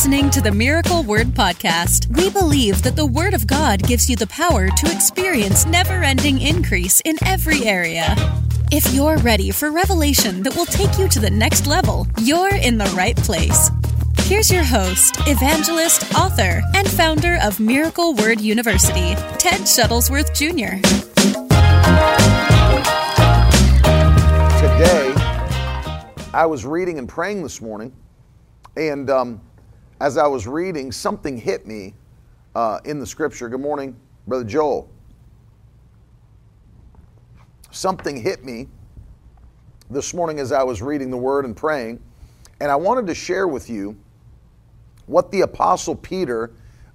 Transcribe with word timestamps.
listening 0.00 0.30
to 0.30 0.40
the 0.40 0.50
Miracle 0.50 1.02
Word 1.02 1.26
Podcast. 1.26 2.06
We 2.16 2.30
believe 2.30 2.80
that 2.84 2.96
the 2.96 3.04
Word 3.04 3.34
of 3.34 3.46
God 3.46 3.82
gives 3.82 4.08
you 4.08 4.16
the 4.16 4.26
power 4.28 4.68
to 4.68 4.90
experience 4.90 5.66
never 5.66 6.02
ending 6.02 6.40
increase 6.40 7.02
in 7.02 7.18
every 7.26 7.66
area. 7.66 8.14
If 8.72 8.94
you're 8.94 9.18
ready 9.18 9.50
for 9.50 9.70
revelation 9.70 10.42
that 10.44 10.56
will 10.56 10.64
take 10.64 10.98
you 10.98 11.06
to 11.06 11.20
the 11.20 11.28
next 11.28 11.66
level, 11.66 12.06
you're 12.22 12.54
in 12.54 12.78
the 12.78 12.90
right 12.96 13.14
place. 13.14 13.70
Here's 14.20 14.50
your 14.50 14.64
host, 14.64 15.16
evangelist, 15.26 16.14
author, 16.14 16.62
and 16.74 16.88
founder 16.88 17.36
of 17.42 17.60
Miracle 17.60 18.14
Word 18.14 18.40
University, 18.40 19.14
Ted 19.36 19.66
Shuttlesworth 19.68 20.32
Jr. 20.34 20.80
Today, 24.56 25.12
I 26.32 26.46
was 26.46 26.64
reading 26.64 26.98
and 26.98 27.06
praying 27.06 27.42
this 27.42 27.60
morning, 27.60 27.92
and 28.78 29.10
um, 29.10 29.42
as 30.00 30.16
I 30.16 30.26
was 30.26 30.46
reading, 30.46 30.90
something 30.90 31.36
hit 31.36 31.66
me 31.66 31.94
uh, 32.54 32.80
in 32.84 32.98
the 32.98 33.06
scripture. 33.06 33.48
Good 33.48 33.60
morning, 33.60 33.94
Brother 34.26 34.44
Joel. 34.44 34.88
Something 37.70 38.16
hit 38.16 38.44
me 38.44 38.68
this 39.90 40.14
morning 40.14 40.40
as 40.40 40.52
I 40.52 40.62
was 40.62 40.80
reading 40.80 41.10
the 41.10 41.16
word 41.16 41.44
and 41.44 41.56
praying, 41.56 42.00
and 42.60 42.70
I 42.70 42.76
wanted 42.76 43.06
to 43.08 43.14
share 43.14 43.46
with 43.46 43.68
you 43.68 43.96
what 45.06 45.30
the 45.30 45.42
Apostle 45.42 45.94
Peter 45.94 46.52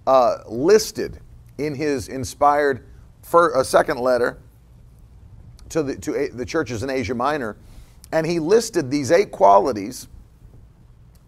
uh, 0.07 0.37
listed 0.47 1.19
in 1.57 1.75
his 1.75 2.07
inspired 2.07 2.85
first, 3.21 3.55
uh, 3.55 3.63
second 3.63 3.99
letter 3.99 4.39
to 5.69 5.83
the, 5.83 5.95
to 5.97 6.15
a, 6.15 6.29
the 6.29 6.45
churches 6.45 6.83
in 6.83 6.89
Asia 6.89 7.15
Minor. 7.15 7.55
And 8.11 8.25
he 8.25 8.39
listed 8.39 8.89
these 8.89 9.11
eight 9.11 9.31
qualities 9.31 10.07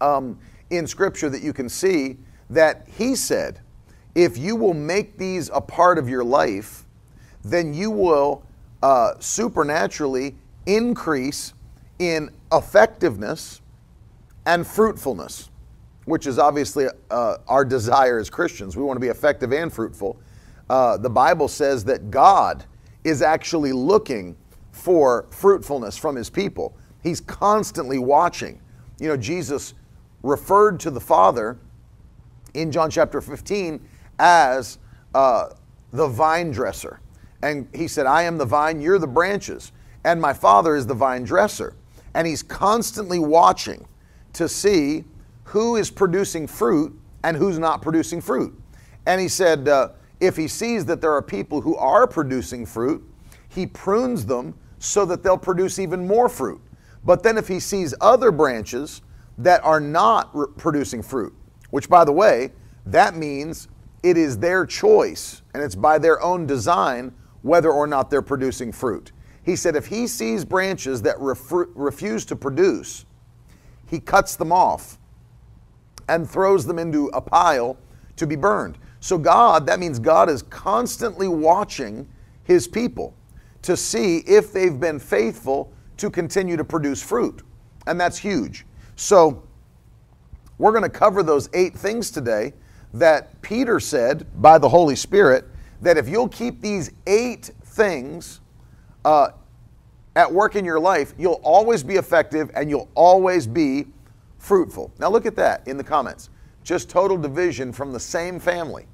um, 0.00 0.38
in 0.70 0.86
Scripture 0.86 1.28
that 1.30 1.42
you 1.42 1.52
can 1.52 1.68
see 1.68 2.16
that 2.50 2.86
he 2.96 3.14
said, 3.14 3.60
if 4.14 4.36
you 4.36 4.56
will 4.56 4.74
make 4.74 5.16
these 5.16 5.50
a 5.52 5.60
part 5.60 5.98
of 5.98 6.08
your 6.08 6.24
life, 6.24 6.84
then 7.44 7.72
you 7.72 7.90
will 7.90 8.42
uh, 8.82 9.12
supernaturally 9.18 10.34
increase 10.66 11.54
in 11.98 12.30
effectiveness 12.52 13.60
and 14.46 14.66
fruitfulness, 14.66 15.50
which 16.04 16.26
is 16.26 16.38
obviously 16.38 16.86
uh, 17.10 17.36
our 17.46 17.64
desire 17.64 18.18
as 18.18 18.30
Christians. 18.30 18.76
We 18.76 18.82
want 18.82 18.96
to 18.96 19.00
be 19.00 19.08
effective 19.08 19.52
and 19.52 19.72
fruitful. 19.72 20.18
Uh, 20.68 20.96
the 20.96 21.10
Bible 21.10 21.48
says 21.48 21.84
that 21.84 22.10
God 22.10 22.64
is 23.04 23.22
actually 23.22 23.72
looking 23.72 24.36
for 24.72 25.26
fruitfulness 25.30 25.96
from 25.96 26.16
his 26.16 26.30
people. 26.30 26.76
He's 27.02 27.20
constantly 27.20 27.98
watching. 27.98 28.60
You 29.00 29.08
know, 29.08 29.16
Jesus 29.16 29.74
referred 30.22 30.80
to 30.80 30.90
the 30.90 31.00
Father 31.00 31.58
in 32.54 32.72
John 32.72 32.90
chapter 32.90 33.20
15 33.20 33.80
as 34.18 34.78
uh, 35.14 35.50
the 35.92 36.08
vine 36.08 36.50
dresser. 36.50 37.00
And 37.42 37.68
he 37.74 37.86
said, 37.86 38.06
I 38.06 38.22
am 38.24 38.36
the 38.38 38.44
vine, 38.44 38.80
you're 38.80 38.98
the 38.98 39.06
branches, 39.06 39.72
and 40.04 40.20
my 40.20 40.32
Father 40.32 40.74
is 40.74 40.86
the 40.86 40.94
vine 40.94 41.24
dresser. 41.24 41.74
And 42.14 42.26
he's 42.26 42.42
constantly 42.42 43.18
watching 43.18 43.86
to 44.32 44.48
see 44.48 45.04
who 45.44 45.76
is 45.76 45.90
producing 45.90 46.46
fruit 46.46 46.98
and 47.22 47.36
who's 47.36 47.58
not 47.58 47.80
producing 47.80 48.20
fruit. 48.20 48.58
And 49.06 49.20
he 49.20 49.28
said, 49.28 49.68
uh, 49.68 49.90
if 50.20 50.36
he 50.36 50.48
sees 50.48 50.84
that 50.86 51.00
there 51.00 51.12
are 51.12 51.22
people 51.22 51.60
who 51.60 51.76
are 51.76 52.06
producing 52.06 52.66
fruit, 52.66 53.02
he 53.48 53.66
prunes 53.66 54.26
them 54.26 54.54
so 54.78 55.04
that 55.06 55.22
they'll 55.22 55.38
produce 55.38 55.78
even 55.78 56.06
more 56.06 56.28
fruit. 56.28 56.60
But 57.04 57.22
then 57.22 57.38
if 57.38 57.48
he 57.48 57.60
sees 57.60 57.94
other 58.00 58.30
branches 58.30 59.02
that 59.38 59.64
are 59.64 59.80
not 59.80 60.30
re- 60.34 60.46
producing 60.56 61.02
fruit, 61.02 61.34
which 61.70 61.88
by 61.88 62.04
the 62.04 62.12
way, 62.12 62.52
that 62.86 63.16
means 63.16 63.68
it 64.02 64.16
is 64.16 64.38
their 64.38 64.66
choice 64.66 65.42
and 65.54 65.62
it's 65.62 65.74
by 65.74 65.98
their 65.98 66.20
own 66.22 66.46
design 66.46 67.12
whether 67.42 67.70
or 67.70 67.86
not 67.86 68.10
they're 68.10 68.22
producing 68.22 68.72
fruit. 68.72 69.12
He 69.42 69.56
said 69.56 69.76
if 69.76 69.86
he 69.86 70.06
sees 70.06 70.44
branches 70.44 71.02
that 71.02 71.18
ref- 71.18 71.68
refuse 71.74 72.24
to 72.26 72.36
produce, 72.36 73.06
he 73.86 74.00
cuts 74.00 74.36
them 74.36 74.52
off 74.52 74.98
and 76.08 76.28
throws 76.28 76.66
them 76.66 76.78
into 76.78 77.08
a 77.08 77.20
pile 77.20 77.76
to 78.16 78.26
be 78.26 78.36
burned. 78.36 78.78
So, 79.00 79.16
God, 79.16 79.66
that 79.66 79.78
means 79.78 79.98
God 79.98 80.28
is 80.28 80.42
constantly 80.42 81.28
watching 81.28 82.08
his 82.42 82.66
people 82.66 83.14
to 83.62 83.76
see 83.76 84.18
if 84.18 84.52
they've 84.52 84.78
been 84.78 84.98
faithful 84.98 85.72
to 85.98 86.10
continue 86.10 86.56
to 86.56 86.64
produce 86.64 87.02
fruit. 87.02 87.42
And 87.86 88.00
that's 88.00 88.18
huge. 88.18 88.66
So, 89.00 89.44
we're 90.58 90.72
going 90.72 90.82
to 90.82 90.88
cover 90.88 91.22
those 91.22 91.48
eight 91.54 91.72
things 91.72 92.10
today 92.10 92.52
that 92.94 93.40
Peter 93.42 93.78
said 93.78 94.26
by 94.42 94.58
the 94.58 94.68
Holy 94.68 94.96
Spirit 94.96 95.44
that 95.82 95.96
if 95.96 96.08
you'll 96.08 96.28
keep 96.28 96.60
these 96.60 96.90
eight 97.06 97.52
things 97.62 98.40
uh, 99.04 99.28
at 100.16 100.32
work 100.32 100.56
in 100.56 100.64
your 100.64 100.80
life, 100.80 101.14
you'll 101.16 101.40
always 101.44 101.84
be 101.84 101.94
effective 101.94 102.50
and 102.56 102.68
you'll 102.68 102.88
always 102.96 103.46
be 103.46 103.86
fruitful. 104.38 104.92
Now, 104.98 105.10
look 105.10 105.26
at 105.26 105.36
that 105.36 105.68
in 105.68 105.76
the 105.76 105.84
comments. 105.84 106.30
Just 106.64 106.90
total 106.90 107.16
division 107.16 107.72
from 107.72 107.92
the 107.92 108.00
same 108.00 108.40
family. 108.40 108.88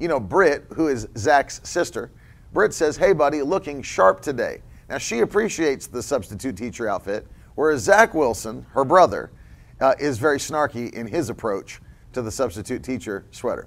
You 0.00 0.08
know, 0.08 0.18
Britt, 0.18 0.64
who 0.74 0.88
is 0.88 1.06
Zach's 1.16 1.60
sister, 1.62 2.10
Britt 2.52 2.74
says, 2.74 2.96
Hey, 2.96 3.12
buddy, 3.12 3.42
looking 3.42 3.82
sharp 3.82 4.20
today. 4.20 4.62
Now, 4.88 4.98
she 4.98 5.20
appreciates 5.20 5.86
the 5.86 6.02
substitute 6.02 6.56
teacher 6.56 6.88
outfit, 6.88 7.24
whereas 7.58 7.82
Zach 7.82 8.14
Wilson, 8.14 8.64
her 8.70 8.84
brother, 8.84 9.32
uh, 9.80 9.92
is 9.98 10.16
very 10.16 10.38
snarky 10.38 10.92
in 10.92 11.08
his 11.08 11.28
approach 11.28 11.80
to 12.12 12.22
the 12.22 12.30
substitute 12.30 12.84
teacher 12.84 13.24
sweater. 13.32 13.66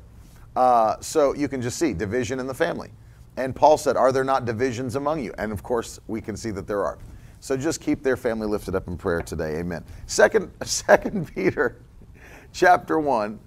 Uh, 0.55 0.95
so 1.01 1.35
you 1.35 1.49
can 1.49 1.61
just 1.61 1.77
see 1.77 1.93
division 1.93 2.39
in 2.39 2.47
the 2.47 2.53
family. 2.53 2.89
And 3.35 3.53
Paul 3.53 3.77
said, 3.77 3.97
Are 3.97 4.13
there 4.13 4.23
not 4.23 4.45
divisions 4.45 4.95
among 4.95 5.21
you? 5.21 5.33
And 5.37 5.51
of 5.51 5.61
course, 5.61 5.99
we 6.07 6.21
can 6.21 6.37
see 6.37 6.51
that 6.51 6.67
there 6.67 6.85
are. 6.85 6.99
So 7.41 7.57
just 7.57 7.81
keep 7.81 8.01
their 8.01 8.15
family 8.15 8.47
lifted 8.47 8.75
up 8.75 8.87
in 8.87 8.95
prayer 8.95 9.21
today. 9.21 9.57
Amen. 9.57 9.83
Second, 10.05 10.51
Second 10.63 11.33
Peter 11.35 11.81
chapter 12.53 12.97
1. 12.97 13.37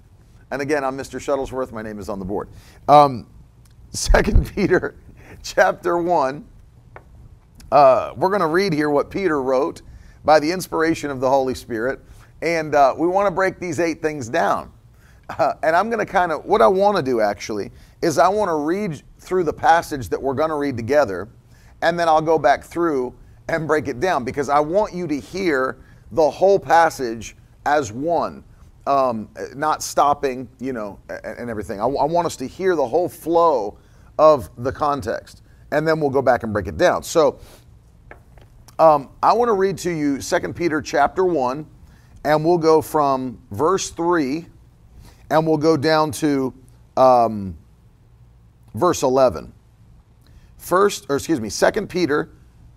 And 0.51 0.61
again, 0.61 0.83
I'm 0.83 0.95
Mr. 0.95 1.19
Shuttlesworth. 1.19 1.71
My 1.71 1.81
name 1.81 1.97
is 1.97 2.07
on 2.07 2.19
the 2.19 2.25
board. 2.25 2.49
Um, 2.87 3.25
Second 3.89 4.53
Peter 4.53 4.95
chapter 5.41 5.97
1. 5.97 6.47
Uh, 7.71 8.13
we're 8.15 8.29
going 8.29 8.41
to 8.41 8.47
read 8.47 8.73
here 8.73 8.91
what 8.91 9.09
Peter 9.09 9.41
wrote 9.41 9.81
by 10.25 10.39
the 10.39 10.51
inspiration 10.51 11.09
of 11.11 11.21
the 11.21 11.29
Holy 11.29 11.55
Spirit. 11.55 12.01
And 12.41 12.75
uh, 12.75 12.93
we 12.97 13.07
want 13.07 13.27
to 13.27 13.31
break 13.31 13.59
these 13.59 13.79
eight 13.79 14.01
things 14.01 14.27
down. 14.27 14.71
Uh, 15.29 15.53
and 15.63 15.75
I'm 15.75 15.89
going 15.89 16.05
to 16.05 16.11
kind 16.11 16.31
of, 16.31 16.45
what 16.45 16.61
I 16.61 16.67
want 16.67 16.97
to 16.97 17.03
do 17.03 17.21
actually 17.21 17.71
is 18.01 18.17
I 18.17 18.27
want 18.27 18.49
to 18.49 18.55
read 18.55 19.01
through 19.19 19.43
the 19.43 19.53
passage 19.53 20.09
that 20.09 20.21
we're 20.21 20.33
going 20.33 20.49
to 20.49 20.55
read 20.55 20.75
together. 20.75 21.29
And 21.81 21.97
then 21.97 22.07
I'll 22.07 22.21
go 22.21 22.37
back 22.37 22.63
through 22.63 23.15
and 23.47 23.67
break 23.67 23.87
it 23.87 23.99
down 23.99 24.23
because 24.23 24.49
I 24.49 24.59
want 24.59 24.93
you 24.93 25.07
to 25.07 25.19
hear 25.19 25.77
the 26.11 26.29
whole 26.29 26.59
passage 26.59 27.35
as 27.65 27.91
one. 27.91 28.43
Um, 28.87 29.29
not 29.55 29.81
stopping, 29.81 30.47
you 30.59 30.71
know, 30.71 30.99
and, 31.09 31.39
and 31.39 31.49
everything. 31.49 31.79
I, 31.79 31.85
I 31.85 32.05
want 32.05 32.27
us 32.27 32.35
to 32.35 32.47
hear 32.47 32.75
the 32.75 32.87
whole 32.87 33.09
flow 33.09 33.79
of 34.19 34.49
the 34.63 34.71
context, 34.71 35.41
and 35.71 35.87
then 35.87 35.99
we'll 35.99 36.11
go 36.11 36.21
back 36.21 36.43
and 36.43 36.53
break 36.53 36.67
it 36.67 36.77
down. 36.77 37.01
So, 37.01 37.39
um, 38.77 39.09
I 39.23 39.33
want 39.33 39.47
to 39.49 39.53
read 39.53 39.77
to 39.79 39.91
you 39.91 40.21
2 40.21 40.53
Peter 40.53 40.81
chapter 40.81 41.23
1, 41.23 41.65
and 42.25 42.45
we'll 42.45 42.57
go 42.57 42.81
from 42.81 43.41
verse 43.51 43.89
3, 43.91 44.45
and 45.29 45.47
we'll 45.47 45.57
go 45.57 45.77
down 45.77 46.11
to 46.11 46.53
um, 46.97 47.57
verse 48.73 49.03
11. 49.03 49.53
First, 50.57 51.05
or 51.09 51.15
excuse 51.15 51.39
me, 51.39 51.49
2 51.49 51.87
Peter 51.87 52.31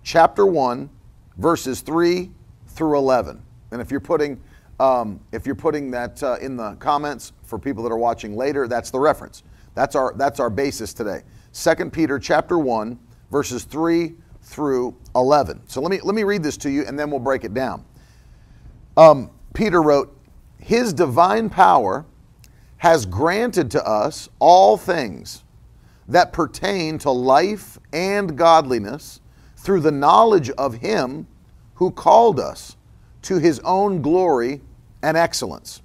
chapter 0.04 0.46
1, 0.46 0.88
verses 1.36 1.80
3 1.80 2.30
through 2.68 2.96
11. 2.96 3.42
And 3.72 3.80
if 3.80 3.90
you're 3.90 4.00
putting 4.00 4.40
um, 4.80 5.18
if 5.32 5.44
you're 5.44 5.56
putting 5.56 5.90
that 5.90 6.22
uh, 6.22 6.36
in 6.40 6.56
the 6.56 6.74
comments 6.74 7.32
for 7.42 7.58
people 7.58 7.82
that 7.82 7.90
are 7.90 7.98
watching 7.98 8.36
later, 8.36 8.68
that's 8.68 8.92
the 8.92 9.00
reference. 9.00 9.42
That's 9.74 9.96
our 9.96 10.14
that's 10.16 10.38
our 10.38 10.50
basis 10.50 10.94
today. 10.94 11.22
2 11.52 11.90
Peter 11.90 12.20
chapter 12.20 12.60
1, 12.60 12.96
verses 13.32 13.64
3 13.64 14.14
through 14.48 14.96
11. 15.14 15.60
So 15.68 15.80
let 15.82 15.90
me 15.90 16.00
let 16.02 16.14
me 16.14 16.24
read 16.24 16.42
this 16.42 16.56
to 16.58 16.70
you 16.70 16.84
and 16.86 16.98
then 16.98 17.10
we'll 17.10 17.20
break 17.20 17.44
it 17.44 17.52
down. 17.52 17.84
Um, 18.96 19.30
Peter 19.52 19.82
wrote, 19.82 20.16
His 20.58 20.92
divine 20.92 21.50
power 21.50 22.06
has 22.78 23.04
granted 23.04 23.70
to 23.72 23.86
us 23.86 24.28
all 24.38 24.76
things 24.76 25.44
that 26.08 26.32
pertain 26.32 26.96
to 26.98 27.10
life 27.10 27.78
and 27.92 28.38
godliness 28.38 29.20
through 29.56 29.80
the 29.80 29.92
knowledge 29.92 30.48
of 30.50 30.74
Him 30.74 31.26
who 31.74 31.90
called 31.90 32.40
us 32.40 32.76
to 33.22 33.38
His 33.38 33.60
own 33.60 34.00
glory 34.00 34.62
and 35.02 35.16
excellence, 35.16 35.82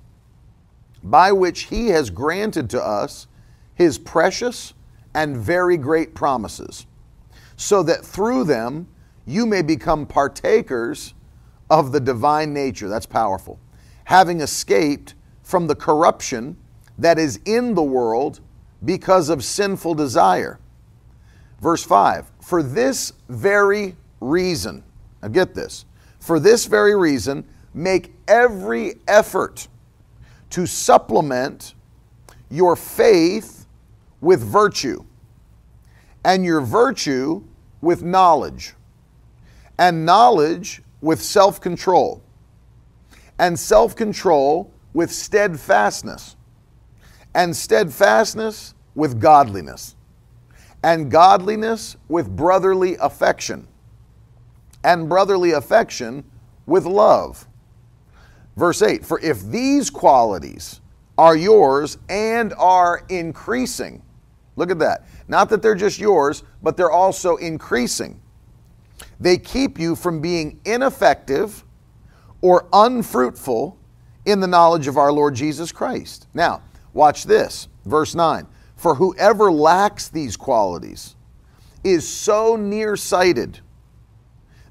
by 1.04 1.33
which 1.33 1.63
He 1.63 1.89
has 1.89 2.10
granted 2.10 2.69
to 2.69 2.81
us 2.81 3.27
His 3.75 3.98
precious 3.98 4.74
and 5.13 5.36
very 5.36 5.75
great 5.75 6.15
promises, 6.15 6.86
so 7.63 7.81
that 7.81 8.04
through 8.04 8.44
them 8.44 8.86
you 9.25 9.45
may 9.45 9.62
become 9.62 10.06
partakers 10.06 11.13
of 11.69 11.94
the 11.94 12.00
divine 12.00 12.54
nature. 12.54 12.89
That's 12.89 13.06
powerful. 13.06 13.57
Having 14.04 14.42
escaped 14.42 15.15
from 15.44 15.68
the 15.68 15.75
corruption 15.75 16.57
that 16.98 17.18
is 17.18 17.39
in 17.45 17.74
the 17.74 17.83
world 17.83 18.42
because 18.83 19.30
of 19.30 19.45
sinful 19.45 19.95
desire. 19.95 20.60
Verse 21.62 21.86
5 21.86 22.30
For 22.42 22.62
this 22.62 23.13
very 23.30 23.95
reason, 24.19 24.83
now 25.21 25.30
get 25.30 25.56
this, 25.56 25.86
for 26.19 26.42
this 26.42 26.65
very 26.65 26.98
reason, 26.98 27.45
make 27.74 28.13
every 28.27 28.95
effort 29.07 29.69
to 30.50 30.65
supplement 30.68 31.75
your 32.50 32.75
faith 32.75 33.68
with 34.19 34.44
virtue, 34.44 35.06
and 36.25 36.44
your 36.44 36.60
virtue 36.60 37.42
with 37.83 38.01
knowledge, 38.01 38.74
and 39.77 40.06
knowledge 40.06 40.81
with 41.01 41.21
self 41.21 41.59
control, 41.59 42.24
and 43.38 43.59
self 43.59 43.94
control 43.95 44.71
with 44.94 45.12
steadfastness, 45.12 46.38
and 47.35 47.53
steadfastness 47.53 48.74
with 48.95 49.19
godliness, 49.19 49.95
and 50.81 51.12
godliness 51.12 51.97
with 52.07 52.33
brotherly 52.33 52.95
affection, 53.01 53.68
and 54.86 55.09
brotherly 55.09 55.51
affection 55.51 56.24
with 56.65 56.86
love. 56.86 57.45
Verse 58.56 58.81
8 58.81 59.06
For 59.06 59.19
if 59.19 59.44
these 59.44 59.89
qualities 59.89 60.79
are 61.18 61.36
yours 61.36 61.97
and 62.07 62.53
are 62.53 63.03
increasing, 63.09 64.01
look 64.56 64.71
at 64.71 64.79
that. 64.79 65.06
Not 65.27 65.49
that 65.49 65.61
they're 65.61 65.75
just 65.75 65.99
yours, 65.99 66.43
but 66.61 66.77
they're 66.77 66.91
also 66.91 67.37
increasing. 67.37 68.21
They 69.19 69.37
keep 69.37 69.79
you 69.79 69.95
from 69.95 70.21
being 70.21 70.59
ineffective 70.65 71.63
or 72.41 72.67
unfruitful 72.73 73.77
in 74.25 74.39
the 74.39 74.47
knowledge 74.47 74.87
of 74.87 74.97
our 74.97 75.11
Lord 75.11 75.35
Jesus 75.35 75.71
Christ. 75.71 76.27
Now, 76.33 76.61
watch 76.93 77.23
this. 77.23 77.67
Verse 77.85 78.15
9 78.15 78.47
For 78.75 78.95
whoever 78.95 79.51
lacks 79.51 80.09
these 80.09 80.37
qualities 80.37 81.15
is 81.83 82.07
so 82.07 82.55
nearsighted 82.55 83.59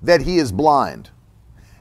that 0.02 0.22
he 0.22 0.38
is 0.38 0.50
blind, 0.50 1.10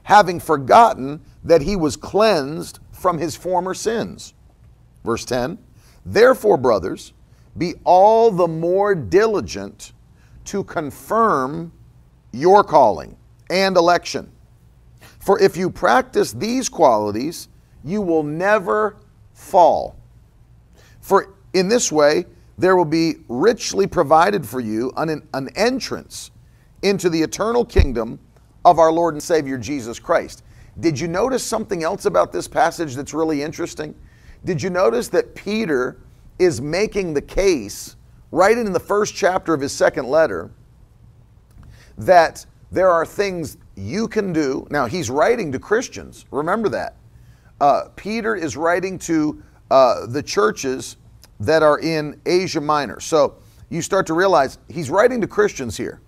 having 0.04 0.38
forgotten 0.38 1.20
that 1.44 1.62
he 1.62 1.74
was 1.74 1.96
cleansed 1.96 2.78
from 2.92 3.18
his 3.18 3.34
former 3.34 3.74
sins. 3.74 4.34
Verse 5.04 5.24
10 5.24 5.58
Therefore, 6.04 6.56
brothers, 6.56 7.12
be 7.58 7.74
all 7.84 8.30
the 8.30 8.48
more 8.48 8.94
diligent 8.94 9.92
to 10.44 10.64
confirm 10.64 11.72
your 12.32 12.64
calling 12.64 13.16
and 13.50 13.76
election. 13.76 14.30
For 15.20 15.40
if 15.40 15.56
you 15.56 15.70
practice 15.70 16.32
these 16.32 16.68
qualities, 16.68 17.48
you 17.84 18.00
will 18.00 18.22
never 18.22 18.96
fall. 19.34 19.96
For 21.00 21.34
in 21.52 21.68
this 21.68 21.92
way, 21.92 22.26
there 22.58 22.76
will 22.76 22.84
be 22.84 23.16
richly 23.28 23.86
provided 23.86 24.46
for 24.46 24.60
you 24.60 24.92
an, 24.96 25.22
an 25.34 25.48
entrance 25.56 26.30
into 26.82 27.08
the 27.08 27.20
eternal 27.20 27.64
kingdom 27.64 28.18
of 28.64 28.78
our 28.78 28.92
Lord 28.92 29.14
and 29.14 29.22
Savior 29.22 29.58
Jesus 29.58 29.98
Christ. 29.98 30.44
Did 30.80 30.98
you 30.98 31.08
notice 31.08 31.42
something 31.42 31.82
else 31.82 32.06
about 32.06 32.32
this 32.32 32.48
passage 32.48 32.94
that's 32.94 33.12
really 33.12 33.42
interesting? 33.42 33.94
Did 34.44 34.62
you 34.62 34.70
notice 34.70 35.08
that 35.08 35.34
Peter 35.34 35.98
is 36.38 36.60
making 36.60 37.14
the 37.14 37.22
case 37.22 37.96
right 38.30 38.56
in 38.56 38.72
the 38.72 38.80
first 38.80 39.14
chapter 39.14 39.54
of 39.54 39.60
his 39.60 39.72
second 39.72 40.06
letter 40.06 40.50
that 41.98 42.44
there 42.70 42.90
are 42.90 43.04
things 43.04 43.58
you 43.76 44.08
can 44.08 44.32
do? 44.32 44.66
Now, 44.70 44.86
he's 44.86 45.10
writing 45.10 45.52
to 45.52 45.58
Christians. 45.58 46.24
Remember 46.30 46.68
that. 46.70 46.96
Uh, 47.60 47.88
Peter 47.94 48.34
is 48.34 48.56
writing 48.56 48.98
to 49.00 49.42
uh, 49.70 50.06
the 50.06 50.22
churches 50.22 50.96
that 51.40 51.62
are 51.62 51.78
in 51.78 52.20
Asia 52.26 52.60
Minor. 52.60 53.00
So 53.00 53.36
you 53.68 53.82
start 53.82 54.06
to 54.08 54.14
realize 54.14 54.58
he's 54.68 54.90
writing 54.90 55.20
to 55.20 55.26
Christians 55.26 55.76
here. 55.76 56.00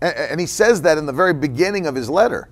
And, 0.00 0.14
and 0.14 0.40
he 0.40 0.46
says 0.46 0.82
that 0.82 0.98
in 0.98 1.06
the 1.06 1.12
very 1.12 1.34
beginning 1.34 1.86
of 1.86 1.94
his 1.94 2.08
letter. 2.08 2.48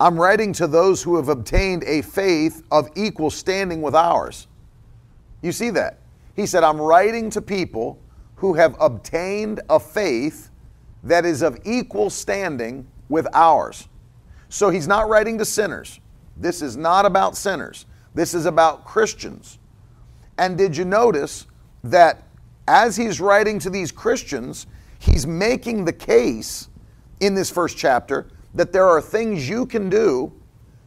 I'm 0.00 0.16
writing 0.16 0.52
to 0.54 0.66
those 0.66 1.02
who 1.02 1.16
have 1.16 1.28
obtained 1.28 1.82
a 1.84 2.02
faith 2.02 2.62
of 2.70 2.88
equal 2.94 3.30
standing 3.30 3.82
with 3.82 3.94
ours. 3.94 4.46
You 5.42 5.52
see 5.52 5.70
that? 5.70 5.98
He 6.34 6.46
said, 6.46 6.64
I'm 6.64 6.80
writing 6.80 7.30
to 7.30 7.42
people 7.42 7.98
who 8.36 8.54
have 8.54 8.76
obtained 8.80 9.60
a 9.68 9.80
faith 9.80 10.50
that 11.02 11.24
is 11.24 11.42
of 11.42 11.58
equal 11.64 12.10
standing 12.10 12.86
with 13.08 13.26
ours. 13.34 13.88
So 14.48 14.70
he's 14.70 14.88
not 14.88 15.08
writing 15.08 15.38
to 15.38 15.44
sinners. 15.44 16.00
This 16.36 16.62
is 16.62 16.76
not 16.76 17.04
about 17.04 17.36
sinners. 17.36 17.86
This 18.14 18.34
is 18.34 18.46
about 18.46 18.84
Christians. 18.84 19.58
And 20.38 20.56
did 20.56 20.76
you 20.76 20.84
notice 20.84 21.46
that 21.84 22.22
as 22.66 22.96
he's 22.96 23.20
writing 23.20 23.58
to 23.60 23.70
these 23.70 23.90
Christians, 23.90 24.66
he's 24.98 25.26
making 25.26 25.84
the 25.84 25.92
case 25.92 26.68
in 27.20 27.34
this 27.34 27.50
first 27.50 27.76
chapter 27.76 28.28
that 28.54 28.72
there 28.72 28.86
are 28.86 29.00
things 29.00 29.48
you 29.48 29.66
can 29.66 29.88
do 29.88 30.32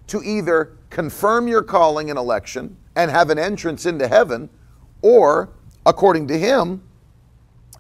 to 0.08 0.22
either 0.24 0.78
confirm 0.90 1.48
your 1.48 1.64
calling 1.64 2.10
and 2.10 2.18
election 2.18 2.78
and 2.96 3.10
have 3.10 3.30
an 3.30 3.40
entrance 3.40 3.86
into 3.86 4.08
heaven, 4.08 4.50
or, 5.02 5.50
according 5.86 6.28
to 6.28 6.38
him, 6.38 6.84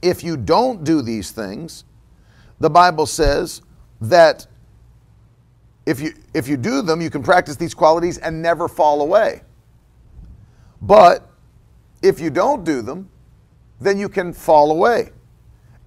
if 0.01 0.23
you 0.23 0.37
don't 0.37 0.83
do 0.83 1.01
these 1.01 1.31
things, 1.31 1.83
the 2.59 2.69
Bible 2.69 3.05
says 3.05 3.61
that 4.01 4.47
if 5.85 5.99
you, 5.99 6.13
if 6.33 6.47
you 6.47 6.57
do 6.57 6.81
them, 6.81 7.01
you 7.01 7.09
can 7.09 7.23
practice 7.23 7.55
these 7.55 7.73
qualities 7.73 8.17
and 8.17 8.41
never 8.41 8.67
fall 8.67 9.01
away. 9.01 9.41
But 10.81 11.29
if 12.01 12.19
you 12.19 12.29
don't 12.29 12.63
do 12.63 12.81
them, 12.81 13.09
then 13.79 13.97
you 13.97 14.09
can 14.09 14.33
fall 14.33 14.71
away 14.71 15.11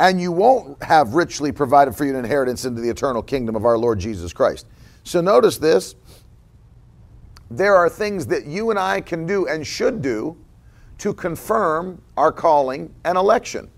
and 0.01 0.21
you 0.21 0.33
won't 0.33 0.83
have 0.83 1.15
richly 1.15 1.53
provided 1.53 1.95
for 1.95 2.05
you 2.05 2.11
an 2.11 2.19
inheritance 2.19 2.65
into 2.65 2.81
the 2.81 2.91
eternal 2.91 3.23
kingdom 3.23 3.55
of 3.55 3.65
our 3.65 3.79
Lord 3.79 3.99
Jesus 3.99 4.33
Christ. 4.33 4.67
So 5.05 5.21
notice 5.21 5.59
this 5.59 5.95
there 7.51 7.77
are 7.77 7.89
things 7.89 8.27
that 8.27 8.47
you 8.47 8.71
and 8.71 8.79
I 8.79 9.01
can 9.01 9.27
do 9.27 9.47
and 9.47 9.67
should 9.67 10.03
do 10.03 10.37
to 10.99 11.13
confirm 11.13 12.01
our 12.17 12.33
calling 12.33 12.93
and 13.05 13.17
election, 13.19 13.71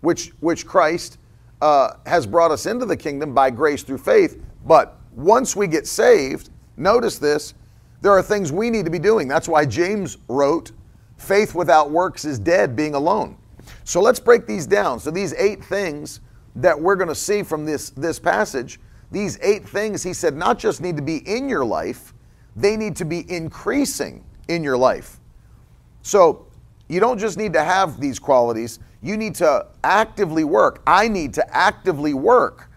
which, 0.00 0.28
which 0.40 0.66
Christ 0.66 1.18
uh, 1.60 1.94
has 2.06 2.26
brought 2.26 2.50
us 2.50 2.66
into 2.66 2.86
the 2.86 2.96
kingdom 2.96 3.34
by 3.34 3.50
grace 3.50 3.82
through 3.82 3.98
faith. 3.98 4.42
But 4.66 4.98
once 5.14 5.56
we 5.56 5.66
get 5.66 5.86
saved, 5.86 6.50
notice 6.76 7.18
this, 7.18 7.54
there 8.00 8.12
are 8.12 8.22
things 8.22 8.52
we 8.52 8.68
need 8.70 8.84
to 8.84 8.90
be 8.90 8.98
doing. 8.98 9.28
That's 9.28 9.48
why 9.48 9.64
James 9.64 10.18
wrote, 10.28 10.72
Faith 11.16 11.54
without 11.54 11.90
works 11.90 12.24
is 12.24 12.38
dead, 12.38 12.74
being 12.74 12.94
alone. 12.94 13.36
So 13.84 14.00
let's 14.00 14.18
break 14.18 14.44
these 14.44 14.66
down. 14.66 14.98
So 14.98 15.12
these 15.12 15.34
eight 15.34 15.62
things 15.64 16.20
that 16.56 16.78
we're 16.78 16.96
going 16.96 17.08
to 17.08 17.14
see 17.14 17.44
from 17.44 17.64
this, 17.64 17.90
this 17.90 18.18
passage, 18.18 18.80
these 19.12 19.38
eight 19.40 19.68
things, 19.68 20.02
he 20.02 20.12
said, 20.12 20.34
not 20.34 20.58
just 20.58 20.80
need 20.80 20.96
to 20.96 21.02
be 21.02 21.18
in 21.18 21.48
your 21.48 21.64
life, 21.64 22.11
they 22.56 22.76
need 22.76 22.96
to 22.96 23.04
be 23.04 23.30
increasing 23.30 24.24
in 24.48 24.62
your 24.62 24.76
life. 24.76 25.18
So 26.02 26.46
you 26.88 27.00
don't 27.00 27.18
just 27.18 27.38
need 27.38 27.52
to 27.54 27.62
have 27.62 28.00
these 28.00 28.18
qualities, 28.18 28.78
you 29.02 29.16
need 29.16 29.34
to 29.36 29.66
actively 29.82 30.44
work. 30.44 30.82
I 30.86 31.08
need 31.08 31.34
to 31.34 31.56
actively 31.56 32.14
work 32.14 32.68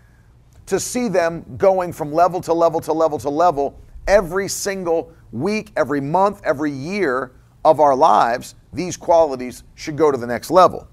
to 0.65 0.79
see 0.79 1.07
them 1.07 1.45
going 1.57 1.93
from 1.93 2.11
level 2.11 2.41
to 2.41 2.53
level 2.53 2.79
to 2.81 2.93
level 2.93 3.19
to 3.19 3.29
level 3.29 3.79
every 4.07 4.47
single 4.47 5.11
week, 5.31 5.71
every 5.75 6.01
month, 6.01 6.41
every 6.43 6.71
year 6.71 7.31
of 7.63 7.79
our 7.79 7.95
lives. 7.95 8.55
These 8.73 8.97
qualities 8.97 9.63
should 9.75 9.97
go 9.97 10.11
to 10.11 10.17
the 10.17 10.27
next 10.27 10.49
level. 10.49 10.87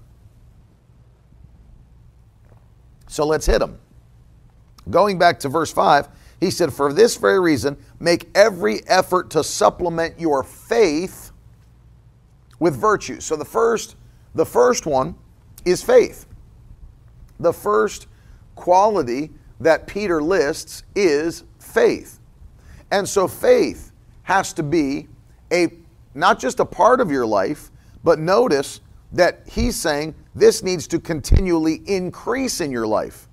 So 3.07 3.25
let's 3.25 3.45
hit 3.45 3.59
them. 3.59 3.79
Going 4.89 5.17
back 5.17 5.39
to 5.41 5.49
verse 5.49 5.71
5, 5.71 6.09
he 6.43 6.51
said, 6.51 6.73
For 6.73 6.93
this 6.93 7.15
very 7.15 7.39
reason, 7.39 7.77
make 7.99 8.29
every 8.35 8.85
effort 8.87 9.29
to 9.31 9.43
supplement 9.43 10.19
your 10.19 10.43
faith 10.43 11.31
with 12.59 12.75
virtue. 12.75 13.19
So 13.19 13.35
the 13.35 13.45
first, 13.45 13.95
the 14.35 14.45
first 14.45 14.85
one 14.85 15.15
is 15.65 15.81
faith. 15.83 16.25
The 17.39 17.53
first 17.53 18.07
quality 18.55 19.31
that 19.59 19.87
Peter 19.87 20.21
lists 20.21 20.83
is 20.95 21.43
faith. 21.59 22.19
And 22.91 23.07
so 23.07 23.27
faith 23.27 23.91
has 24.23 24.53
to 24.53 24.63
be 24.63 25.07
a 25.51 25.69
not 26.15 26.39
just 26.39 26.59
a 26.59 26.65
part 26.65 27.01
of 27.01 27.09
your 27.09 27.25
life, 27.25 27.71
but 28.03 28.19
notice 28.19 28.81
that 29.13 29.41
he's 29.49 29.75
saying 29.75 30.13
this 30.35 30.61
needs 30.63 30.87
to 30.87 30.99
continually 30.99 31.81
increase 31.85 32.61
in 32.61 32.71
your 32.71 32.85
life. 32.85 33.27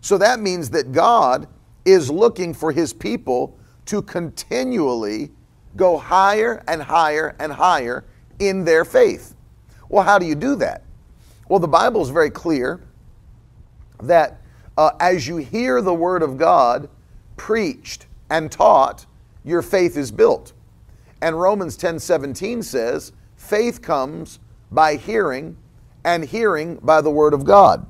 So 0.00 0.16
that 0.18 0.40
means 0.40 0.70
that 0.70 0.92
God 0.92 1.46
is 1.84 2.10
looking 2.10 2.54
for 2.54 2.72
his 2.72 2.92
people 2.92 3.58
to 3.86 4.02
continually 4.02 5.30
go 5.76 5.96
higher 5.96 6.62
and 6.68 6.82
higher 6.82 7.34
and 7.38 7.52
higher 7.52 8.04
in 8.38 8.64
their 8.64 8.84
faith. 8.84 9.34
Well, 9.88 10.04
how 10.04 10.18
do 10.18 10.26
you 10.26 10.34
do 10.34 10.54
that? 10.56 10.82
Well, 11.48 11.58
the 11.58 11.68
Bible 11.68 12.02
is 12.02 12.10
very 12.10 12.30
clear 12.30 12.80
that 14.02 14.40
uh, 14.76 14.92
as 15.00 15.26
you 15.26 15.36
hear 15.36 15.82
the 15.82 15.94
Word 15.94 16.22
of 16.22 16.38
God 16.38 16.88
preached 17.36 18.06
and 18.30 18.50
taught, 18.50 19.06
your 19.44 19.62
faith 19.62 19.96
is 19.96 20.10
built. 20.10 20.52
And 21.20 21.38
Romans 21.40 21.76
10 21.76 21.98
17 21.98 22.62
says, 22.62 23.12
faith 23.36 23.82
comes 23.82 24.38
by 24.70 24.96
hearing, 24.96 25.56
and 26.04 26.24
hearing 26.24 26.76
by 26.76 27.00
the 27.00 27.10
word 27.10 27.34
of 27.34 27.44
God. 27.44 27.86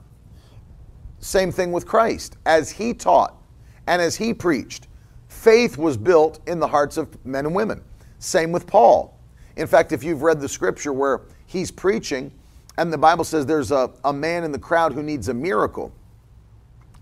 Same 1.21 1.53
thing 1.53 1.73
with 1.73 1.87
Christ. 1.87 2.37
As 2.45 2.71
he 2.71 2.93
taught 2.93 3.42
and 3.87 4.01
as 4.01 4.17
he 4.17 4.33
preached, 4.33 4.89
faith 5.29 5.77
was 5.77 5.97
built 5.97 6.41
in 6.47 6.59
the 6.59 6.69
hearts 6.69 6.97
of 6.97 7.25
men 7.25 7.47
and 7.47 7.55
women. 7.55 7.83
Same 8.19 8.53
with 8.53 8.67
Paul. 8.67 9.19
In 9.57 9.67
fact, 9.67 9.93
if 9.93 10.05
you've 10.05 10.23
read 10.23 10.41
the 10.41 10.49
scripture 10.49 10.93
where 10.93 11.23
he's 11.47 11.71
preaching, 11.71 12.33
and 12.79 12.93
the 12.93 12.99
Bible 12.99 13.25
says 13.25 13.45
there's 13.45 13.71
a, 13.71 13.91
a 14.05 14.13
man 14.13 14.45
in 14.45 14.53
the 14.53 14.59
crowd 14.59 14.93
who 14.93 15.03
needs 15.03 15.29
a 15.29 15.35
miracle, 15.35 15.93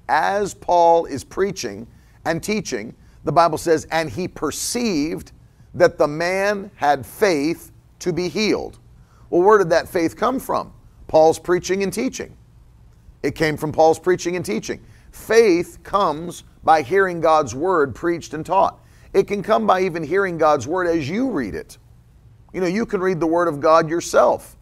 as 0.09 0.55
Paul 0.55 1.07
is 1.07 1.23
preaching 1.23 1.87
and 2.25 2.43
teaching, 2.43 2.95
the 3.25 3.33
Bible 3.33 3.59
says, 3.59 3.87
and 3.93 4.11
he 4.11 4.27
perceived 4.27 5.33
that 5.75 5.99
the 5.99 6.09
man 6.09 6.71
had 6.75 7.07
faith 7.07 7.71
to 8.01 8.13
be 8.13 8.29
healed. 8.29 8.79
Well, 9.29 9.43
where 9.43 9.59
did 9.59 9.71
that 9.71 9.89
faith 9.89 10.17
come 10.17 10.41
from? 10.41 10.73
Paul's 11.07 11.39
preaching 11.39 11.83
and 11.83 11.93
teaching. 11.93 12.37
It 13.23 13.35
came 13.35 13.57
from 13.57 13.71
Paul's 13.71 13.99
preaching 13.99 14.37
and 14.37 14.45
teaching. 14.45 14.83
Faith 15.11 15.83
comes 15.83 16.45
by 16.63 16.83
hearing 16.83 17.21
God's 17.21 17.55
word 17.55 17.95
preached 17.95 18.35
and 18.35 18.45
taught. 18.45 18.81
It 19.13 19.27
can 19.27 19.43
come 19.43 19.67
by 19.67 19.83
even 19.83 20.03
hearing 20.03 20.39
God's 20.39 20.67
word 20.67 20.87
as 20.87 21.09
you 21.09 21.31
read 21.31 21.55
it. 21.55 21.79
You 22.53 22.61
know, 22.61 22.67
you 22.67 22.87
can 22.87 23.01
read 23.01 23.21
the 23.21 23.27
word 23.27 23.49
of 23.49 23.61
God 23.61 23.89
yourself 23.89 24.57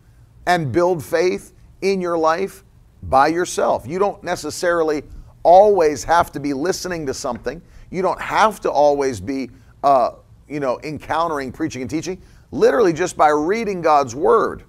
and 0.47 0.73
build 0.73 1.05
faith 1.05 1.53
in 1.83 2.01
your 2.01 2.17
life 2.17 2.65
by 3.05 3.29
yourself. 3.29 3.87
You 3.87 3.99
don't 3.99 4.23
necessarily 4.23 5.03
always 5.43 6.05
have 6.05 6.33
to 6.33 6.41
be 6.41 6.53
listening 6.53 7.07
to 7.07 7.15
something. 7.15 7.63
You 7.91 8.03
don't 8.03 8.21
have 8.21 8.61
to 8.61 8.71
always 8.71 9.21
be, 9.21 9.51
uh, 9.83 10.13
you 10.49 10.61
know, 10.61 10.81
encountering 10.83 11.53
preaching 11.53 11.83
and 11.83 11.91
teaching. 11.91 12.21
Literally, 12.51 12.93
just 12.93 13.17
by 13.17 13.29
reading 13.29 13.83
God's 13.83 14.15
word, 14.15 14.65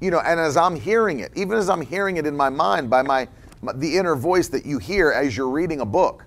you 0.00 0.10
know, 0.10 0.20
and 0.20 0.40
as 0.40 0.56
I'm 0.56 0.76
hearing 0.76 1.20
it, 1.20 1.32
even 1.34 1.56
as 1.56 1.70
I'm 1.70 1.80
hearing 1.80 2.16
it 2.16 2.26
in 2.26 2.36
my 2.36 2.48
mind 2.48 2.90
by 2.90 3.02
my, 3.02 3.28
the 3.74 3.96
inner 3.96 4.16
voice 4.16 4.48
that 4.48 4.66
you 4.66 4.78
hear 4.78 5.10
as 5.10 5.36
you're 5.36 5.50
reading 5.50 5.80
a 5.80 5.86
book, 5.86 6.26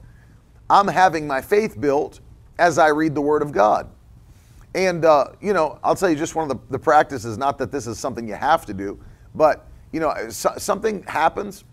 I'm 0.70 0.88
having 0.88 1.28
my 1.28 1.42
faith 1.42 1.80
built 1.80 2.20
as 2.60 2.78
I 2.78 2.88
read 2.88 3.16
the 3.16 3.22
Word 3.22 3.42
of 3.42 3.52
God. 3.52 3.90
And, 4.76 5.06
uh, 5.06 5.30
you 5.42 5.54
know, 5.54 5.80
I'll 5.84 5.96
tell 5.96 6.10
you 6.10 6.16
just 6.16 6.36
one 6.36 6.50
of 6.50 6.58
the, 6.58 6.64
the 6.72 6.80
practices, 6.80 7.38
not 7.38 7.58
that 7.60 7.72
this 7.72 7.88
is 7.88 7.98
something 7.98 8.28
you 8.28 8.36
have 8.36 8.66
to 8.66 8.74
do, 8.74 9.00
but, 9.34 9.68
you 9.92 10.00
know, 10.00 10.14
so, 10.30 10.54
something 10.58 11.04
happens, 11.04 11.64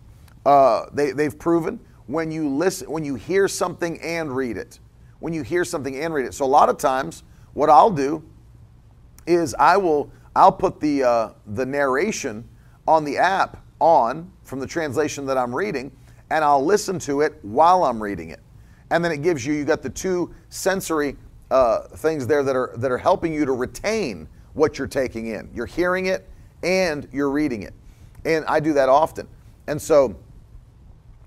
uh, 0.47 0.87
they, 0.93 1.13
they've 1.13 1.39
proven, 1.39 1.81
when 2.07 2.31
you 2.31 2.49
listen, 2.49 2.91
when 2.91 3.05
you 3.05 3.15
hear 3.15 3.49
something 3.49 4.01
and 4.01 4.35
read 4.35 4.57
it. 4.57 4.79
When 5.21 5.33
you 5.33 5.43
hear 5.43 5.65
something 5.65 5.97
and 5.97 6.13
read 6.13 6.27
it. 6.27 6.35
So 6.35 6.45
a 6.45 6.47
lot 6.47 6.69
of 6.69 6.77
times, 6.77 7.23
what 7.55 7.71
I'll 7.71 7.91
do 7.91 8.23
is 9.27 9.55
I 9.59 9.77
will, 9.77 10.11
I'll 10.37 10.53
put 10.53 10.81
the, 10.81 11.03
uh, 11.03 11.31
the 11.47 11.65
narration 11.65 12.49
on 12.87 13.05
the 13.05 13.17
app 13.17 13.65
on 13.81 14.31
from 14.55 14.61
the 14.61 14.67
translation 14.69 15.27
that 15.27 15.37
I'm 15.37 15.53
reading, 15.53 15.91
and 16.31 16.45
I'll 16.45 16.65
listen 16.65 17.01
to 17.01 17.23
it 17.23 17.41
while 17.43 17.83
I'm 17.83 18.01
reading 18.01 18.31
it. 18.31 18.39
And 18.91 19.05
then 19.05 19.11
it 19.11 19.21
gives 19.21 19.45
you, 19.45 19.53
you 19.53 19.65
got 19.65 19.83
the 19.83 19.91
two 19.91 20.33
sensory 20.49 21.17
uh, 21.51 21.89
things 21.89 22.25
there 22.25 22.45
that 22.45 22.55
are 22.55 22.73
that 22.77 22.93
are 22.93 22.99
helping 22.99 23.35
you 23.35 23.45
to 23.47 23.51
retain 23.51 24.29
what 24.53 24.79
you're 24.79 24.87
taking 24.87 25.27
in. 25.27 25.51
You're 25.53 25.67
hearing 25.67 26.07
it 26.07 26.29
and 26.63 27.09
you're 27.11 27.31
reading 27.31 27.65
it, 27.65 27.75
and 28.25 28.45
I 28.45 28.61
do 28.61 28.73
that 28.75 28.89
often. 28.89 29.27
And 29.67 29.83
so 29.83 30.15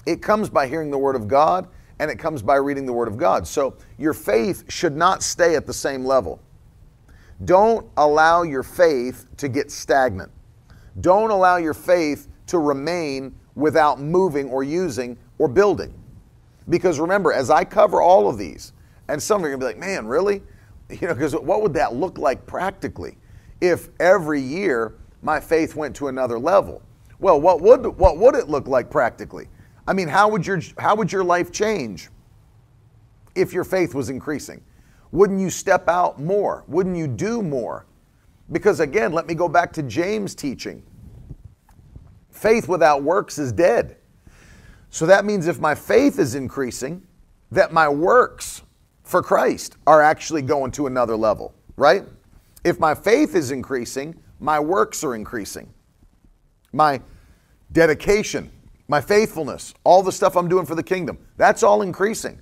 it 0.06 0.22
comes 0.22 0.50
by 0.50 0.66
hearing 0.66 0.90
the 0.90 0.98
Word 0.98 1.18
of 1.18 1.28
God, 1.28 1.68
and 2.00 2.10
it 2.10 2.20
comes 2.20 2.42
by 2.42 2.56
reading 2.56 2.86
the 2.86 2.94
Word 2.94 3.10
of 3.10 3.18
God. 3.18 3.46
So 3.46 3.76
your 3.98 4.14
faith 4.14 4.72
should 4.72 4.96
not 4.96 5.22
stay 5.22 5.58
at 5.58 5.68
the 5.68 5.74
same 5.74 6.06
level. 6.06 6.40
Don't 7.44 7.86
allow 7.98 8.44
your 8.44 8.64
faith 8.64 9.26
to 9.36 9.50
get 9.50 9.70
stagnant. 9.70 10.32
Don't 11.02 11.30
allow 11.30 11.58
your 11.58 11.74
faith 11.74 12.30
to 12.48 12.60
remain 12.60 13.36
without 13.56 14.00
moving 14.00 14.50
or 14.50 14.64
using 14.64 15.18
or 15.38 15.48
building. 15.48 15.94
Because 16.70 17.00
remember, 17.00 17.32
as 17.32 17.50
I 17.50 17.64
cover 17.64 18.02
all 18.02 18.30
of 18.30 18.38
these, 18.38 18.74
and 19.08 19.22
some 19.22 19.44
of 19.44 19.50
you 19.50 19.56
are 19.56 19.58
going 19.58 19.76
to 19.76 19.80
be 19.80 19.86
like, 19.86 19.96
man, 19.96 20.08
really? 20.08 20.42
You 20.90 21.08
know, 21.08 21.14
because 21.14 21.34
what 21.34 21.62
would 21.62 21.74
that 21.74 21.96
look 21.96 22.18
like 22.18 22.46
practically 22.46 23.18
if 23.60 23.90
every 24.00 24.42
year 24.42 24.96
my 25.22 25.40
faith 25.40 25.76
went 25.76 25.96
to 25.98 26.08
another 26.08 26.40
level? 26.40 26.82
Well, 27.20 27.42
what 27.42 27.62
would, 27.62 27.86
what 27.86 28.18
would 28.18 28.36
it 28.36 28.48
look 28.48 28.68
like 28.68 28.90
practically? 28.90 29.48
I 29.88 29.94
mean, 29.94 30.08
how 30.08 30.30
would, 30.30 30.46
your, 30.46 30.62
how 30.78 30.96
would 30.96 31.12
your 31.12 31.24
life 31.24 31.52
change 31.52 32.10
if 33.36 33.54
your 33.54 33.64
faith 33.64 33.94
was 33.96 34.10
increasing? 34.10 34.64
Wouldn't 35.12 35.40
you 35.40 35.50
step 35.50 35.88
out 35.90 36.22
more? 36.22 36.64
Wouldn't 36.68 36.96
you 36.96 37.08
do 37.08 37.42
more? 37.42 37.86
Because 38.52 38.80
again, 38.80 39.12
let 39.12 39.28
me 39.28 39.34
go 39.34 39.50
back 39.50 39.74
to 39.74 39.84
James' 39.84 40.36
teaching. 40.36 40.84
Faith 42.38 42.68
without 42.68 43.02
works 43.02 43.40
is 43.40 43.52
dead. 43.52 43.98
So 44.92 45.08
that 45.08 45.26
means 45.26 45.48
if 45.48 45.60
my 45.60 45.74
faith 45.74 46.20
is 46.20 46.36
increasing, 46.36 47.02
that 47.52 47.74
my 47.74 47.90
works 47.90 48.62
for 49.04 49.24
Christ 49.24 49.76
are 49.88 50.04
actually 50.04 50.44
going 50.44 50.72
to 50.74 50.86
another 50.86 51.16
level, 51.16 51.56
right? 51.78 52.04
If 52.64 52.80
my 52.80 52.94
faith 52.94 53.34
is 53.34 53.50
increasing, 53.50 54.16
my 54.40 54.60
works 54.60 55.04
are 55.04 55.16
increasing. 55.16 55.74
My 56.74 57.02
dedication, 57.72 58.52
my 58.88 59.02
faithfulness, 59.02 59.74
all 59.84 60.04
the 60.04 60.12
stuff 60.12 60.38
I'm 60.38 60.48
doing 60.48 60.66
for 60.66 60.76
the 60.76 60.84
kingdom, 60.84 61.18
that's 61.38 61.64
all 61.64 61.82
increasing 61.82 62.40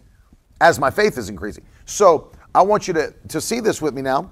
as 0.59 0.77
my 0.77 0.91
faith 0.91 1.17
is 1.17 1.29
increasing. 1.29 1.63
So 1.85 2.31
I 2.53 2.63
want 2.63 2.87
you 2.87 2.93
to, 2.95 3.13
to 3.29 3.39
see 3.39 3.61
this 3.61 3.81
with 3.81 3.93
me 3.93 4.01
now. 4.01 4.31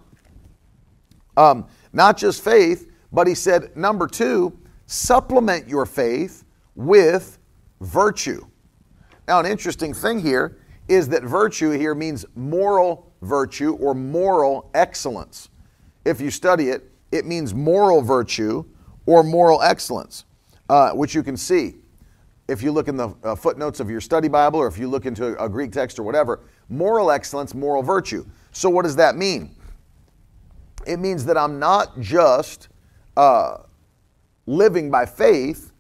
Um, 1.38 1.68
not 1.94 2.18
just 2.18 2.44
faith, 2.44 2.92
but 3.14 3.28
he 3.28 3.36
said, 3.36 3.78
number 3.78 4.08
two, 4.08 4.58
supplement 4.86 5.68
your 5.68 5.86
faith 5.86 6.44
with 6.76 7.40
virtue. 7.82 8.46
Now, 9.28 9.40
an 9.40 9.46
interesting 9.46 9.94
thing 9.94 10.20
here 10.20 10.58
is 10.88 11.08
that 11.10 11.24
virtue 11.24 11.72
here 11.72 11.96
means 11.96 12.26
moral 12.36 13.12
virtue 13.22 13.74
or 13.76 13.94
moral 13.94 14.70
excellence. 14.74 15.50
If 16.06 16.20
you 16.20 16.30
study 16.30 16.70
it, 16.70 16.90
it 17.12 17.26
means 17.26 17.54
moral 17.54 18.02
virtue 18.02 18.66
or 19.06 19.24
moral 19.24 19.62
excellence, 19.62 20.26
uh, 20.70 20.92
which 20.92 21.16
you 21.16 21.24
can 21.24 21.38
see 21.38 21.76
if 22.48 22.62
you 22.62 22.72
look 22.72 22.88
in 22.88 22.98
the 22.98 23.16
uh, 23.24 23.36
footnotes 23.36 23.80
of 23.80 23.90
your 23.90 24.02
study 24.02 24.28
Bible 24.28 24.60
or 24.60 24.68
if 24.68 24.78
you 24.78 24.90
look 24.90 25.06
into 25.06 25.38
a, 25.40 25.46
a 25.46 25.50
Greek 25.50 25.72
text 25.72 26.00
or 26.00 26.04
whatever. 26.04 26.42
Moral 26.70 27.12
excellence, 27.12 27.54
moral 27.54 27.82
virtue. 27.82 28.26
So, 28.52 28.70
what 28.70 28.84
does 28.84 28.96
that 28.98 29.16
mean? 29.16 29.56
It 30.86 30.98
means 30.98 31.24
that 31.26 31.38
I'm 31.38 31.60
not 31.60 32.00
just 32.00 32.68
uh, 33.16 33.58
living 34.46 34.92
by 34.92 35.06
faith, 35.06 35.72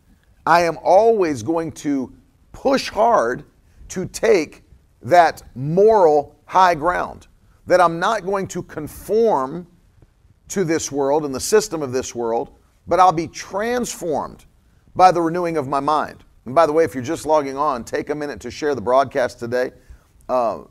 I 0.46 0.63
am 0.63 0.77
always 0.84 1.43
going 1.43 1.72
to 1.74 2.13
push 2.51 2.89
hard 2.89 3.43
to 3.89 4.05
take 4.05 4.63
that 5.01 5.43
moral 5.55 6.36
high 6.46 6.75
ground, 6.75 7.27
that 7.67 7.82
I'm 7.82 8.00
not 8.00 8.25
going 8.25 8.48
to 8.48 8.63
conform 8.63 9.67
to 10.50 10.63
this 10.63 10.91
world 10.91 11.25
and 11.25 11.34
the 11.34 11.39
system 11.39 11.82
of 11.82 11.91
this 11.91 12.13
world, 12.13 12.51
but 12.88 13.00
I'll 13.00 13.12
be 13.12 13.27
transformed 13.27 14.46
by 14.96 15.12
the 15.12 15.22
renewing 15.22 15.58
of 15.58 15.67
my 15.67 15.79
mind. 15.79 16.24
And 16.46 16.53
by 16.53 16.65
the 16.65 16.74
way, 16.74 16.84
if 16.84 16.93
you're 16.93 17.03
just 17.03 17.25
logging 17.25 17.58
on, 17.58 17.84
take 17.84 18.10
a 18.10 18.15
minute 18.15 18.39
to 18.41 18.51
share 18.51 18.75
the 18.75 18.82
broadcast 18.82 19.39
today 19.39 19.72
uh, 20.29 20.63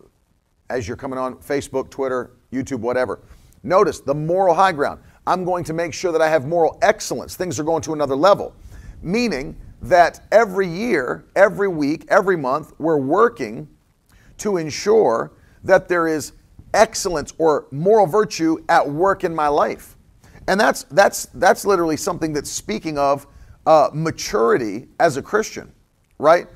as 0.68 0.86
you're 0.86 0.96
coming 0.96 1.18
on 1.18 1.36
Facebook, 1.36 1.90
Twitter, 1.90 2.32
YouTube, 2.52 2.80
whatever. 2.80 3.20
Notice 3.62 4.00
the 4.00 4.14
moral 4.14 4.54
high 4.54 4.72
ground. 4.72 5.00
I'm 5.26 5.44
going 5.44 5.64
to 5.64 5.72
make 5.72 5.94
sure 5.94 6.12
that 6.12 6.20
I 6.20 6.28
have 6.28 6.46
moral 6.46 6.78
excellence. 6.82 7.36
Things 7.36 7.60
are 7.60 7.64
going 7.64 7.82
to 7.82 7.92
another 7.92 8.16
level, 8.16 8.54
meaning 9.02 9.56
that 9.82 10.20
every 10.32 10.68
year, 10.68 11.24
every 11.36 11.68
week, 11.68 12.04
every 12.08 12.36
month, 12.36 12.72
we're 12.78 12.98
working 12.98 13.68
to 14.38 14.56
ensure 14.56 15.32
that 15.64 15.88
there 15.88 16.08
is 16.08 16.32
excellence 16.74 17.32
or 17.38 17.66
moral 17.70 18.06
virtue 18.06 18.58
at 18.68 18.88
work 18.88 19.24
in 19.24 19.34
my 19.34 19.48
life. 19.48 19.96
And 20.48 20.58
that's, 20.58 20.84
that's, 20.84 21.26
that's 21.34 21.64
literally 21.64 21.96
something 21.96 22.32
that's 22.32 22.50
speaking 22.50 22.98
of 22.98 23.26
uh, 23.66 23.90
maturity 23.92 24.88
as 24.98 25.16
a 25.16 25.22
Christian, 25.22 25.72
right? 26.18 26.48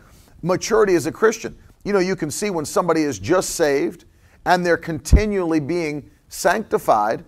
Maturity 0.42 0.94
as 0.94 1.06
a 1.06 1.12
Christian. 1.12 1.56
You 1.84 1.92
know, 1.92 2.00
you 2.00 2.16
can 2.16 2.30
see 2.30 2.50
when 2.50 2.64
somebody 2.64 3.02
is 3.02 3.18
just 3.18 3.50
saved 3.50 4.06
and 4.44 4.66
they're 4.66 4.76
continually 4.76 5.60
being 5.60 6.10
sanctified 6.28 7.24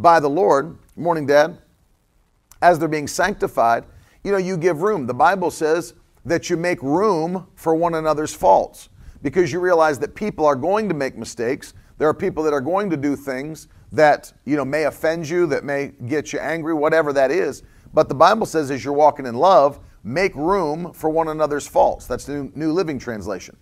by 0.00 0.18
the 0.18 0.30
Lord. 0.30 0.78
Morning, 0.96 1.26
Dad. 1.26 1.58
As 2.62 2.78
they're 2.78 2.88
being 2.88 3.08
sanctified, 3.08 3.84
you 4.24 4.32
know, 4.32 4.38
you 4.38 4.56
give 4.56 4.82
room. 4.82 5.06
The 5.06 5.14
Bible 5.14 5.50
says 5.50 5.94
that 6.24 6.50
you 6.50 6.56
make 6.56 6.82
room 6.82 7.46
for 7.54 7.74
one 7.74 7.94
another's 7.94 8.34
faults 8.34 8.88
because 9.22 9.52
you 9.52 9.60
realize 9.60 9.98
that 9.98 10.14
people 10.14 10.46
are 10.46 10.56
going 10.56 10.88
to 10.88 10.94
make 10.94 11.16
mistakes. 11.16 11.74
There 11.98 12.08
are 12.08 12.14
people 12.14 12.42
that 12.44 12.52
are 12.52 12.60
going 12.60 12.90
to 12.90 12.96
do 12.96 13.16
things 13.16 13.68
that 13.92 14.32
you 14.44 14.56
know 14.56 14.64
may 14.64 14.84
offend 14.84 15.28
you, 15.28 15.46
that 15.46 15.64
may 15.64 15.92
get 16.06 16.32
you 16.32 16.38
angry, 16.38 16.74
whatever 16.74 17.12
that 17.12 17.30
is. 17.30 17.62
But 17.92 18.08
the 18.08 18.14
Bible 18.14 18.46
says, 18.46 18.70
as 18.70 18.84
you're 18.84 18.94
walking 18.94 19.26
in 19.26 19.34
love, 19.34 19.80
make 20.04 20.34
room 20.34 20.92
for 20.92 21.10
one 21.10 21.28
another's 21.28 21.66
faults. 21.66 22.06
That's 22.06 22.24
the 22.24 22.50
New 22.54 22.72
Living 22.72 22.98
Translation. 22.98 23.56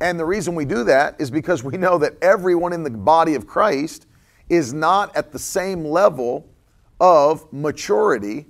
And 0.00 0.18
the 0.18 0.24
reason 0.24 0.54
we 0.54 0.64
do 0.64 0.84
that 0.84 1.20
is 1.20 1.30
because 1.30 1.64
we 1.64 1.76
know 1.76 1.98
that 1.98 2.14
everyone 2.22 2.72
in 2.72 2.82
the 2.82 2.90
body 2.90 3.34
of 3.34 3.46
Christ 3.46 4.06
is 4.50 4.74
not 4.74 5.16
at 5.16 5.32
the 5.32 5.38
same 5.38 5.84
level 5.84 6.46
of 7.00 7.50
maturity 7.52 8.46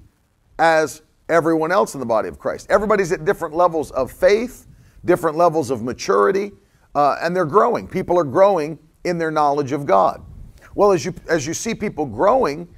as 0.58 1.02
everyone 1.28 1.70
else 1.70 1.94
in 1.94 2.00
the 2.00 2.06
body 2.06 2.28
of 2.28 2.38
Christ. 2.38 2.66
Everybody's 2.70 3.12
at 3.12 3.24
different 3.24 3.54
levels 3.54 3.92
of 3.92 4.10
faith, 4.10 4.66
different 5.04 5.36
levels 5.36 5.70
of 5.70 5.82
maturity, 5.82 6.50
uh, 6.94 7.16
and 7.22 7.36
they're 7.36 7.44
growing. 7.44 7.86
People 7.86 8.18
are 8.18 8.24
growing 8.24 8.78
in 9.04 9.18
their 9.18 9.30
knowledge 9.30 9.70
of 9.70 9.86
God. 9.86 10.24
Well, 10.74 10.90
as 10.92 11.04
you 11.04 11.14
as 11.28 11.46
you 11.46 11.54
see 11.54 11.74
people 11.74 12.06
growing 12.06 12.68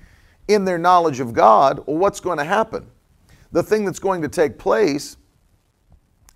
in 0.48 0.64
their 0.64 0.78
knowledge 0.78 1.20
of 1.20 1.32
God, 1.32 1.82
well, 1.86 1.96
what's 1.96 2.20
going 2.20 2.38
to 2.38 2.44
happen? 2.44 2.86
The 3.52 3.62
thing 3.62 3.84
that's 3.84 3.98
going 3.98 4.22
to 4.22 4.28
take 4.28 4.58
place 4.58 5.16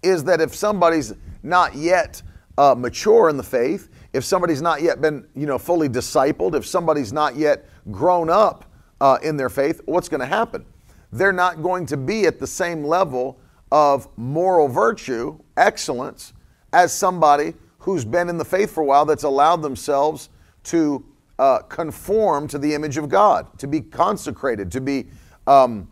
is 0.03 0.25
that 0.25 0.41
if 0.41 0.55
somebody's 0.55 1.15
not 1.43 1.75
yet 1.75 2.23
uh, 2.59 2.75
mature 2.77 3.29
in 3.29 3.37
the 3.37 3.43
faith, 3.43 3.89
if 4.17 4.25
somebody's 4.25 4.63
not 4.63 4.81
yet 4.81 5.01
been 5.01 5.27
you 5.35 5.47
know 5.47 5.59
fully 5.59 5.89
discipled, 5.89 6.55
if 6.55 6.67
somebody's 6.67 7.13
not 7.13 7.37
yet 7.37 7.67
grown 7.91 8.31
up 8.31 8.65
uh, 9.01 9.19
in 9.23 9.37
their 9.37 9.51
faith, 9.51 9.81
what's 9.85 10.09
going 10.09 10.21
to 10.21 10.27
happen? 10.27 10.65
They're 11.13 11.33
not 11.33 11.63
going 11.63 11.87
to 11.87 11.97
be 11.97 12.27
at 12.27 12.39
the 12.39 12.47
same 12.47 12.83
level 12.83 13.39
of 13.71 14.09
moral 14.17 14.69
virtue, 14.69 15.39
excellence, 15.57 16.33
as 16.73 16.93
somebody 16.93 17.55
who's 17.79 18.05
been 18.05 18.29
in 18.29 18.39
the 18.39 18.45
faith 18.45 18.73
for 18.73 18.83
a 18.83 18.85
while 18.85 19.05
that's 19.05 19.25
allowed 19.25 19.63
themselves 19.63 20.31
to 20.65 21.05
uh, 21.39 21.59
conform 21.59 22.49
to 22.49 22.59
the 22.59 22.75
image 22.75 22.97
of 22.97 23.09
God, 23.09 23.59
to 23.59 23.67
be 23.67 23.81
consecrated, 23.81 24.73
to 24.73 24.81
be, 24.81 25.07
um, 25.47 25.89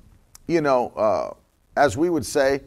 you 0.48 0.60
know, 0.60 0.88
uh, 0.96 1.34
as 1.76 1.96
we 1.96 2.10
would 2.10 2.24
say, 2.24 2.62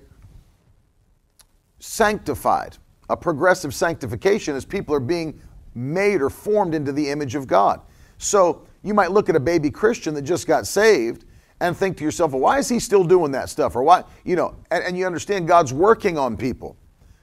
sanctified. 1.79 2.77
A 3.09 3.15
progressive 3.15 3.73
sanctification 3.73 4.55
as 4.55 4.65
people 4.65 4.93
are 4.93 4.99
being 4.99 5.39
made 5.77 6.21
or 6.21 6.29
formed 6.29 6.73
into 6.73 6.91
the 6.91 7.09
image 7.09 7.35
of 7.35 7.47
God. 7.47 7.81
So 8.17 8.65
you 8.83 8.93
might 8.93 9.11
look 9.11 9.29
at 9.29 9.35
a 9.35 9.39
baby 9.39 9.69
Christian 9.69 10.13
that 10.15 10.23
just 10.23 10.47
got 10.47 10.65
saved 10.65 11.25
and 11.59 11.75
think 11.75 11.97
to 11.97 12.03
yourself, 12.03 12.31
well, 12.31 12.41
why 12.41 12.57
is 12.57 12.67
he 12.67 12.79
still 12.79 13.03
doing 13.03 13.31
that 13.31 13.49
stuff? 13.49 13.75
Or 13.75 13.83
why, 13.83 14.03
you 14.23 14.35
know, 14.35 14.55
and, 14.71 14.83
and 14.83 14.97
you 14.97 15.05
understand 15.05 15.47
God's 15.47 15.73
working 15.73 16.17
on 16.17 16.35
people. 16.35 16.75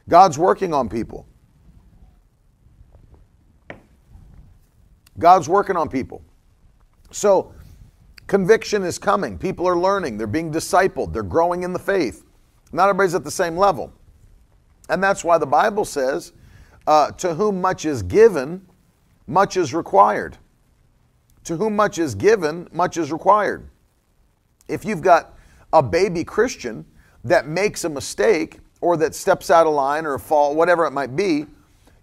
God's 0.09 0.39
working 0.39 0.73
on 0.73 0.89
people. 0.89 1.27
God's 5.19 5.49
working 5.49 5.77
on 5.77 5.89
people. 5.89 6.23
So 7.11 7.55
conviction 8.27 8.83
is 8.83 8.99
coming. 8.99 9.39
People 9.39 9.67
are 9.67 9.79
learning. 9.79 10.19
They're 10.19 10.27
being 10.27 10.53
discipled. 10.53 11.13
They're 11.13 11.23
growing 11.23 11.63
in 11.63 11.73
the 11.73 11.79
faith. 11.79 12.25
Not 12.73 12.89
everybody's 12.89 13.15
at 13.15 13.25
the 13.25 13.31
same 13.31 13.57
level. 13.57 13.93
And 14.89 15.03
that's 15.03 15.25
why 15.25 15.39
the 15.39 15.47
Bible 15.47 15.85
says, 15.85 16.33
uh, 16.87 17.11
to 17.13 17.35
whom 17.35 17.61
much 17.61 17.85
is 17.85 18.03
given, 18.03 18.67
much 19.27 19.57
is 19.57 19.75
required. 19.75 20.37
To 21.45 21.57
whom 21.57 21.77
much 21.77 21.99
is 21.99 22.15
given, 22.15 22.69
much 22.73 22.97
is 22.97 23.13
required. 23.13 23.69
If 24.69 24.85
you've 24.85 25.03
got 25.03 25.35
a 25.73 25.83
baby 25.83 26.25
Christian 26.25 26.85
that 27.25 27.47
makes 27.47 27.85
a 27.85 27.89
mistake 27.89 28.61
or 28.81 28.97
that 28.99 29.15
steps 29.15 29.51
out 29.51 29.67
of 29.67 29.75
line 29.75 30.07
or 30.07 30.15
a 30.15 30.21
fall, 30.21 30.55
whatever 30.55 30.87
it 30.87 30.93
might 30.93 31.17
be, 31.17 31.47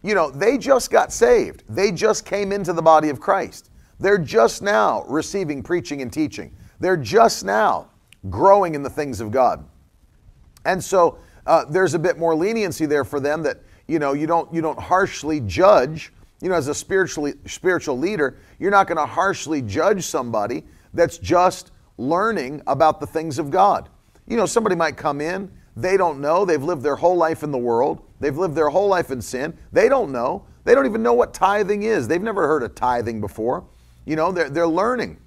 you 0.04 0.16
know, 0.16 0.32
they 0.32 0.58
just 0.58 0.90
got 0.90 1.14
saved. 1.14 1.64
They 1.70 1.92
just 1.92 2.26
came 2.26 2.52
into 2.52 2.74
the 2.74 2.82
body 2.82 3.10
of 3.10 3.20
Christ. 3.20 3.70
They're 4.00 4.18
just 4.18 4.64
now 4.64 5.04
receiving 5.08 5.62
preaching 5.62 6.02
and 6.02 6.12
teaching. 6.12 6.56
They're 6.80 6.98
just 6.98 7.46
now 7.46 7.90
growing 8.30 8.74
in 8.74 8.82
the 8.82 8.90
things 8.90 9.22
of 9.22 9.32
God. 9.32 9.64
And 10.66 10.84
so 10.84 11.20
uh, 11.46 11.66
there's 11.66 11.94
a 11.94 12.00
bit 12.00 12.18
more 12.18 12.36
leniency 12.36 12.86
there 12.86 13.04
for 13.04 13.20
them 13.20 13.44
that, 13.44 13.60
you 13.88 14.00
know, 14.00 14.14
you 14.14 14.28
don't, 14.28 14.54
you 14.54 14.62
don't 14.62 14.80
harshly 14.80 15.40
judge. 15.42 16.12
You 16.42 16.50
know, 16.50 16.56
as 16.56 16.68
a 16.68 16.74
spiritually, 16.74 17.34
spiritual 17.46 17.98
leader, 17.98 18.38
you're 18.60 18.72
not 18.72 18.88
going 18.88 18.98
to 18.98 19.06
harshly 19.06 19.62
judge 19.62 20.04
somebody 20.04 20.64
that's 20.94 21.18
just 21.18 21.72
learning 21.98 22.62
about 22.68 23.00
the 23.00 23.08
things 23.08 23.38
of 23.38 23.52
God. 23.52 23.90
You 24.28 24.38
know, 24.38 24.46
somebody 24.46 24.76
might 24.76 24.98
come 24.98 25.22
in, 25.22 25.52
they 25.76 25.98
don't 25.98 26.20
know, 26.20 26.46
they've 26.46 26.62
lived 26.62 26.84
their 26.84 26.96
whole 26.96 27.16
life 27.16 27.44
in 27.44 27.52
the 27.52 27.58
world, 27.58 28.02
they've 28.20 28.38
lived 28.38 28.56
their 28.56 28.70
whole 28.70 28.88
life 28.88 29.12
in 29.12 29.22
sin, 29.22 29.58
they 29.72 29.88
don't 29.88 30.12
know, 30.12 30.46
they 30.64 30.76
don't 30.76 30.86
even 30.86 31.04
know 31.04 31.14
what 31.14 31.34
tithing 31.34 31.84
is, 31.84 32.08
they've 32.08 32.22
never 32.22 32.48
heard 32.48 32.64
of 32.64 32.76
tithing 32.76 33.22
before. 33.22 33.66
You 34.06 34.16
know, 34.16 34.32
they're, 34.32 34.50
they're 34.50 34.68
learning. 34.68 35.18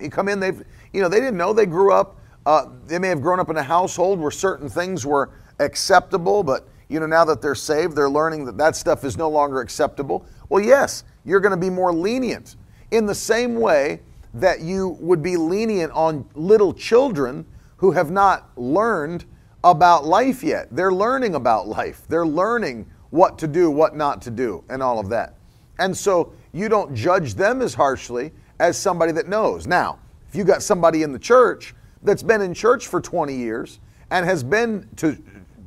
You 0.00 0.10
come 0.10 0.28
in, 0.28 0.40
they've, 0.40 0.62
you 0.92 1.00
know, 1.00 1.08
they 1.08 1.20
didn't 1.20 1.36
know, 1.36 1.52
they 1.52 1.66
grew 1.66 1.92
up, 1.92 2.16
uh, 2.46 2.66
they 2.86 2.98
may 2.98 3.08
have 3.08 3.20
grown 3.22 3.40
up 3.40 3.50
in 3.50 3.56
a 3.56 3.62
household 3.62 4.18
where 4.18 4.30
certain 4.30 4.68
things 4.68 5.04
were 5.06 5.30
acceptable, 5.58 6.42
but, 6.42 6.68
you 6.90 7.00
know, 7.00 7.06
now 7.06 7.24
that 7.24 7.40
they're 7.40 7.54
saved, 7.54 7.96
they're 7.96 8.10
learning 8.10 8.44
that 8.46 8.58
that 8.58 8.76
stuff 8.76 9.04
is 9.04 9.16
no 9.16 9.28
longer 9.28 9.60
acceptable. 9.60 10.26
Well, 10.48 10.62
yes, 10.62 11.04
you're 11.24 11.40
going 11.40 11.52
to 11.52 11.56
be 11.56 11.70
more 11.70 11.92
lenient. 11.92 12.56
In 12.90 13.06
the 13.06 13.14
same 13.14 13.54
way 13.54 14.00
that 14.34 14.60
you 14.60 14.96
would 15.00 15.22
be 15.22 15.36
lenient 15.36 15.92
on 15.92 16.28
little 16.34 16.72
children 16.72 17.46
who 17.76 17.92
have 17.92 18.10
not 18.10 18.50
learned 18.58 19.24
about 19.64 20.04
life 20.04 20.42
yet. 20.42 20.68
They're 20.70 20.92
learning 20.92 21.34
about 21.34 21.68
life. 21.68 22.02
They're 22.08 22.26
learning 22.26 22.90
what 23.10 23.38
to 23.38 23.46
do, 23.46 23.70
what 23.70 23.94
not 23.96 24.22
to 24.22 24.30
do, 24.30 24.64
and 24.68 24.82
all 24.82 24.98
of 24.98 25.08
that. 25.10 25.34
And 25.78 25.96
so 25.96 26.32
you 26.52 26.68
don't 26.68 26.94
judge 26.94 27.34
them 27.34 27.62
as 27.62 27.74
harshly 27.74 28.32
as 28.58 28.78
somebody 28.78 29.12
that 29.12 29.28
knows. 29.28 29.66
Now, 29.66 29.98
if 30.28 30.34
you 30.34 30.44
got 30.44 30.62
somebody 30.62 31.02
in 31.02 31.12
the 31.12 31.18
church 31.18 31.74
that's 32.02 32.22
been 32.22 32.40
in 32.40 32.54
church 32.54 32.86
for 32.86 33.00
20 33.00 33.34
years 33.34 33.80
and 34.10 34.24
has 34.26 34.42
been 34.42 34.88
to 34.96 35.16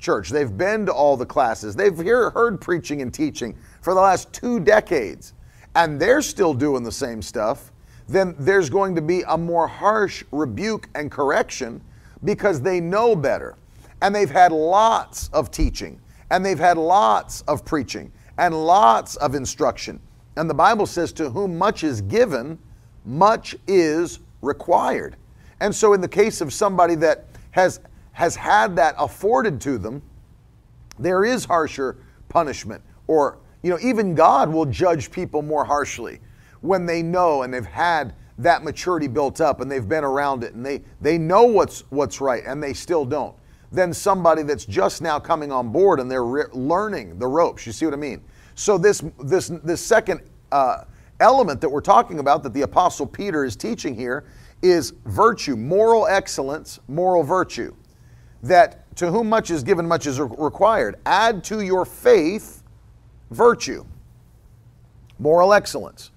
church, 0.04 0.30
they've 0.30 0.56
been 0.56 0.86
to 0.86 0.94
all 0.94 1.18
the 1.18 1.26
classes, 1.26 1.76
they've 1.76 1.98
hear, 1.98 2.30
heard 2.30 2.62
preaching 2.62 3.02
and 3.02 3.12
teaching 3.14 3.58
for 3.82 3.96
the 3.96 4.02
last 4.02 4.32
two 4.34 4.60
decades, 4.60 5.34
and 5.76 6.00
they're 6.00 6.22
still 6.22 6.54
doing 6.54 6.84
the 6.84 6.92
same 6.92 7.22
stuff, 7.22 7.72
then 8.08 8.36
there's 8.38 8.70
going 8.70 8.96
to 8.96 9.02
be 9.02 9.24
a 9.28 9.38
more 9.38 9.68
harsh 9.68 10.24
rebuke 10.32 10.90
and 10.94 11.10
correction 11.10 11.82
because 12.24 12.62
they 12.62 12.80
know 12.80 13.16
better. 13.16 13.56
And 14.02 14.14
they've 14.14 14.30
had 14.30 14.52
lots 14.52 15.30
of 15.30 15.50
teaching, 15.50 16.00
and 16.30 16.46
they've 16.46 16.60
had 16.60 16.78
lots 16.78 17.42
of 17.42 17.64
preaching, 17.64 18.12
and 18.38 18.54
lots 18.54 19.16
of 19.16 19.34
instruction. 19.34 20.00
And 20.36 20.50
the 20.50 20.54
Bible 20.54 20.86
says, 20.86 21.14
To 21.14 21.30
whom 21.30 21.58
much 21.58 21.84
is 21.84 22.02
given, 22.02 22.60
much 23.06 23.56
is 23.68 24.20
required. 24.42 25.16
And 25.62 25.74
so, 25.74 25.94
in 25.94 26.02
the 26.02 26.08
case 26.08 26.42
of 26.42 26.52
somebody 26.52 26.96
that 26.96 27.26
has, 27.52 27.80
has 28.14 28.36
had 28.36 28.76
that 28.78 28.96
afforded 28.98 29.60
to 29.62 29.78
them, 29.78 30.02
there 30.98 31.26
is 31.26 31.46
harsher 31.46 31.98
punishment. 32.30 32.82
Or, 33.08 33.40
you 33.62 33.70
know, 33.70 33.80
even 33.82 34.16
God 34.16 34.52
will 34.52 34.66
judge 34.66 35.12
people 35.12 35.42
more 35.42 35.66
harshly 35.66 36.20
when 36.62 36.86
they 36.86 37.04
know 37.04 37.42
and 37.44 37.54
they've 37.54 37.66
had 37.66 38.14
that 38.38 38.64
maturity 38.64 39.08
built 39.08 39.42
up 39.42 39.62
and 39.62 39.72
they've 39.72 39.88
been 39.88 40.04
around 40.04 40.44
it 40.44 40.54
and 40.54 40.66
they, 40.66 40.82
they 41.02 41.18
know 41.18 41.44
what's, 41.44 41.82
what's 41.90 42.22
right 42.22 42.44
and 42.46 42.64
they 42.64 42.74
still 42.74 43.06
don't, 43.06 43.36
than 43.72 43.94
somebody 43.94 44.44
that's 44.44 44.66
just 44.66 45.02
now 45.02 45.20
coming 45.20 45.52
on 45.52 45.72
board 45.72 46.00
and 46.00 46.10
they're 46.10 46.26
re- 46.26 46.46
learning 46.54 47.20
the 47.20 47.28
ropes. 47.28 47.66
You 47.66 47.72
see 47.72 47.86
what 47.86 47.94
I 47.94 47.98
mean? 47.98 48.24
So, 48.56 48.78
this, 48.78 49.04
this, 49.20 49.48
this 49.64 49.82
second 49.82 50.22
uh, 50.52 50.84
element 51.20 51.60
that 51.62 51.70
we're 51.70 51.82
talking 51.82 52.20
about 52.20 52.44
that 52.44 52.54
the 52.54 52.62
Apostle 52.62 53.08
Peter 53.08 53.44
is 53.44 53.56
teaching 53.56 53.96
here 53.96 54.26
is 54.62 54.94
virtue, 55.06 55.56
moral 55.56 56.08
excellence, 56.08 56.80
moral 56.88 57.24
virtue. 57.24 57.76
That 58.44 58.96
to 58.98 59.10
whom 59.10 59.30
much 59.30 59.50
is 59.50 59.64
given, 59.64 59.88
much 59.88 60.06
is 60.06 60.20
required. 60.20 60.98
Add 61.06 61.44
to 61.46 61.62
your 61.62 61.86
faith 61.86 62.62
virtue, 63.32 63.86
moral 65.18 65.54
excellence. 65.54 66.12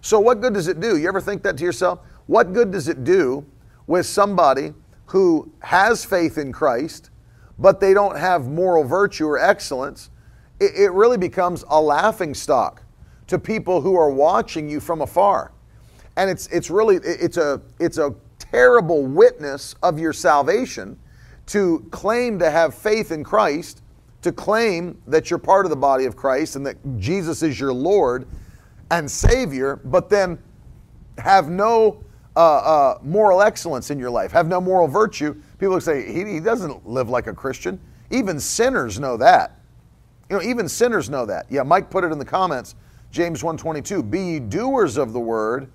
So, 0.00 0.20
what 0.20 0.40
good 0.40 0.54
does 0.54 0.68
it 0.68 0.80
do? 0.80 0.96
You 0.96 1.08
ever 1.08 1.20
think 1.20 1.42
that 1.44 1.56
to 1.56 1.64
yourself? 1.64 2.00
What 2.26 2.52
good 2.52 2.70
does 2.70 2.88
it 2.88 3.04
do 3.04 3.46
with 3.86 4.06
somebody 4.06 4.74
who 5.06 5.50
has 5.60 6.04
faith 6.04 6.38
in 6.38 6.52
Christ, 6.52 7.10
but 7.58 7.80
they 7.80 7.94
don't 7.94 8.16
have 8.16 8.48
moral 8.48 8.84
virtue 8.84 9.26
or 9.26 9.38
excellence? 9.38 10.10
It, 10.60 10.72
it 10.76 10.92
really 10.92 11.18
becomes 11.18 11.64
a 11.68 11.80
laughing 11.80 12.34
stock 12.34 12.82
to 13.28 13.38
people 13.38 13.80
who 13.80 13.96
are 13.96 14.10
watching 14.10 14.68
you 14.68 14.80
from 14.80 15.00
afar. 15.00 15.52
And 16.16 16.28
it's, 16.28 16.46
it's 16.48 16.68
really, 16.70 16.96
it's 16.96 17.36
a, 17.36 17.60
it's 17.78 17.98
a 17.98 18.14
terrible 18.38 19.06
witness 19.06 19.74
of 19.82 19.98
your 19.98 20.12
salvation 20.12 20.98
to 21.46 21.86
claim 21.90 22.38
to 22.38 22.50
have 22.50 22.74
faith 22.74 23.12
in 23.12 23.24
Christ, 23.24 23.82
to 24.22 24.32
claim 24.32 25.00
that 25.06 25.30
you're 25.30 25.38
part 25.38 25.66
of 25.66 25.70
the 25.70 25.76
body 25.76 26.04
of 26.04 26.16
Christ 26.16 26.56
and 26.56 26.64
that 26.66 26.76
Jesus 26.98 27.42
is 27.42 27.58
your 27.58 27.72
Lord, 27.72 28.26
and 28.90 29.10
Savior, 29.10 29.80
but 29.84 30.08
then 30.10 30.38
have 31.18 31.48
no 31.48 32.04
uh, 32.36 32.56
uh, 32.56 32.98
moral 33.02 33.42
excellence 33.42 33.90
in 33.90 33.98
your 33.98 34.10
life, 34.10 34.30
have 34.32 34.46
no 34.46 34.60
moral 34.60 34.86
virtue, 34.86 35.34
people 35.58 35.80
say, 35.80 36.12
he, 36.12 36.24
he 36.24 36.40
doesn't 36.40 36.86
live 36.86 37.08
like 37.08 37.26
a 37.26 37.32
Christian. 37.32 37.80
Even 38.10 38.38
sinners 38.38 39.00
know 39.00 39.16
that. 39.16 39.58
You 40.28 40.36
know, 40.36 40.42
even 40.42 40.68
sinners 40.68 41.10
know 41.10 41.26
that. 41.26 41.46
Yeah, 41.50 41.62
Mike 41.62 41.90
put 41.90 42.04
it 42.04 42.12
in 42.12 42.18
the 42.18 42.24
comments, 42.24 42.74
James 43.10 43.42
1.22, 43.42 44.10
be 44.10 44.20
ye 44.20 44.38
doers 44.40 44.96
of 44.96 45.12
the 45.12 45.20
word 45.20 45.70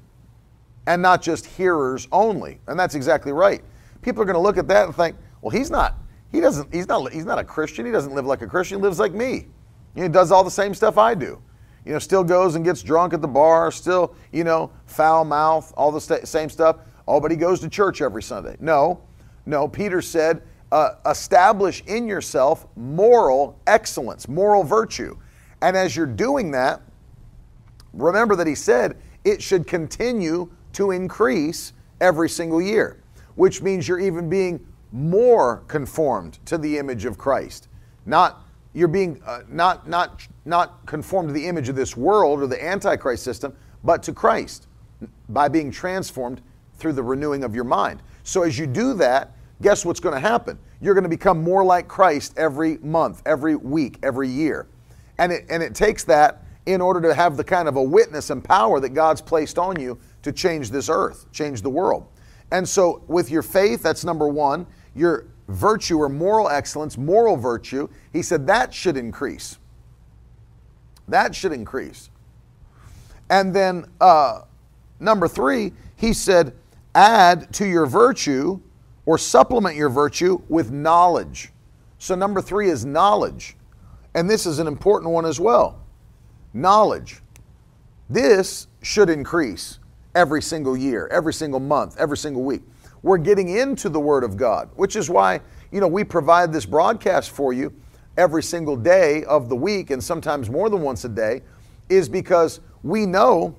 and 0.88 1.02
not 1.02 1.22
just 1.22 1.46
hearers 1.46 2.08
only. 2.12 2.60
And 2.68 2.80
that's 2.80 2.96
exactly 2.96 3.32
right. 3.32 3.62
People 4.02 4.22
are 4.22 4.26
going 4.26 4.36
to 4.36 4.42
look 4.42 4.58
at 4.58 4.68
that 4.70 4.86
and 4.86 4.96
think, 4.96 5.16
well, 5.42 5.52
he's 5.52 5.70
not, 5.70 5.96
he 6.32 6.40
doesn't, 6.40 6.74
he's 6.74 6.88
not, 6.88 7.12
he's 7.12 7.26
not 7.26 7.40
a 7.40 7.44
Christian. 7.44 7.86
He 7.86 7.92
doesn't 7.92 8.14
live 8.14 8.26
like 8.26 8.42
a 8.42 8.48
Christian. 8.48 8.80
He 8.80 8.84
lives 8.84 9.00
like 9.00 9.14
me. 9.14 9.48
He 9.96 10.08
does 10.08 10.32
all 10.32 10.44
the 10.44 10.52
same 10.52 10.74
stuff 10.74 10.98
I 10.98 11.16
do. 11.16 11.42
you 11.88 11.94
know, 11.94 12.00
still 12.00 12.24
goes 12.24 12.56
and 12.56 12.66
gets 12.66 12.84
drunk 12.84 13.14
at 13.14 13.22
the 13.22 13.28
bar, 13.28 13.72
still, 13.72 14.14
you 14.34 14.44
know, 14.44 14.70
foul 14.88 15.24
mouth, 15.24 15.74
all 15.78 15.90
the 15.90 16.02
st- 16.02 16.28
same 16.28 16.50
stuff. 16.50 16.78
Oh, 17.08 17.22
but 17.22 17.32
he 17.32 17.38
goes 17.38 17.62
to 17.62 17.70
church 17.70 18.02
every 18.02 18.22
Sunday. 18.22 18.58
No, 18.60 19.02
no. 19.46 19.70
Peter 19.70 20.02
said, 20.02 20.42
uh, 20.74 20.96
establish 21.06 21.82
in 21.88 22.06
yourself 22.06 22.68
moral 22.76 23.58
excellence, 23.68 24.28
moral 24.28 24.66
virtue. 24.66 25.18
And 25.62 25.78
as 25.78 25.96
you're 25.96 26.06
doing 26.06 26.52
that, 26.52 26.82
remember 27.94 28.36
that 28.36 28.48
he 28.48 28.56
said 28.56 28.98
it 29.24 29.42
should 29.42 29.66
continue 29.66 30.52
to 30.74 30.92
increase 30.92 31.72
every 32.02 32.28
single 32.28 32.62
year, 32.62 33.02
which 33.36 33.62
means 33.62 33.88
you're 33.88 34.00
even 34.00 34.30
being 34.30 34.60
more 34.92 35.64
conformed 35.68 36.40
to 36.46 36.58
the 36.58 36.78
image 36.78 37.06
of 37.06 37.18
Christ. 37.18 37.68
Not 38.06 38.44
you're 38.74 38.88
being 38.88 39.22
uh, 39.26 39.42
not 39.50 39.88
not 39.88 40.28
not 40.46 40.86
conformed 40.86 41.30
to 41.30 41.34
the 41.34 41.48
image 41.48 41.70
of 41.70 41.76
this 41.76 41.98
world 41.98 42.42
or 42.42 42.48
the 42.48 42.64
antichrist 42.64 43.24
system, 43.24 43.56
but 43.84 44.04
to 44.04 44.14
Christ 44.14 44.68
by 45.30 45.48
being 45.48 45.72
transformed 45.72 46.42
through 46.78 46.94
the 46.94 47.04
renewing 47.04 47.44
of 47.44 47.56
your 47.56 47.64
mind. 47.64 48.02
So 48.24 48.44
as 48.44 48.58
you 48.58 48.68
do 48.68 48.94
that, 48.96 49.32
guess 49.62 49.86
what's 49.86 50.00
going 50.00 50.16
to 50.16 50.22
happen? 50.22 50.60
You're 50.80 50.94
going 50.94 51.04
to 51.04 51.10
become 51.10 51.42
more 51.42 51.64
like 51.64 51.88
Christ 51.88 52.38
every 52.38 52.78
month, 52.80 53.24
every 53.26 53.56
week, 53.56 53.98
every 54.04 54.30
year. 54.30 54.68
And 55.18 55.32
it 55.32 55.46
and 55.50 55.64
it 55.64 55.74
takes 55.74 56.04
that 56.06 56.44
in 56.68 56.82
order 56.82 57.02
to 57.02 57.14
have 57.14 57.38
the 57.38 57.44
kind 57.44 57.68
of 57.68 57.78
a 57.78 57.84
witness 57.84 58.30
and 58.30 58.44
power 58.44 58.80
that 58.80 58.90
God's 58.90 59.22
placed 59.22 59.58
on 59.58 59.80
you 59.80 59.98
to 60.22 60.32
change 60.32 60.70
this 60.70 60.90
earth, 60.90 61.32
change 61.32 61.62
the 61.62 61.70
world. 61.70 62.08
And 62.52 62.68
so 62.68 63.04
with 63.08 63.32
your 63.32 63.42
faith, 63.42 63.82
that's 63.82 64.06
number 64.06 64.28
1, 64.28 64.68
your 64.98 65.28
virtue 65.48 65.98
or 66.00 66.10
moral 66.10 66.50
excellence, 66.50 66.98
moral 66.98 67.38
virtue, 67.38 67.88
he 68.12 68.22
said 68.22 68.48
that 68.48 68.74
should 68.74 68.98
increase. 68.98 69.58
That 71.08 71.34
should 71.34 71.54
increase. 71.54 72.10
And 73.30 73.54
then 73.54 73.86
uh, 74.02 74.42
number 75.00 75.28
three, 75.28 75.74
he 75.96 76.14
said, 76.14 76.54
add 76.96 77.54
to 77.54 77.66
your 77.66 77.86
virtue 77.86 78.60
or 79.06 79.18
supplement 79.18 79.76
your 79.76 79.90
virtue 79.90 80.42
with 80.50 80.72
knowledge. 80.72 81.52
So 81.98 82.16
number 82.16 82.42
three 82.42 82.70
is 82.70 82.86
knowledge. 82.86 83.56
And 84.14 84.30
this 84.30 84.46
is 84.46 84.60
an 84.60 84.68
important 84.68 85.12
one 85.12 85.26
as 85.26 85.40
well. 85.40 85.80
Knowledge. 86.54 87.22
This 88.10 88.68
should 88.82 89.10
increase 89.10 89.80
every 90.16 90.42
single 90.42 90.76
year, 90.76 91.08
every 91.08 91.34
single 91.34 91.60
month, 91.60 91.96
every 92.00 92.18
single 92.18 92.44
week. 92.44 92.64
We're 93.08 93.18
getting 93.18 93.48
into 93.48 93.88
the 93.88 94.02
Word 94.02 94.26
of 94.26 94.36
God, 94.36 94.70
which 94.76 94.98
is 94.98 95.10
why, 95.10 95.40
you 95.72 95.80
know, 95.80 95.88
we 95.88 96.04
provide 96.04 96.52
this 96.52 96.66
broadcast 96.66 97.32
for 97.32 97.54
you 97.54 97.74
every 98.18 98.44
single 98.44 98.76
day 98.76 99.24
of 99.24 99.48
the 99.48 99.56
week 99.56 99.92
and 99.92 100.04
sometimes 100.04 100.50
more 100.50 100.70
than 100.70 100.82
once 100.82 101.06
a 101.06 101.10
day, 101.10 101.42
is 101.88 102.10
because 102.10 102.60
we 102.84 103.06
know 103.06 103.56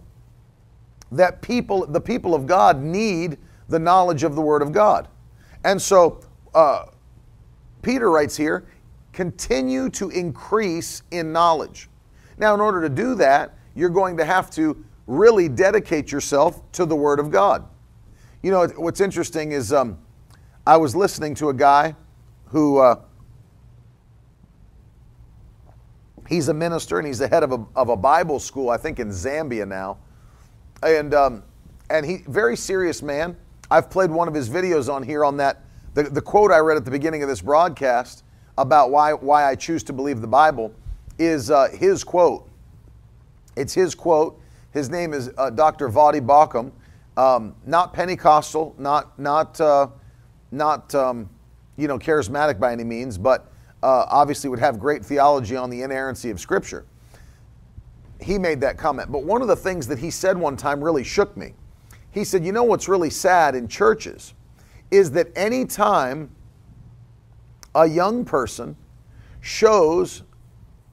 that 1.13 1.41
people, 1.41 1.87
the 1.87 2.01
people 2.01 2.35
of 2.35 2.47
God, 2.47 2.83
need 2.83 3.39
the 3.71 3.79
knowledge 3.79 4.23
of 4.23 4.35
the 4.35 4.43
Word 4.43 4.61
of 4.61 4.71
God. 4.71 5.09
And 5.65 5.81
so, 5.81 6.21
uh, 6.55 6.85
Peter 7.81 8.11
writes 8.11 8.37
here, 8.37 8.67
continue 9.15 9.89
to 9.89 10.11
increase 10.11 11.05
in 11.11 11.33
knowledge. 11.33 11.89
Now, 12.37 12.53
in 12.53 12.61
order 12.61 12.83
to 12.83 12.91
do 12.91 13.15
that, 13.15 13.57
you're 13.75 13.89
going 13.89 14.19
to 14.19 14.27
have 14.27 14.51
to 14.51 14.85
really 15.07 15.49
dedicate 15.49 16.13
yourself 16.13 16.71
to 16.73 16.85
the 16.85 16.97
Word 16.97 17.19
of 17.19 17.31
God. 17.31 17.67
You 18.41 18.53
know, 18.53 18.69
what's 18.77 19.01
interesting 19.01 19.51
is 19.51 19.73
um, 19.73 19.99
I 20.65 20.77
was 20.77 20.95
listening 20.95 21.35
to 21.37 21.49
a 21.49 21.55
guy 21.55 21.97
who 22.47 22.79
uh, 22.79 23.01
he's 26.29 26.49
a 26.49 26.55
minister 26.55 26.99
and 26.99 27.07
he's 27.07 27.19
the 27.19 27.27
head 27.27 27.43
of 27.43 27.51
a, 27.51 27.67
of 27.75 27.89
a 27.89 27.97
Bible 27.97 28.39
school, 28.39 28.71
I 28.71 28.77
think 28.77 29.01
in 29.01 29.09
Zambia 29.09 29.67
now, 29.67 29.99
and 30.85 31.15
um, 31.15 31.43
and 31.91 32.07
he 32.07 32.19
very 32.29 32.57
serious 32.57 33.03
man. 33.03 33.37
I've 33.73 33.91
played 33.91 34.11
one 34.11 34.29
of 34.29 34.35
his 34.35 34.49
videos 34.49 34.93
on 34.93 35.03
here 35.03 35.25
on 35.25 35.37
that 35.39 35.65
the, 35.95 36.05
the 36.05 36.23
quote 36.23 36.53
I 36.53 36.59
read 36.59 36.77
at 36.77 36.85
the 36.85 36.93
beginning 36.93 37.25
of 37.25 37.29
this 37.29 37.41
broadcast 37.41 38.23
about 38.57 38.93
why 38.93 39.15
why 39.15 39.47
I 39.47 39.57
choose 39.57 39.83
to 39.85 39.93
believe 39.93 40.21
the 40.21 40.29
Bible 40.29 40.73
is 41.19 41.51
uh, 41.51 41.71
his 41.71 42.05
quote. 42.05 42.49
It's 43.57 43.75
his 43.75 43.97
quote. 43.97 44.41
His 44.71 44.91
name 44.91 45.13
is 45.13 45.29
uh, 45.37 45.51
Dr. 45.51 45.89
Voddie 45.89 46.25
Baucham 46.25 46.71
um, 47.19 47.57
not 47.67 47.93
Pentecostal, 47.93 48.77
not 48.79 49.19
not 49.19 49.61
uh, 49.61 49.89
not 50.53 50.95
um, 50.95 51.29
you 51.77 51.89
know 51.89 51.99
charismatic 51.99 52.61
by 52.61 52.73
any 52.73 52.85
means, 52.85 53.19
but 53.19 53.53
uh, 53.83 54.07
obviously 54.09 54.49
would 54.49 54.61
have 54.61 54.79
great 54.79 55.05
theology 55.05 55.57
on 55.57 55.69
the 55.69 55.83
inerrancy 55.83 56.31
of 56.31 56.39
Scripture. 56.39 56.87
He 58.21 58.39
made 58.39 58.61
that 58.61 58.79
comment, 58.79 59.11
but 59.11 59.25
one 59.25 59.43
of 59.43 59.49
the 59.49 59.57
things 59.57 59.89
that 59.89 59.99
he 59.99 60.11
said 60.11 60.39
one 60.39 60.57
time 60.57 60.83
really 60.83 61.03
shook 61.03 61.37
me. 61.37 61.55
He 62.13 62.23
said, 62.23 62.45
"You 62.45 62.53
know 62.53 62.63
what's 62.63 62.89
really 62.89 63.11
sad 63.11 63.57
in 63.57 63.67
churches 63.67 64.35
is 64.93 65.11
that 65.11 65.27
any 65.35 65.65
time 65.65 66.31
a 67.75 67.85
young 67.85 68.25
person 68.25 68.77
shows 69.41 70.23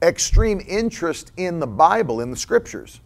extreme 0.02 0.60
interest 0.66 1.30
in 1.36 1.60
the 1.60 1.68
Bible, 1.68 2.20
in 2.20 2.32
the 2.32 2.36
Scriptures." 2.36 3.00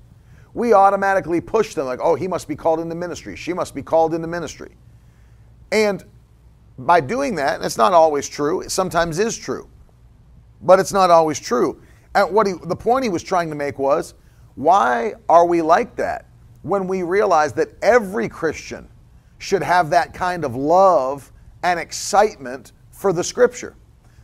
We 0.54 0.72
automatically 0.72 1.40
push 1.40 1.74
them 1.74 1.86
like, 1.86 2.00
oh, 2.02 2.14
he 2.14 2.26
must 2.26 2.48
be 2.48 2.56
called 2.56 2.80
into 2.80 2.94
ministry. 2.94 3.36
She 3.36 3.52
must 3.52 3.74
be 3.74 3.82
called 3.82 4.14
into 4.14 4.26
ministry. 4.26 4.76
And 5.72 6.04
by 6.78 7.00
doing 7.00 7.34
that, 7.36 7.56
and 7.56 7.64
it's 7.64 7.76
not 7.76 7.92
always 7.92 8.28
true, 8.28 8.60
it 8.60 8.70
sometimes 8.70 9.18
is 9.18 9.36
true, 9.36 9.68
but 10.62 10.78
it's 10.80 10.92
not 10.92 11.10
always 11.10 11.38
true. 11.38 11.80
And 12.14 12.32
what 12.32 12.46
he, 12.46 12.54
the 12.64 12.76
point 12.76 13.04
he 13.04 13.10
was 13.10 13.22
trying 13.22 13.48
to 13.50 13.54
make 13.54 13.78
was, 13.78 14.14
why 14.56 15.14
are 15.28 15.46
we 15.46 15.62
like 15.62 15.94
that 15.96 16.26
when 16.62 16.86
we 16.86 17.02
realize 17.02 17.52
that 17.54 17.68
every 17.82 18.28
Christian 18.28 18.88
should 19.38 19.62
have 19.62 19.90
that 19.90 20.12
kind 20.12 20.44
of 20.44 20.56
love 20.56 21.30
and 21.62 21.78
excitement 21.78 22.72
for 22.90 23.12
the 23.12 23.22
scripture? 23.22 23.76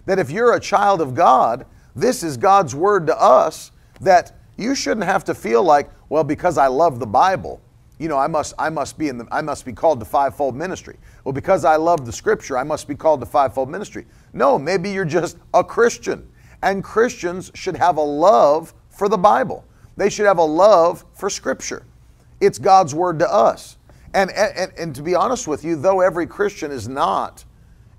That 0.06 0.18
if 0.18 0.30
you're 0.30 0.54
a 0.54 0.60
child 0.60 1.00
of 1.00 1.14
God, 1.14 1.66
this 1.94 2.22
is 2.22 2.36
God's 2.36 2.74
word 2.74 3.06
to 3.06 3.20
us 3.20 3.70
that 4.00 4.35
you 4.56 4.74
shouldn't 4.74 5.06
have 5.06 5.24
to 5.24 5.34
feel 5.34 5.62
like, 5.62 5.90
well, 6.08 6.24
because 6.24 6.58
I 6.58 6.66
love 6.66 6.98
the 6.98 7.06
Bible, 7.06 7.60
you 7.98 8.08
know, 8.08 8.18
I 8.18 8.26
must 8.26 8.54
I 8.58 8.68
must 8.68 8.98
be 8.98 9.08
in 9.08 9.18
the 9.18 9.26
I 9.30 9.40
must 9.40 9.64
be 9.64 9.72
called 9.72 10.00
to 10.00 10.06
fivefold 10.06 10.54
ministry. 10.54 10.98
Well, 11.24 11.32
because 11.32 11.64
I 11.64 11.76
love 11.76 12.04
the 12.04 12.12
scripture, 12.12 12.58
I 12.58 12.62
must 12.62 12.86
be 12.86 12.94
called 12.94 13.20
to 13.20 13.26
fivefold 13.26 13.70
ministry. 13.70 14.06
No, 14.32 14.58
maybe 14.58 14.90
you're 14.90 15.04
just 15.06 15.38
a 15.54 15.64
Christian. 15.64 16.30
And 16.62 16.84
Christians 16.84 17.50
should 17.54 17.76
have 17.76 17.96
a 17.96 18.02
love 18.02 18.74
for 18.90 19.08
the 19.08 19.16
Bible. 19.16 19.64
They 19.96 20.10
should 20.10 20.26
have 20.26 20.38
a 20.38 20.44
love 20.44 21.04
for 21.14 21.30
scripture. 21.30 21.86
It's 22.40 22.58
God's 22.58 22.94
word 22.94 23.18
to 23.20 23.32
us. 23.32 23.78
And, 24.14 24.30
and, 24.30 24.72
and 24.78 24.94
to 24.94 25.02
be 25.02 25.14
honest 25.14 25.46
with 25.46 25.64
you, 25.64 25.76
though 25.76 26.00
every 26.00 26.26
Christian 26.26 26.70
is 26.70 26.88
not 26.88 27.44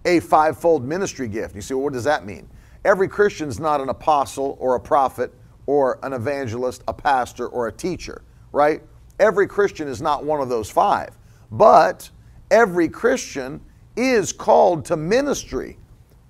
a 0.05 0.19
fivefold 0.19 0.83
ministry 0.83 1.27
gift, 1.27 1.55
you 1.55 1.61
see, 1.61 1.73
well, 1.73 1.83
what 1.83 1.93
does 1.93 2.03
that 2.05 2.25
mean? 2.25 2.49
Every 2.85 3.07
Christian 3.07 3.49
is 3.49 3.59
not 3.59 3.81
an 3.81 3.89
apostle 3.89 4.57
or 4.59 4.75
a 4.75 4.79
prophet 4.79 5.33
or 5.67 5.99
an 6.01 6.13
evangelist, 6.13 6.83
a 6.87 6.93
pastor, 6.93 7.47
or 7.47 7.67
a 7.67 7.71
teacher, 7.71 8.23
right? 8.51 8.81
Every 9.19 9.47
Christian 9.47 9.87
is 9.87 10.01
not 10.01 10.23
one 10.25 10.41
of 10.41 10.49
those 10.49 10.69
five. 10.69 11.15
But 11.51 12.09
every 12.51 12.89
Christian 12.89 13.61
is 13.95 14.33
called 14.33 14.85
to 14.85 14.97
ministry 14.97 15.77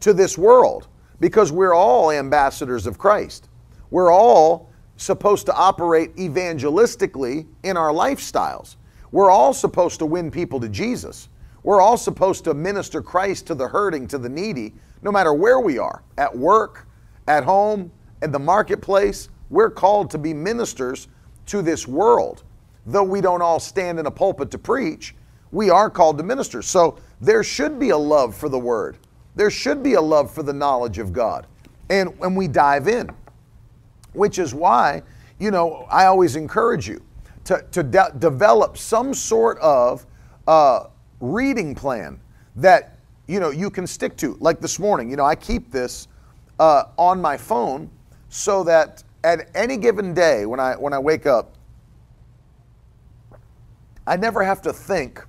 to 0.02 0.13
this 0.13 0.38
world 0.38 0.88
because 1.19 1.52
we're 1.52 1.73
all 1.73 2.12
ambassadors 2.12 2.86
of 2.86 2.97
Christ. 2.97 3.50
We're 3.89 4.12
all 4.12 4.69
supposed 4.97 5.45
to 5.47 5.54
operate 5.54 6.15
evangelistically 6.15 7.47
in 7.63 7.78
our 7.78 7.91
lifestyles. 7.91 8.76
We're 9.12 9.30
all 9.30 9.54
supposed 9.54 10.00
to 10.00 10.06
win 10.06 10.32
people 10.32 10.60
to 10.60 10.69
Jesus. 10.69 11.30
We're 11.63 11.82
all 11.82 11.97
supposed 11.97 12.43
to 12.45 12.54
minister 12.54 13.02
Christ 13.02 13.47
to 13.47 13.56
the 13.56 13.67
hurting, 13.67 14.08
to 14.08 14.17
the 14.17 14.30
needy, 14.30 14.73
no 15.02 15.12
matter 15.12 15.34
where 15.34 15.60
we 15.60 15.78
are 15.78 16.04
at 16.17 16.36
work, 16.36 16.88
at 17.28 17.43
home, 17.43 17.91
in 18.21 18.32
the 18.32 18.39
marketplace, 18.39 19.30
we're 19.49 19.69
called 19.69 20.10
to 20.12 20.17
be 20.17 20.34
ministers 20.34 21.08
to 21.47 21.62
this 21.62 21.88
world. 21.88 22.43
Though 22.86 23.03
we 23.03 23.21
don't 23.21 23.41
all 23.41 23.60
stand 23.60 23.99
in 23.99 24.06
a 24.06 24.12
pulpit 24.12 24.51
to 24.51 24.58
preach, 24.58 25.15
we 25.51 25.69
are 25.69 25.89
called 25.89 26.17
to 26.17 26.23
minister. 26.23 26.62
So 26.62 26.97
there 27.21 27.43
should 27.43 27.80
be 27.80 27.89
a 27.89 27.97
love 27.97 28.36
for 28.36 28.49
the 28.49 28.60
word. 28.60 28.97
There 29.36 29.51
should 29.51 29.84
be 29.84 29.93
a 29.93 30.01
love 30.01 30.32
for 30.32 30.43
the 30.43 30.53
knowledge 30.53 30.97
of 30.97 31.13
God. 31.13 31.47
And 31.89 32.17
when 32.19 32.36
we 32.36 32.47
dive 32.47 32.88
in, 32.88 33.10
which 34.13 34.39
is 34.39 34.53
why, 34.53 35.03
you 35.39 35.51
know, 35.51 35.86
I 35.89 36.06
always 36.06 36.36
encourage 36.36 36.88
you 36.88 37.01
to, 37.45 37.63
to 37.71 37.84
de- 37.84 38.13
develop 38.17 38.77
some 38.77 39.13
sort 39.13 39.58
of 39.60 40.06
uh, 40.47 40.88
reading 41.19 41.75
plan 41.75 42.19
that, 42.56 42.97
you 43.27 43.39
know, 43.39 43.51
you 43.51 43.69
can 43.69 43.86
stick 43.86 44.17
to. 44.17 44.36
Like 44.39 44.60
this 44.60 44.80
morning, 44.80 45.10
you 45.10 45.15
know, 45.15 45.25
I 45.25 45.36
keep 45.36 45.71
this 45.71 46.08
uh, 46.60 46.86
on 46.97 47.21
my 47.21 47.38
phone 47.38 47.89
so 48.30 48.63
that 48.66 49.04
at 49.24 49.50
any 49.56 49.78
given 49.78 50.13
day 50.13 50.46
when 50.46 50.60
I 50.60 50.76
when 50.76 50.94
I 50.94 51.00
wake 51.00 51.26
up, 51.26 51.56
I 54.06 54.18
never 54.18 54.44
have 54.44 54.62
to 54.63 54.74
think 54.74 55.26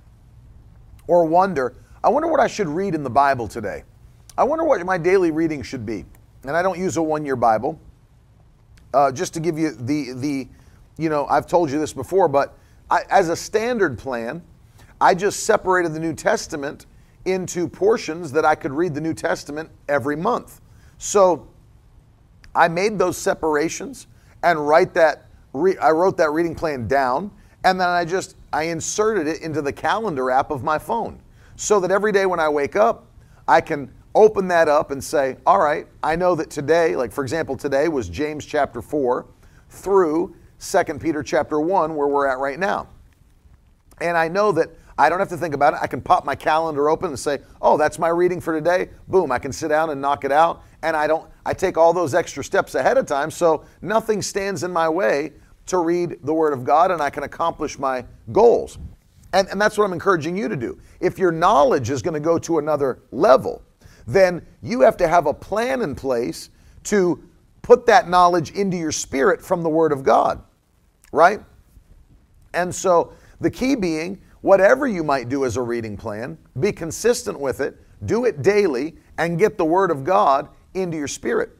or 1.07 1.25
wonder, 1.25 1.75
I 2.03 2.09
wonder 2.09 2.27
what 2.29 2.39
I 2.39 2.47
should 2.47 2.67
read 2.67 2.95
in 2.95 3.03
the 3.03 3.09
Bible 3.09 3.47
today. 3.47 3.83
I 4.37 4.43
wonder 4.43 4.63
what 4.63 4.85
my 4.85 4.97
daily 4.97 5.31
reading 5.31 5.63
should 5.63 5.85
be. 5.85 6.05
And 6.43 6.55
I 6.55 6.61
don't 6.61 6.79
use 6.79 6.97
a 6.97 7.01
one-year 7.03 7.35
Bible. 7.35 7.79
uh, 8.93 9.11
just 9.11 9.33
to 9.33 9.39
give 9.39 9.57
you 9.57 9.71
the 9.71 10.13
the, 10.13 10.47
you 10.97 11.09
know, 11.09 11.25
I've 11.27 11.47
told 11.47 11.71
you 11.71 11.79
this 11.79 11.93
before, 11.93 12.27
but 12.27 12.57
I, 12.89 13.03
as 13.09 13.29
a 13.29 13.35
standard 13.35 13.97
plan, 13.97 14.41
I 14.99 15.13
just 15.13 15.45
separated 15.45 15.93
the 15.93 15.99
New 15.99 16.13
Testament 16.13 16.85
into 17.25 17.67
portions 17.67 18.31
that 18.31 18.45
I 18.45 18.55
could 18.55 18.71
read 18.71 18.93
the 18.93 19.01
New 19.01 19.13
Testament 19.13 19.69
every 19.87 20.15
month. 20.15 20.61
So 20.97 21.47
I 22.55 22.67
made 22.67 22.97
those 22.97 23.17
separations 23.17 24.07
and 24.43 24.67
write 24.67 24.93
that. 24.95 25.25
Re- 25.53 25.77
I 25.77 25.91
wrote 25.91 26.17
that 26.17 26.31
reading 26.31 26.55
plan 26.55 26.87
down, 26.87 27.31
and 27.63 27.79
then 27.79 27.87
I 27.87 28.05
just 28.05 28.35
I 28.51 28.63
inserted 28.63 29.27
it 29.27 29.41
into 29.41 29.61
the 29.61 29.73
calendar 29.73 30.31
app 30.31 30.51
of 30.51 30.63
my 30.63 30.77
phone, 30.77 31.19
so 31.55 31.79
that 31.79 31.91
every 31.91 32.11
day 32.11 32.25
when 32.25 32.39
I 32.39 32.49
wake 32.49 32.75
up, 32.75 33.05
I 33.47 33.61
can 33.61 33.91
open 34.15 34.47
that 34.47 34.67
up 34.67 34.91
and 34.91 35.03
say, 35.03 35.37
all 35.45 35.59
right, 35.59 35.87
I 36.03 36.15
know 36.15 36.35
that 36.35 36.49
today, 36.49 36.95
like 36.95 37.11
for 37.11 37.23
example, 37.23 37.55
today 37.55 37.87
was 37.87 38.09
James 38.09 38.45
chapter 38.45 38.81
4 38.81 39.25
through 39.69 40.35
2 40.59 40.83
Peter 40.99 41.23
chapter 41.23 41.59
1, 41.59 41.95
where 41.95 42.07
we're 42.07 42.27
at 42.27 42.39
right 42.39 42.59
now. 42.59 42.87
And 44.01 44.17
I 44.17 44.27
know 44.27 44.51
that 44.53 44.69
I 44.97 45.09
don't 45.09 45.19
have 45.19 45.29
to 45.29 45.37
think 45.37 45.53
about 45.53 45.73
it. 45.73 45.79
I 45.81 45.87
can 45.87 46.01
pop 46.01 46.25
my 46.25 46.35
calendar 46.35 46.89
open 46.89 47.09
and 47.09 47.19
say, 47.19 47.39
oh, 47.61 47.77
that's 47.77 47.97
my 47.97 48.09
reading 48.09 48.41
for 48.41 48.53
today. 48.53 48.89
Boom, 49.07 49.31
I 49.31 49.39
can 49.39 49.53
sit 49.53 49.69
down 49.69 49.89
and 49.89 50.01
knock 50.01 50.25
it 50.25 50.31
out. 50.31 50.63
And 50.81 50.95
I 50.95 51.07
don't, 51.07 51.29
I 51.45 51.53
take 51.53 51.77
all 51.77 51.93
those 51.93 52.13
extra 52.13 52.43
steps 52.43 52.75
ahead 52.75 52.97
of 52.97 53.05
time, 53.05 53.31
so 53.31 53.65
nothing 53.81 54.21
stands 54.21 54.63
in 54.63 54.71
my 54.71 54.87
way 54.87 55.33
to 55.67 55.77
read 55.77 56.17
the 56.23 56.33
Word 56.33 56.53
of 56.53 56.63
God 56.63 56.91
and 56.91 57.01
I 57.01 57.09
can 57.09 57.23
accomplish 57.23 57.77
my 57.77 58.03
goals. 58.31 58.77
And, 59.33 59.47
and 59.49 59.61
that's 59.61 59.77
what 59.77 59.85
I'm 59.85 59.93
encouraging 59.93 60.35
you 60.35 60.47
to 60.47 60.55
do. 60.55 60.79
If 60.99 61.19
your 61.19 61.31
knowledge 61.31 61.89
is 61.89 62.01
going 62.01 62.15
to 62.15 62.19
go 62.19 62.39
to 62.39 62.57
another 62.57 63.03
level, 63.11 63.61
then 64.07 64.45
you 64.63 64.81
have 64.81 64.97
to 64.97 65.07
have 65.07 65.27
a 65.27 65.33
plan 65.33 65.81
in 65.81 65.93
place 65.93 66.49
to 66.85 67.23
put 67.61 67.85
that 67.85 68.09
knowledge 68.09 68.51
into 68.51 68.77
your 68.77 68.91
spirit 68.91 69.41
from 69.41 69.61
the 69.61 69.69
Word 69.69 69.91
of 69.91 70.01
God, 70.01 70.41
right? 71.11 71.41
And 72.55 72.73
so 72.73 73.13
the 73.39 73.51
key 73.51 73.75
being, 73.75 74.19
whatever 74.41 74.87
you 74.87 75.03
might 75.03 75.29
do 75.29 75.45
as 75.45 75.57
a 75.57 75.61
reading 75.61 75.95
plan, 75.95 76.37
be 76.59 76.71
consistent 76.71 77.39
with 77.39 77.59
it, 77.59 77.77
do 78.05 78.25
it 78.25 78.41
daily, 78.41 78.95
and 79.19 79.37
get 79.37 79.57
the 79.57 79.65
Word 79.65 79.91
of 79.91 80.03
God 80.03 80.49
into 80.81 80.97
your 80.97 81.07
spirit. 81.07 81.51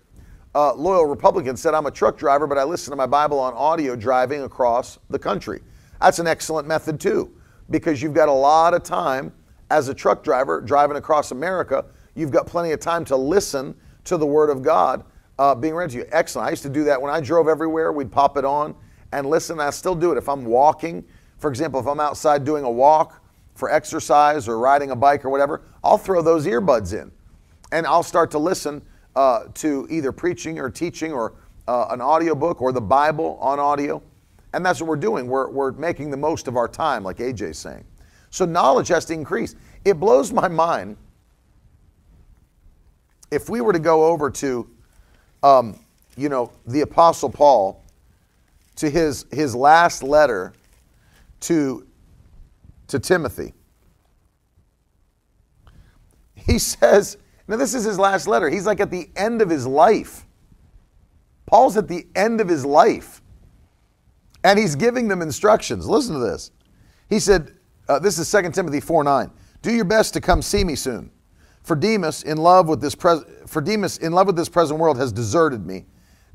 Uh, 0.56 0.74
Loyal 0.74 1.06
Republican 1.06 1.56
said, 1.56 1.74
I'm 1.74 1.86
a 1.86 1.92
truck 1.92 2.18
driver, 2.18 2.48
but 2.48 2.58
I 2.58 2.64
listen 2.64 2.92
to 2.92 2.98
my 2.98 3.06
Bible 3.06 3.40
on 3.40 3.54
audio 3.54 3.96
driving 3.96 4.44
across 4.44 4.98
the 5.10 5.20
country. 5.20 5.62
That's 6.02 6.20
an 6.20 6.28
excellent 6.28 6.68
method, 6.68 7.00
too, 7.00 7.34
because 7.70 8.02
you've 8.02 8.14
got 8.14 8.30
a 8.30 8.34
lot 8.34 8.74
of 8.74 8.84
time 8.84 9.32
as 9.70 9.90
a 9.90 9.94
truck 9.94 10.24
driver 10.24 10.62
driving 10.62 10.98
across 10.98 11.32
America 11.32 11.86
you've 12.20 12.32
got 12.32 12.46
plenty 12.46 12.72
of 12.72 12.80
time 12.80 13.06
to 13.06 13.16
listen 13.16 13.76
to 14.04 14.18
the 14.18 14.26
Word 14.26 14.50
of 14.50 14.62
God 14.62 15.04
uh, 15.38 15.56
being 15.56 15.74
read 15.74 15.90
to 15.92 15.98
you. 15.98 16.06
Excellent. 16.12 16.48
I 16.48 16.50
used 16.52 16.64
to 16.64 16.70
do 16.70 16.84
that 16.84 17.02
when 17.02 17.12
I 17.12 17.22
drove 17.22 17.48
everywhere. 17.48 17.92
We'd 17.92 18.12
pop 18.12 18.38
it 18.38 18.46
on 18.46 18.76
and 19.12 19.28
listen. 19.28 19.60
I 19.60 19.70
still 19.70 19.96
do 19.96 20.12
it 20.12 20.18
if 20.18 20.28
I'm 20.28 20.46
walking. 20.46 21.06
For 21.38 21.50
example, 21.50 21.80
if 21.80 21.88
I'm 21.88 22.00
outside 22.00 22.44
doing 22.44 22.66
a 22.66 22.72
walk 22.72 23.24
for 23.56 23.72
exercise 23.72 24.48
or 24.48 24.60
riding 24.60 24.92
a 24.92 24.96
bike 24.96 25.24
or 25.24 25.30
whatever, 25.30 25.64
I'll 25.84 25.98
throw 25.98 26.22
those 26.22 26.46
earbuds 26.46 26.94
in 26.94 27.12
and 27.72 27.88
I'll 27.88 28.04
start 28.04 28.32
to 28.32 28.40
listen 28.40 28.82
uh, 29.16 29.46
to 29.56 29.88
either 29.90 30.12
preaching 30.12 30.60
or 30.60 30.70
teaching 30.70 31.12
or 31.12 31.34
uh, 31.68 31.88
an 31.90 32.02
audio 32.02 32.34
book 32.36 32.62
or 32.62 32.72
the 32.72 32.82
Bible 32.82 33.38
on 33.42 33.60
audio. 33.60 34.02
And 34.54 34.66
that's 34.66 34.82
what 34.82 34.88
we're 34.88 34.96
doing. 34.96 35.28
We're, 35.28 35.50
we're 35.50 35.72
making 35.74 36.10
the 36.10 36.18
most 36.18 36.48
of 36.48 36.58
our 36.58 36.68
time, 36.68 37.04
like 37.04 37.18
AJ's 37.18 37.58
saying. 37.58 37.86
So 38.32 38.46
knowledge 38.46 38.88
has 38.88 39.06
to 39.06 39.14
increase. 39.14 39.56
It 39.86 39.94
blows 39.94 40.32
my 40.32 40.48
mind 40.48 40.98
if 43.32 43.50
we 43.50 43.62
were 43.62 43.74
to 43.74 43.80
go 43.80 44.06
over 44.06 44.30
to, 44.32 44.68
um, 45.44 45.80
you 46.18 46.30
know, 46.30 46.52
the 46.66 46.82
Apostle 46.82 47.30
Paul, 47.30 47.84
to 48.78 48.90
his, 48.90 49.26
his 49.32 49.54
last 49.54 50.04
letter 50.04 50.54
to, 51.42 51.86
to 52.88 53.00
Timothy, 53.00 53.54
he 56.36 56.58
says, 56.60 57.18
now 57.50 57.58
this 57.58 57.74
is 57.74 57.84
his 57.84 58.00
last 58.00 58.28
letter. 58.28 58.50
He's 58.50 58.66
like 58.66 58.80
at 58.80 58.92
the 58.92 59.10
end 59.16 59.42
of 59.42 59.50
his 59.50 59.68
life. 59.68 60.26
Paul's 61.46 61.76
at 61.76 61.88
the 61.88 62.08
end 62.16 62.40
of 62.40 62.48
his 62.48 62.66
life. 62.66 63.22
And 64.44 64.58
he's 64.58 64.76
giving 64.76 65.10
them 65.10 65.22
instructions. 65.22 65.88
Listen 65.88 66.14
to 66.14 66.20
this. 66.22 66.52
He 67.10 67.20
said, 67.20 67.58
uh, 67.90 68.00
this 68.00 68.18
is 68.18 68.32
2 68.32 68.52
Timothy 68.52 68.80
4 68.80 69.04
9. 69.04 69.32
Do 69.62 69.74
your 69.74 69.84
best 69.84 70.14
to 70.14 70.22
come 70.22 70.42
see 70.42 70.64
me 70.64 70.76
soon 70.76 71.12
for 71.70 71.76
Demas, 71.76 72.24
in 72.24 72.38
love 72.38 72.68
with 72.68 72.82
this 72.82 72.96
pres- 72.96 73.24
for 73.46 73.62
Demas, 73.62 74.00
in 74.00 74.12
love 74.12 74.28
with 74.28 74.36
this 74.36 74.50
present 74.50 74.80
world, 74.80 74.98
has 74.98 75.12
deserted 75.12 75.66
me, 75.68 75.86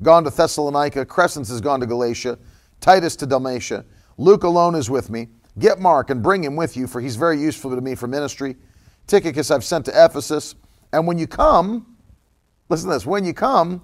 gone 0.01 0.23
to 0.23 0.29
Thessalonica. 0.29 1.05
Crescens 1.05 1.49
has 1.49 1.61
gone 1.61 1.81
to 1.81 1.85
Galatia. 1.85 2.37
Titus 2.79 3.15
to 3.17 3.25
Dalmatia. 3.25 3.83
Luke 4.17 4.43
alone 4.43 4.75
is 4.75 4.89
with 4.89 5.09
me. 5.09 5.27
Get 5.59 5.79
Mark 5.79 6.09
and 6.09 6.23
bring 6.23 6.43
him 6.43 6.55
with 6.55 6.77
you, 6.77 6.87
for 6.87 7.01
he's 7.01 7.17
very 7.17 7.37
useful 7.39 7.75
to 7.75 7.81
me 7.81 7.95
for 7.95 8.07
ministry. 8.07 8.55
Tychicus 9.07 9.51
I've 9.51 9.63
sent 9.63 9.85
to 9.85 10.05
Ephesus. 10.05 10.55
And 10.93 11.05
when 11.07 11.17
you 11.17 11.27
come, 11.27 11.97
listen 12.69 12.89
to 12.89 12.95
this. 12.95 13.05
When 13.05 13.25
you 13.25 13.33
come, 13.33 13.81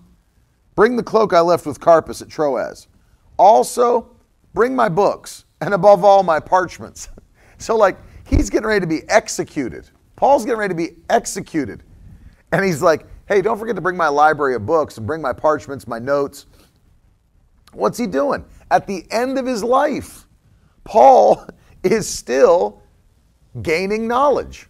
bring 0.75 0.95
the 0.95 1.03
cloak 1.03 1.33
I 1.33 1.41
left 1.41 1.65
with 1.65 1.79
Carpus 1.79 2.21
at 2.21 2.29
Troas. 2.29 2.87
Also, 3.37 4.15
bring 4.53 4.75
my 4.75 4.89
books, 4.89 5.45
and 5.61 5.73
above 5.73 6.03
all, 6.03 6.23
my 6.23 6.39
parchments. 6.39 7.09
so, 7.57 7.75
like, 7.75 7.97
he's 8.25 8.49
getting 8.49 8.67
ready 8.67 8.81
to 8.81 8.87
be 8.87 9.01
executed. 9.09 9.89
Paul's 10.15 10.45
getting 10.45 10.59
ready 10.59 10.73
to 10.73 10.77
be 10.77 10.97
executed. 11.09 11.83
And 12.51 12.63
he's 12.63 12.81
like, 12.81 13.07
hey, 13.27 13.41
don't 13.41 13.57
forget 13.57 13.75
to 13.75 13.81
bring 13.81 13.97
my 13.97 14.07
library 14.07 14.55
of 14.55 14.65
books 14.65 14.97
and 14.97 15.07
bring 15.07 15.21
my 15.21 15.33
parchments, 15.33 15.87
my 15.87 15.99
notes. 15.99 16.45
What's 17.73 17.97
he 17.97 18.07
doing? 18.07 18.45
At 18.69 18.87
the 18.87 19.05
end 19.09 19.37
of 19.37 19.45
his 19.45 19.63
life, 19.63 20.27
Paul 20.83 21.45
is 21.83 22.07
still 22.07 22.81
gaining 23.61 24.07
knowledge. 24.07 24.67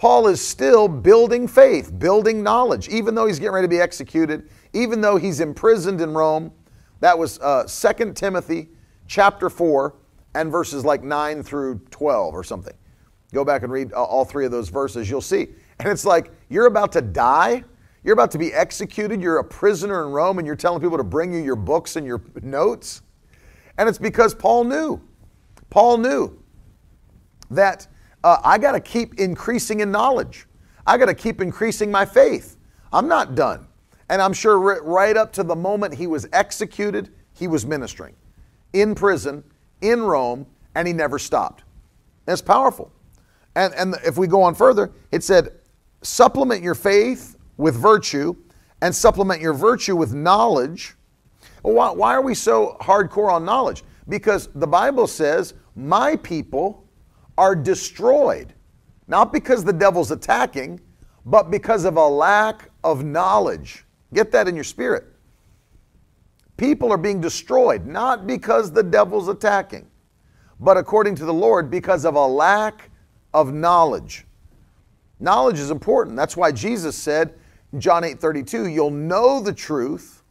Paul 0.00 0.28
is 0.28 0.40
still 0.40 0.88
building 0.88 1.46
faith, 1.46 1.98
building 1.98 2.42
knowledge, 2.42 2.88
even 2.88 3.14
though 3.14 3.26
he's 3.26 3.38
getting 3.38 3.52
ready 3.52 3.66
to 3.66 3.68
be 3.70 3.82
executed, 3.82 4.48
even 4.72 5.02
though 5.02 5.18
he's 5.18 5.40
imprisoned 5.40 6.00
in 6.00 6.14
Rome. 6.14 6.52
That 7.00 7.18
was 7.18 7.38
uh, 7.40 7.64
2 7.64 8.14
Timothy 8.14 8.70
chapter 9.08 9.50
4 9.50 9.94
and 10.36 10.50
verses 10.50 10.86
like 10.86 11.02
9 11.02 11.42
through 11.42 11.80
12 11.90 12.32
or 12.32 12.42
something. 12.42 12.72
Go 13.34 13.44
back 13.44 13.62
and 13.62 13.70
read 13.70 13.92
all 13.92 14.24
three 14.24 14.46
of 14.46 14.50
those 14.50 14.70
verses, 14.70 15.10
you'll 15.10 15.20
see. 15.20 15.48
And 15.80 15.88
it's 15.90 16.06
like, 16.06 16.32
you're 16.48 16.64
about 16.64 16.92
to 16.92 17.02
die. 17.02 17.62
You're 18.02 18.14
about 18.14 18.30
to 18.30 18.38
be 18.38 18.54
executed. 18.54 19.20
You're 19.20 19.40
a 19.40 19.44
prisoner 19.44 20.06
in 20.06 20.12
Rome, 20.12 20.38
and 20.38 20.46
you're 20.46 20.56
telling 20.56 20.80
people 20.80 20.96
to 20.96 21.04
bring 21.04 21.30
you 21.30 21.40
your 21.40 21.56
books 21.56 21.96
and 21.96 22.06
your 22.06 22.22
notes. 22.40 23.02
And 23.76 23.86
it's 23.86 23.98
because 23.98 24.34
Paul 24.34 24.64
knew. 24.64 24.98
Paul 25.68 25.98
knew 25.98 26.42
that 27.50 27.86
uh, 28.24 28.38
I 28.44 28.58
got 28.58 28.72
to 28.72 28.80
keep 28.80 29.18
increasing 29.18 29.80
in 29.80 29.90
knowledge. 29.90 30.46
I 30.86 30.98
got 30.98 31.06
to 31.06 31.14
keep 31.14 31.40
increasing 31.40 31.90
my 31.90 32.04
faith. 32.04 32.56
I'm 32.92 33.08
not 33.08 33.34
done. 33.34 33.66
And 34.08 34.20
I'm 34.20 34.32
sure 34.32 34.82
right 34.82 35.16
up 35.16 35.32
to 35.34 35.42
the 35.42 35.54
moment 35.54 35.94
he 35.94 36.06
was 36.06 36.28
executed, 36.32 37.10
he 37.32 37.46
was 37.46 37.64
ministering 37.64 38.14
in 38.72 38.94
prison, 38.94 39.44
in 39.80 40.02
Rome, 40.02 40.46
and 40.74 40.86
he 40.86 40.94
never 40.94 41.18
stopped. 41.18 41.64
That's 42.26 42.42
powerful. 42.42 42.92
And, 43.56 43.74
and 43.74 43.94
if 44.04 44.16
we 44.16 44.26
go 44.26 44.42
on 44.42 44.54
further, 44.54 44.92
it 45.10 45.24
said, 45.24 45.52
supplement 46.02 46.62
your 46.62 46.74
faith 46.74 47.36
with 47.56 47.76
virtue 47.76 48.34
and 48.82 48.94
supplement 48.94 49.40
your 49.40 49.52
virtue 49.52 49.96
with 49.96 50.14
knowledge. 50.14 50.94
Why, 51.62 51.90
why 51.90 52.14
are 52.14 52.22
we 52.22 52.34
so 52.34 52.76
hardcore 52.80 53.30
on 53.30 53.44
knowledge? 53.44 53.84
Because 54.08 54.48
the 54.54 54.66
Bible 54.66 55.06
says, 55.06 55.54
My 55.76 56.16
people 56.16 56.84
are 57.38 57.54
destroyed, 57.54 58.52
not 59.06 59.32
because 59.32 59.64
the 59.64 59.72
devil's 59.72 60.10
attacking, 60.10 60.80
but 61.26 61.50
because 61.50 61.84
of 61.84 61.96
a 61.96 62.06
lack 62.06 62.70
of 62.84 63.04
knowledge. 63.04 63.84
Get 64.12 64.32
that 64.32 64.48
in 64.48 64.54
your 64.54 64.64
spirit. 64.64 65.04
People 66.56 66.92
are 66.92 66.98
being 66.98 67.20
destroyed, 67.20 67.86
not 67.86 68.26
because 68.26 68.72
the 68.72 68.82
devil's 68.82 69.28
attacking, 69.28 69.86
but 70.58 70.76
according 70.76 71.14
to 71.16 71.24
the 71.24 71.32
Lord, 71.32 71.70
because 71.70 72.04
of 72.04 72.16
a 72.16 72.26
lack 72.26 72.90
of 73.32 73.54
knowledge. 73.54 74.26
Knowledge 75.20 75.58
is 75.58 75.70
important. 75.70 76.16
That's 76.16 76.36
why 76.36 76.52
Jesus 76.52 76.96
said 76.96 77.34
in 77.72 77.80
John 77.80 78.04
8 78.04 78.20
32, 78.20 78.68
you'll 78.68 78.90
know 78.90 79.40
the 79.40 79.52
truth, 79.52 80.22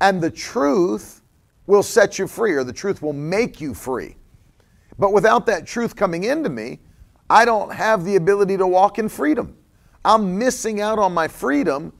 and 0.00 0.20
the 0.20 0.30
truth 0.30 1.22
will 1.66 1.82
set 1.82 2.18
you 2.18 2.26
free, 2.26 2.52
or 2.52 2.64
the 2.64 2.72
truth 2.72 3.00
will 3.00 3.12
make 3.12 3.60
you 3.60 3.72
free. 3.74 4.16
But 4.98 5.12
without 5.12 5.46
that 5.46 5.66
truth 5.66 5.96
coming 5.96 6.24
into 6.24 6.48
me, 6.48 6.80
I 7.28 7.44
don't 7.44 7.72
have 7.72 8.04
the 8.04 8.16
ability 8.16 8.56
to 8.58 8.66
walk 8.66 8.98
in 8.98 9.08
freedom. 9.08 9.56
I'm 10.04 10.38
missing 10.38 10.80
out 10.80 10.98
on 10.98 11.12
my 11.12 11.28
freedom 11.28 11.92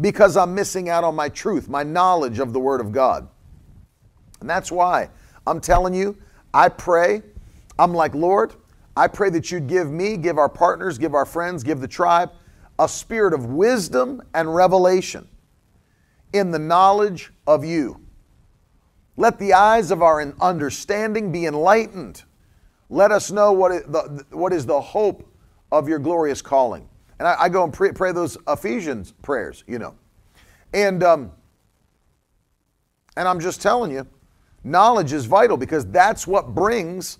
because 0.00 0.36
I'm 0.36 0.54
missing 0.54 0.88
out 0.88 1.04
on 1.04 1.14
my 1.14 1.28
truth, 1.28 1.68
my 1.68 1.82
knowledge 1.82 2.38
of 2.38 2.52
the 2.52 2.58
Word 2.58 2.80
of 2.80 2.92
God. 2.92 3.28
And 4.40 4.50
that's 4.50 4.72
why 4.72 5.08
I'm 5.46 5.60
telling 5.60 5.94
you, 5.94 6.16
I 6.52 6.68
pray, 6.68 7.22
I'm 7.78 7.94
like, 7.94 8.14
Lord, 8.14 8.54
I 8.96 9.06
pray 9.06 9.30
that 9.30 9.50
you'd 9.50 9.68
give 9.68 9.90
me, 9.90 10.16
give 10.16 10.38
our 10.38 10.48
partners, 10.48 10.98
give 10.98 11.14
our 11.14 11.24
friends, 11.24 11.62
give 11.62 11.80
the 11.80 11.88
tribe 11.88 12.32
a 12.78 12.88
spirit 12.88 13.32
of 13.32 13.46
wisdom 13.46 14.20
and 14.34 14.54
revelation 14.54 15.28
in 16.32 16.50
the 16.50 16.58
knowledge 16.58 17.32
of 17.46 17.64
you. 17.64 18.00
Let 19.16 19.38
the 19.38 19.52
eyes 19.52 19.90
of 19.90 20.02
our 20.02 20.34
understanding 20.40 21.30
be 21.30 21.46
enlightened. 21.46 22.24
Let 22.92 23.10
us 23.10 23.30
know 23.30 23.52
what 23.52 23.72
is 23.72 23.82
the, 23.84 24.26
what 24.32 24.52
is 24.52 24.66
the 24.66 24.78
hope 24.78 25.26
of 25.72 25.88
your 25.88 25.98
glorious 25.98 26.42
calling. 26.42 26.86
And 27.18 27.26
I, 27.26 27.36
I 27.40 27.48
go 27.48 27.64
and 27.64 27.72
pray, 27.72 27.90
pray, 27.90 28.12
those 28.12 28.36
Ephesians 28.46 29.14
prayers, 29.22 29.64
you 29.66 29.78
know. 29.78 29.94
And, 30.74 31.02
um, 31.02 31.32
and 33.16 33.26
I'm 33.26 33.40
just 33.40 33.62
telling 33.62 33.92
you, 33.92 34.06
knowledge 34.62 35.14
is 35.14 35.24
vital 35.24 35.56
because 35.56 35.86
that's 35.86 36.26
what 36.26 36.54
brings 36.54 37.16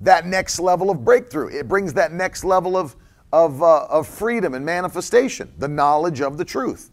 that 0.00 0.26
next 0.26 0.60
level 0.60 0.90
of 0.90 1.06
breakthrough. 1.06 1.48
It 1.48 1.68
brings 1.68 1.94
that 1.94 2.12
next 2.12 2.44
level 2.44 2.76
of, 2.76 2.94
of, 3.32 3.62
uh, 3.62 3.86
of 3.86 4.06
freedom 4.06 4.52
and 4.52 4.62
manifestation, 4.62 5.50
the 5.56 5.68
knowledge 5.68 6.20
of 6.20 6.36
the 6.36 6.44
truth. 6.44 6.90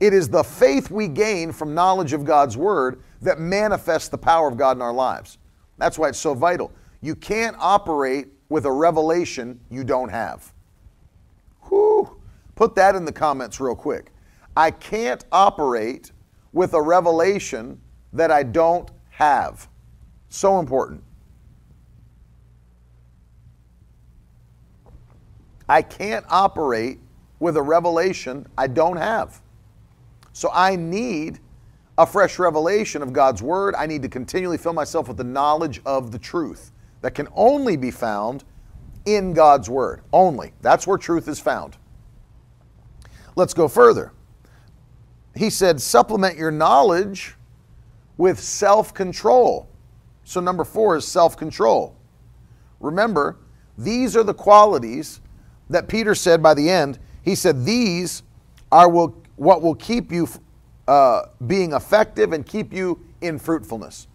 It 0.00 0.12
is 0.12 0.28
the 0.28 0.42
faith 0.42 0.90
we 0.90 1.06
gain 1.06 1.52
from 1.52 1.74
knowledge 1.74 2.12
of 2.12 2.24
God's 2.24 2.56
word 2.56 3.04
that 3.22 3.38
manifests 3.38 4.08
the 4.08 4.18
power 4.18 4.48
of 4.48 4.56
God 4.56 4.76
in 4.76 4.82
our 4.82 4.92
lives. 4.92 5.38
That's 5.76 5.96
why 5.96 6.08
it's 6.08 6.18
so 6.18 6.34
vital. 6.34 6.72
You 7.00 7.14
can't 7.14 7.56
operate 7.58 8.28
with 8.48 8.64
a 8.64 8.72
revelation 8.72 9.60
you 9.70 9.84
don't 9.84 10.08
have. 10.08 10.52
Whew. 11.68 12.20
Put 12.54 12.74
that 12.74 12.94
in 12.94 13.04
the 13.04 13.12
comments 13.12 13.60
real 13.60 13.76
quick. 13.76 14.12
I 14.56 14.70
can't 14.70 15.24
operate 15.30 16.10
with 16.52 16.74
a 16.74 16.82
revelation 16.82 17.80
that 18.12 18.30
I 18.30 18.42
don't 18.42 18.90
have. 19.10 19.68
So 20.28 20.58
important. 20.58 21.04
I 25.68 25.82
can't 25.82 26.24
operate 26.28 26.98
with 27.38 27.56
a 27.56 27.62
revelation 27.62 28.46
I 28.56 28.66
don't 28.66 28.96
have. 28.96 29.40
So 30.32 30.50
I 30.52 30.74
need 30.74 31.38
a 31.98 32.06
fresh 32.06 32.38
revelation 32.38 33.02
of 33.02 33.12
God's 33.12 33.42
Word. 33.42 33.74
I 33.76 33.86
need 33.86 34.02
to 34.02 34.08
continually 34.08 34.56
fill 34.56 34.72
myself 34.72 35.08
with 35.08 35.18
the 35.18 35.24
knowledge 35.24 35.80
of 35.84 36.10
the 36.10 36.18
truth 36.18 36.72
that 37.00 37.14
can 37.14 37.28
only 37.34 37.76
be 37.76 37.90
found 37.90 38.44
in 39.04 39.32
God's 39.32 39.70
Word. 39.70 40.02
Only. 40.12 40.52
That's 40.60 40.86
where 40.86 40.98
truth 40.98 41.28
is 41.28 41.40
found. 41.40 41.76
Let's 43.36 43.54
go 43.54 43.68
further. 43.68 44.12
He 45.36 45.50
said, 45.50 45.80
supplement 45.80 46.36
your 46.36 46.50
knowledge 46.50 47.36
with 48.16 48.40
self 48.40 48.92
control. 48.92 49.68
So, 50.24 50.40
number 50.40 50.64
four 50.64 50.96
is 50.96 51.06
self 51.06 51.36
control. 51.36 51.96
Remember, 52.80 53.38
these 53.78 54.16
are 54.16 54.24
the 54.24 54.34
qualities 54.34 55.20
that 55.70 55.88
Peter 55.88 56.14
said 56.14 56.42
by 56.42 56.52
the 56.52 56.68
end. 56.68 56.98
He 57.22 57.34
said, 57.34 57.64
These 57.64 58.24
are 58.70 58.88
what 58.90 59.62
will 59.62 59.74
keep 59.76 60.12
you 60.12 60.28
uh, 60.86 61.22
being 61.46 61.72
effective 61.72 62.32
and 62.32 62.44
keep 62.44 62.72
you 62.72 63.02
in 63.20 63.38
fruitfulness. 63.38 64.08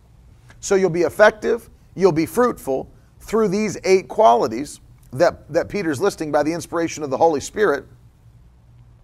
So, 0.60 0.76
you'll 0.76 0.90
be 0.90 1.02
effective, 1.02 1.70
you'll 1.96 2.12
be 2.12 2.26
fruitful 2.26 2.92
through 3.20 3.48
these 3.48 3.78
eight 3.84 4.08
qualities 4.08 4.80
that, 5.12 5.52
that 5.52 5.70
Peter's 5.70 6.02
listing 6.02 6.32
by 6.32 6.44
the 6.44 6.52
inspiration 6.52 7.04
of 7.04 7.10
the 7.10 7.18
Holy 7.18 7.40
Spirit. 7.40 7.86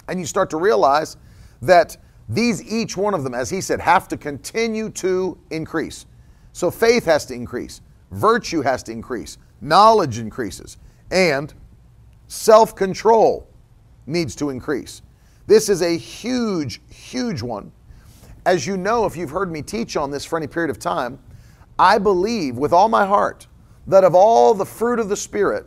And 0.07 0.19
you 0.19 0.25
start 0.25 0.49
to 0.49 0.57
realize 0.57 1.17
that 1.61 1.97
these, 2.27 2.63
each 2.71 2.97
one 2.97 3.13
of 3.13 3.23
them, 3.23 3.33
as 3.33 3.49
he 3.49 3.61
said, 3.61 3.79
have 3.79 4.07
to 4.09 4.17
continue 4.17 4.89
to 4.91 5.37
increase. 5.49 6.05
So 6.51 6.71
faith 6.71 7.05
has 7.05 7.25
to 7.27 7.33
increase, 7.33 7.81
virtue 8.11 8.61
has 8.61 8.83
to 8.83 8.91
increase, 8.91 9.37
knowledge 9.61 10.19
increases, 10.19 10.77
and 11.11 11.53
self 12.27 12.75
control 12.75 13.47
needs 14.05 14.35
to 14.37 14.49
increase. 14.49 15.01
This 15.47 15.69
is 15.69 15.81
a 15.81 15.97
huge, 15.97 16.81
huge 16.89 17.41
one. 17.41 17.71
As 18.45 18.65
you 18.65 18.77
know, 18.77 19.05
if 19.05 19.17
you've 19.17 19.29
heard 19.29 19.51
me 19.51 19.61
teach 19.61 19.97
on 19.97 20.11
this 20.11 20.25
for 20.25 20.37
any 20.37 20.47
period 20.47 20.69
of 20.69 20.79
time, 20.79 21.19
I 21.79 21.97
believe 21.97 22.57
with 22.57 22.73
all 22.73 22.89
my 22.89 23.05
heart 23.05 23.47
that 23.87 24.03
of 24.03 24.13
all 24.13 24.53
the 24.53 24.65
fruit 24.65 24.99
of 24.99 25.09
the 25.09 25.17
Spirit, 25.17 25.65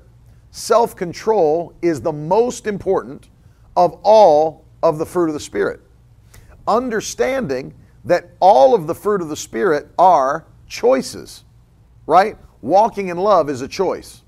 self 0.52 0.94
control 0.94 1.74
is 1.82 2.00
the 2.00 2.12
most 2.12 2.68
important 2.68 3.30
of 3.76 3.98
all 4.04 4.64
of 4.82 4.98
the 4.98 5.06
fruit 5.06 5.28
of 5.28 5.34
the 5.34 5.40
Spirit 5.40 5.80
understanding 6.66 7.74
that 8.04 8.30
all 8.40 8.74
of 8.74 8.86
the 8.86 8.94
fruit 8.94 9.22
of 9.22 9.28
the 9.28 9.36
Spirit 9.36 9.88
are 9.98 10.46
choices, 10.66 11.44
right? 12.06 12.36
Walking 12.60 13.08
in 13.08 13.16
love 13.16 13.48
is 13.48 13.62
a 13.62 13.68
choice. 13.68 14.22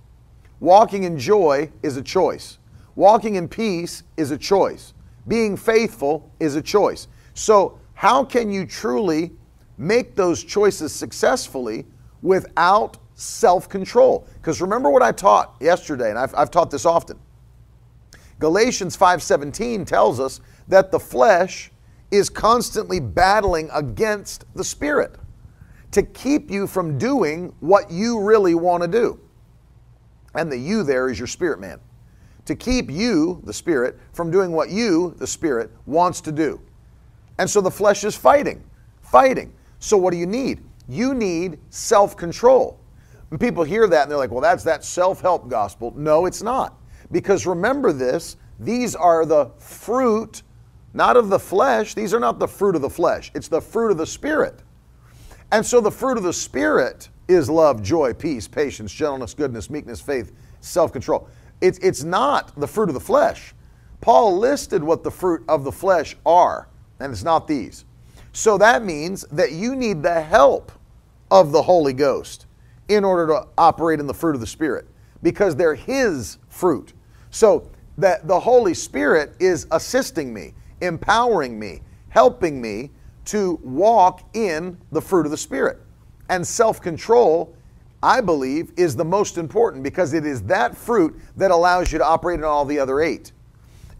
Walking 0.60 1.04
in 1.04 1.18
joy 1.18 1.70
is 1.82 1.96
a 1.96 2.02
choice. 2.02 2.58
Walking 2.94 3.34
in 3.34 3.48
peace 3.48 4.02
is 4.16 4.30
a 4.30 4.38
choice. 4.38 4.94
Being 5.26 5.56
faithful 5.56 6.30
is 6.38 6.54
a 6.54 6.62
choice. 6.62 7.08
So, 7.34 7.78
how 7.94 8.24
can 8.24 8.50
you 8.50 8.66
truly 8.66 9.32
make 9.78 10.14
those 10.14 10.44
choices 10.44 10.94
successfully 10.94 11.84
without 12.22 12.96
self 13.14 13.68
control? 13.68 14.26
Because 14.34 14.60
remember 14.60 14.90
what 14.90 15.02
I 15.02 15.12
taught 15.12 15.54
yesterday, 15.60 16.10
and 16.10 16.18
I've, 16.18 16.34
I've 16.34 16.50
taught 16.50 16.70
this 16.70 16.86
often. 16.86 17.18
Galatians 18.38 18.96
5:17 18.96 19.86
tells 19.86 20.20
us 20.20 20.40
that 20.68 20.90
the 20.90 21.00
flesh 21.00 21.70
is 22.10 22.28
constantly 22.28 23.00
battling 23.00 23.68
against 23.72 24.44
the 24.54 24.64
Spirit 24.64 25.16
to 25.90 26.02
keep 26.02 26.50
you 26.50 26.66
from 26.66 26.98
doing 26.98 27.54
what 27.60 27.90
you 27.90 28.20
really 28.20 28.54
want 28.54 28.82
to 28.82 28.88
do. 28.88 29.18
And 30.34 30.50
the 30.50 30.58
you 30.58 30.82
there 30.82 31.08
is 31.08 31.18
your 31.18 31.28
spirit 31.28 31.60
man. 31.60 31.78
To 32.46 32.54
keep 32.54 32.90
you, 32.90 33.40
the 33.44 33.52
Spirit, 33.52 33.98
from 34.12 34.30
doing 34.30 34.52
what 34.52 34.70
you, 34.70 35.14
the 35.18 35.26
Spirit, 35.26 35.70
wants 35.86 36.20
to 36.22 36.32
do. 36.32 36.60
And 37.38 37.48
so 37.48 37.60
the 37.60 37.70
flesh 37.70 38.04
is 38.04 38.14
fighting, 38.14 38.62
fighting. 39.00 39.52
So 39.84 39.98
what 39.98 40.12
do 40.12 40.16
you 40.16 40.24
need? 40.24 40.64
You 40.88 41.12
need 41.12 41.58
self 41.68 42.16
control. 42.16 42.80
When 43.28 43.38
people 43.38 43.64
hear 43.64 43.86
that 43.86 44.02
and 44.04 44.10
they're 44.10 44.16
like, 44.16 44.30
well, 44.30 44.40
that's 44.40 44.64
that 44.64 44.82
self 44.82 45.20
help 45.20 45.46
gospel. 45.50 45.92
No, 45.94 46.24
it's 46.24 46.42
not. 46.42 46.80
Because 47.12 47.46
remember 47.46 47.92
this, 47.92 48.38
these 48.58 48.96
are 48.96 49.26
the 49.26 49.50
fruit 49.58 50.42
not 50.94 51.18
of 51.18 51.28
the 51.28 51.38
flesh. 51.38 51.92
These 51.92 52.14
are 52.14 52.18
not 52.18 52.38
the 52.38 52.48
fruit 52.48 52.76
of 52.76 52.80
the 52.80 52.88
flesh, 52.88 53.30
it's 53.34 53.48
the 53.48 53.60
fruit 53.60 53.90
of 53.90 53.98
the 53.98 54.06
Spirit. 54.06 54.62
And 55.52 55.64
so 55.64 55.82
the 55.82 55.90
fruit 55.90 56.16
of 56.16 56.22
the 56.22 56.32
Spirit 56.32 57.10
is 57.28 57.50
love, 57.50 57.82
joy, 57.82 58.14
peace, 58.14 58.48
patience, 58.48 58.90
gentleness, 58.90 59.34
goodness, 59.34 59.68
meekness, 59.68 60.00
faith, 60.00 60.32
self 60.62 60.94
control. 60.94 61.28
It's, 61.60 61.78
it's 61.80 62.04
not 62.04 62.58
the 62.58 62.66
fruit 62.66 62.88
of 62.88 62.94
the 62.94 63.00
flesh. 63.00 63.54
Paul 64.00 64.38
listed 64.38 64.82
what 64.82 65.04
the 65.04 65.10
fruit 65.10 65.44
of 65.46 65.62
the 65.62 65.72
flesh 65.72 66.16
are, 66.24 66.70
and 67.00 67.12
it's 67.12 67.22
not 67.22 67.46
these. 67.46 67.84
So 68.34 68.58
that 68.58 68.84
means 68.84 69.22
that 69.30 69.52
you 69.52 69.76
need 69.76 70.02
the 70.02 70.20
help 70.20 70.72
of 71.30 71.52
the 71.52 71.62
Holy 71.62 71.92
Ghost 71.92 72.46
in 72.88 73.04
order 73.04 73.28
to 73.28 73.46
operate 73.56 74.00
in 74.00 74.06
the 74.06 74.12
fruit 74.12 74.34
of 74.34 74.40
the 74.40 74.46
Spirit 74.46 74.86
because 75.22 75.56
they're 75.56 75.76
His 75.76 76.38
fruit. 76.48 76.92
So 77.30 77.70
that 77.96 78.26
the 78.26 78.38
Holy 78.38 78.74
Spirit 78.74 79.36
is 79.38 79.66
assisting 79.70 80.34
me 80.34 80.52
empowering 80.80 81.58
me, 81.58 81.80
helping 82.08 82.60
me 82.60 82.90
to 83.26 83.58
walk 83.62 84.22
in 84.34 84.76
the 84.92 85.00
fruit 85.00 85.26
of 85.26 85.30
the 85.30 85.38
Spirit. 85.38 85.78
And 86.28 86.46
self 86.46 86.80
control, 86.80 87.54
I 88.02 88.20
believe, 88.20 88.72
is 88.76 88.96
the 88.96 89.04
most 89.04 89.38
important 89.38 89.82
because 89.82 90.12
it 90.12 90.26
is 90.26 90.42
that 90.42 90.76
fruit 90.76 91.18
that 91.36 91.50
allows 91.50 91.92
you 91.92 91.98
to 91.98 92.04
operate 92.04 92.40
in 92.40 92.44
all 92.44 92.64
the 92.64 92.78
other 92.78 93.00
eight. 93.00 93.32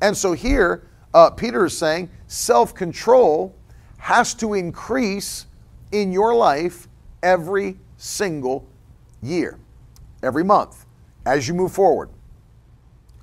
And 0.00 0.16
so 0.16 0.32
here, 0.32 0.88
uh, 1.14 1.30
Peter 1.30 1.64
is 1.64 1.78
saying 1.78 2.10
self 2.26 2.74
control 2.74 3.54
has 4.04 4.34
to 4.34 4.54
increase 4.54 5.46
in 5.92 6.12
your 6.12 6.34
life 6.34 6.88
every 7.22 7.78
single 7.96 8.66
year, 9.22 9.58
every 10.22 10.44
month, 10.44 10.86
as 11.26 11.48
you 11.48 11.54
move 11.54 11.72
forward. 11.72 12.10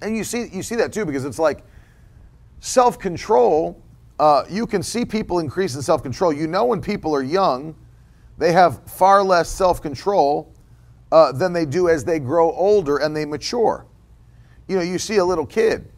And 0.01 0.17
you 0.17 0.23
see, 0.23 0.47
you 0.51 0.63
see 0.63 0.75
that 0.75 0.91
too 0.91 1.05
because 1.05 1.25
it's 1.25 1.39
like 1.39 1.63
Self 2.61 2.99
control, 2.99 3.81
uh, 4.19 4.43
you 4.47 4.67
can 4.67 4.83
see 4.83 5.03
people 5.03 5.39
increase 5.39 5.75
in 5.75 5.81
self 5.81 6.03
control. 6.03 6.31
You 6.31 6.45
know, 6.45 6.65
when 6.65 6.79
people 6.79 7.13
are 7.13 7.23
young, 7.23 7.75
they 8.37 8.51
have 8.51 8.83
far 8.85 9.23
less 9.23 9.49
self 9.49 9.81
control 9.81 10.53
uh, 11.11 11.31
than 11.31 11.53
they 11.53 11.65
do 11.65 11.89
as 11.89 12.05
they 12.05 12.19
grow 12.19 12.51
older 12.51 12.97
and 12.97 13.15
they 13.15 13.25
mature. 13.25 13.87
You 14.67 14.75
know, 14.75 14.83
you 14.83 14.99
see 14.99 15.17
a 15.17 15.25
little 15.25 15.45
kid. 15.45 15.91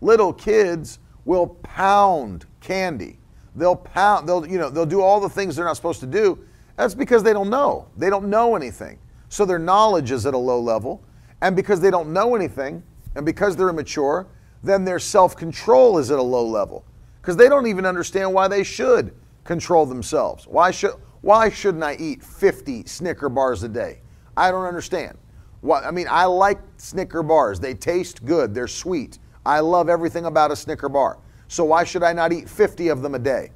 Little 0.00 0.32
kids 0.32 1.00
will 1.26 1.48
pound 1.48 2.46
candy. 2.60 3.18
They'll 3.56 3.76
pound, 3.76 4.28
they'll, 4.28 4.46
you 4.46 4.58
know, 4.58 4.70
they'll 4.70 4.86
do 4.86 5.00
all 5.00 5.18
the 5.18 5.28
things 5.28 5.56
they're 5.56 5.64
not 5.64 5.76
supposed 5.76 6.00
to 6.00 6.06
do. 6.06 6.38
That's 6.76 6.94
because 6.94 7.22
they 7.22 7.32
don't 7.32 7.50
know. 7.50 7.88
They 7.96 8.10
don't 8.10 8.28
know 8.28 8.54
anything. 8.54 8.98
So 9.28 9.44
their 9.44 9.58
knowledge 9.58 10.10
is 10.10 10.26
at 10.26 10.34
a 10.34 10.38
low 10.38 10.60
level. 10.60 11.02
And 11.40 11.56
because 11.56 11.80
they 11.80 11.90
don't 11.90 12.12
know 12.12 12.34
anything, 12.34 12.82
and 13.14 13.24
because 13.24 13.56
they're 13.56 13.70
immature, 13.70 14.26
then 14.62 14.84
their 14.84 14.98
self 14.98 15.36
control 15.36 15.98
is 15.98 16.10
at 16.10 16.18
a 16.18 16.22
low 16.22 16.46
level 16.46 16.84
because 17.20 17.36
they 17.36 17.48
don't 17.48 17.66
even 17.66 17.86
understand 17.86 18.32
why 18.32 18.46
they 18.46 18.62
should 18.62 19.14
control 19.44 19.86
themselves. 19.86 20.46
Why 20.46 20.70
should 20.70 20.92
why 21.22 21.48
shouldn't 21.48 21.82
I 21.82 21.96
eat 21.98 22.22
50 22.22 22.84
Snicker 22.86 23.28
bars 23.28 23.62
a 23.62 23.68
day? 23.68 24.00
I 24.36 24.50
don't 24.50 24.66
understand. 24.66 25.18
What 25.60 25.84
I 25.84 25.90
mean, 25.90 26.06
I 26.10 26.26
like 26.26 26.60
Snicker 26.76 27.22
bars. 27.22 27.58
They 27.58 27.74
taste 27.74 28.24
good. 28.24 28.54
They're 28.54 28.68
sweet. 28.68 29.18
I 29.44 29.60
love 29.60 29.88
everything 29.88 30.26
about 30.26 30.50
a 30.50 30.56
Snicker 30.56 30.88
bar. 30.88 31.18
So 31.48 31.64
why 31.64 31.84
should 31.84 32.02
I 32.02 32.12
not 32.12 32.32
eat 32.32 32.48
50 32.48 32.88
of 32.88 33.02
them 33.02 33.14
a 33.14 33.18
day? 33.18 33.50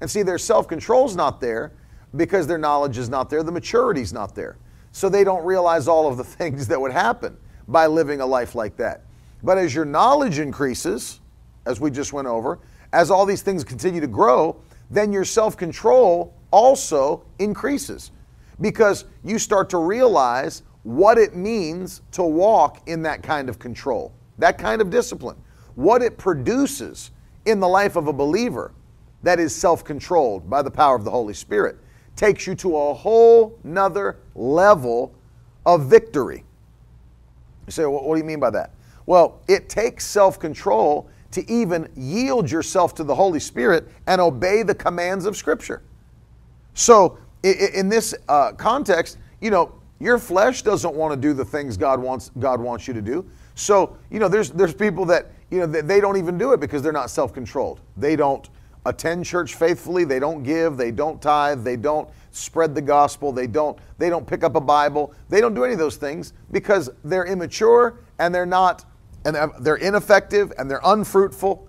And 0.00 0.10
see, 0.10 0.22
their 0.22 0.38
self-control's 0.38 1.14
not 1.14 1.40
there 1.40 1.72
because 2.16 2.46
their 2.46 2.58
knowledge 2.58 2.98
is 2.98 3.08
not 3.08 3.30
there, 3.30 3.42
the 3.42 3.52
maturity 3.52 4.00
is 4.00 4.12
not 4.12 4.34
there. 4.34 4.56
So 4.92 5.08
they 5.08 5.22
don't 5.22 5.44
realize 5.44 5.86
all 5.86 6.08
of 6.08 6.16
the 6.16 6.24
things 6.38 6.66
that 6.68 6.80
would 6.80 6.92
happen 6.92 7.36
by 7.68 7.86
living 7.86 8.20
a 8.20 8.26
life 8.26 8.54
like 8.54 8.76
that. 8.76 9.04
But 9.42 9.58
as 9.58 9.74
your 9.74 9.84
knowledge 9.84 10.38
increases, 10.38 11.20
as 11.66 11.80
we 11.80 11.90
just 11.90 12.12
went 12.12 12.26
over, 12.26 12.58
as 12.92 13.10
all 13.10 13.24
these 13.24 13.42
things 13.42 13.62
continue 13.62 14.00
to 14.00 14.06
grow, 14.06 14.60
then 14.90 15.12
your 15.12 15.24
self 15.24 15.56
control 15.56 16.34
also 16.50 17.24
increases 17.38 18.10
because 18.60 19.04
you 19.22 19.38
start 19.38 19.70
to 19.70 19.78
realize 19.78 20.62
what 20.82 21.16
it 21.18 21.36
means 21.36 22.02
to 22.12 22.22
walk 22.22 22.88
in 22.88 23.02
that 23.02 23.22
kind 23.22 23.48
of 23.48 23.58
control, 23.58 24.12
that 24.38 24.58
kind 24.58 24.80
of 24.80 24.90
discipline, 24.90 25.36
what 25.74 26.02
it 26.02 26.18
produces 26.18 27.10
in 27.44 27.60
the 27.60 27.68
life 27.68 27.96
of 27.96 28.06
a 28.06 28.12
believer 28.12 28.72
that 29.22 29.38
is 29.38 29.54
self 29.54 29.84
controlled 29.84 30.48
by 30.48 30.62
the 30.62 30.70
power 30.70 30.96
of 30.96 31.04
the 31.04 31.10
Holy 31.10 31.34
Spirit 31.34 31.76
takes 32.16 32.46
you 32.46 32.54
to 32.54 32.76
a 32.76 32.94
whole 32.94 33.58
nother 33.64 34.18
level 34.34 35.14
of 35.64 35.86
victory. 35.86 36.44
You 37.66 37.72
say, 37.72 37.82
well, 37.84 38.04
what 38.04 38.16
do 38.16 38.20
you 38.20 38.26
mean 38.26 38.40
by 38.40 38.50
that? 38.50 38.74
Well, 39.06 39.40
it 39.48 39.68
takes 39.68 40.06
self 40.06 40.38
control 40.38 41.08
to 41.32 41.48
even 41.50 41.88
yield 41.96 42.50
yourself 42.50 42.94
to 42.96 43.04
the 43.04 43.14
Holy 43.14 43.40
Spirit 43.40 43.88
and 44.06 44.20
obey 44.20 44.62
the 44.62 44.74
commands 44.74 45.26
of 45.26 45.36
Scripture. 45.36 45.82
So, 46.74 47.18
in 47.42 47.88
this 47.88 48.14
uh, 48.28 48.52
context, 48.52 49.18
you 49.40 49.50
know, 49.50 49.74
your 49.98 50.18
flesh 50.18 50.62
doesn't 50.62 50.94
want 50.94 51.12
to 51.12 51.16
do 51.16 51.32
the 51.32 51.44
things 51.44 51.76
God 51.76 52.00
wants 52.00 52.30
God 52.38 52.60
wants 52.60 52.86
you 52.88 52.94
to 52.94 53.02
do. 53.02 53.28
So, 53.54 53.96
you 54.10 54.18
know, 54.18 54.28
there's 54.28 54.50
there's 54.50 54.74
people 54.74 55.04
that 55.06 55.30
you 55.50 55.58
know 55.58 55.66
they 55.66 56.00
don't 56.00 56.16
even 56.16 56.38
do 56.38 56.52
it 56.52 56.60
because 56.60 56.82
they're 56.82 56.92
not 56.92 57.10
self-controlled. 57.10 57.80
They 57.96 58.16
don't 58.16 58.48
attend 58.86 59.24
church 59.24 59.54
faithfully, 59.54 60.04
they 60.04 60.18
don't 60.18 60.42
give, 60.42 60.76
they 60.76 60.90
don't 60.90 61.20
tithe, 61.20 61.64
they 61.64 61.76
don't 61.76 62.08
spread 62.30 62.74
the 62.74 62.80
gospel, 62.80 63.32
they 63.32 63.46
don't 63.46 63.78
they 63.98 64.08
don't 64.08 64.26
pick 64.26 64.44
up 64.44 64.56
a 64.56 64.60
Bible. 64.60 65.12
They 65.28 65.40
don't 65.40 65.54
do 65.54 65.64
any 65.64 65.74
of 65.74 65.78
those 65.78 65.96
things 65.96 66.32
because 66.50 66.88
they're 67.04 67.26
immature 67.26 68.00
and 68.18 68.34
they're 68.34 68.46
not 68.46 68.84
and 69.24 69.36
they're 69.60 69.76
ineffective 69.76 70.52
and 70.58 70.70
they're 70.70 70.80
unfruitful. 70.84 71.68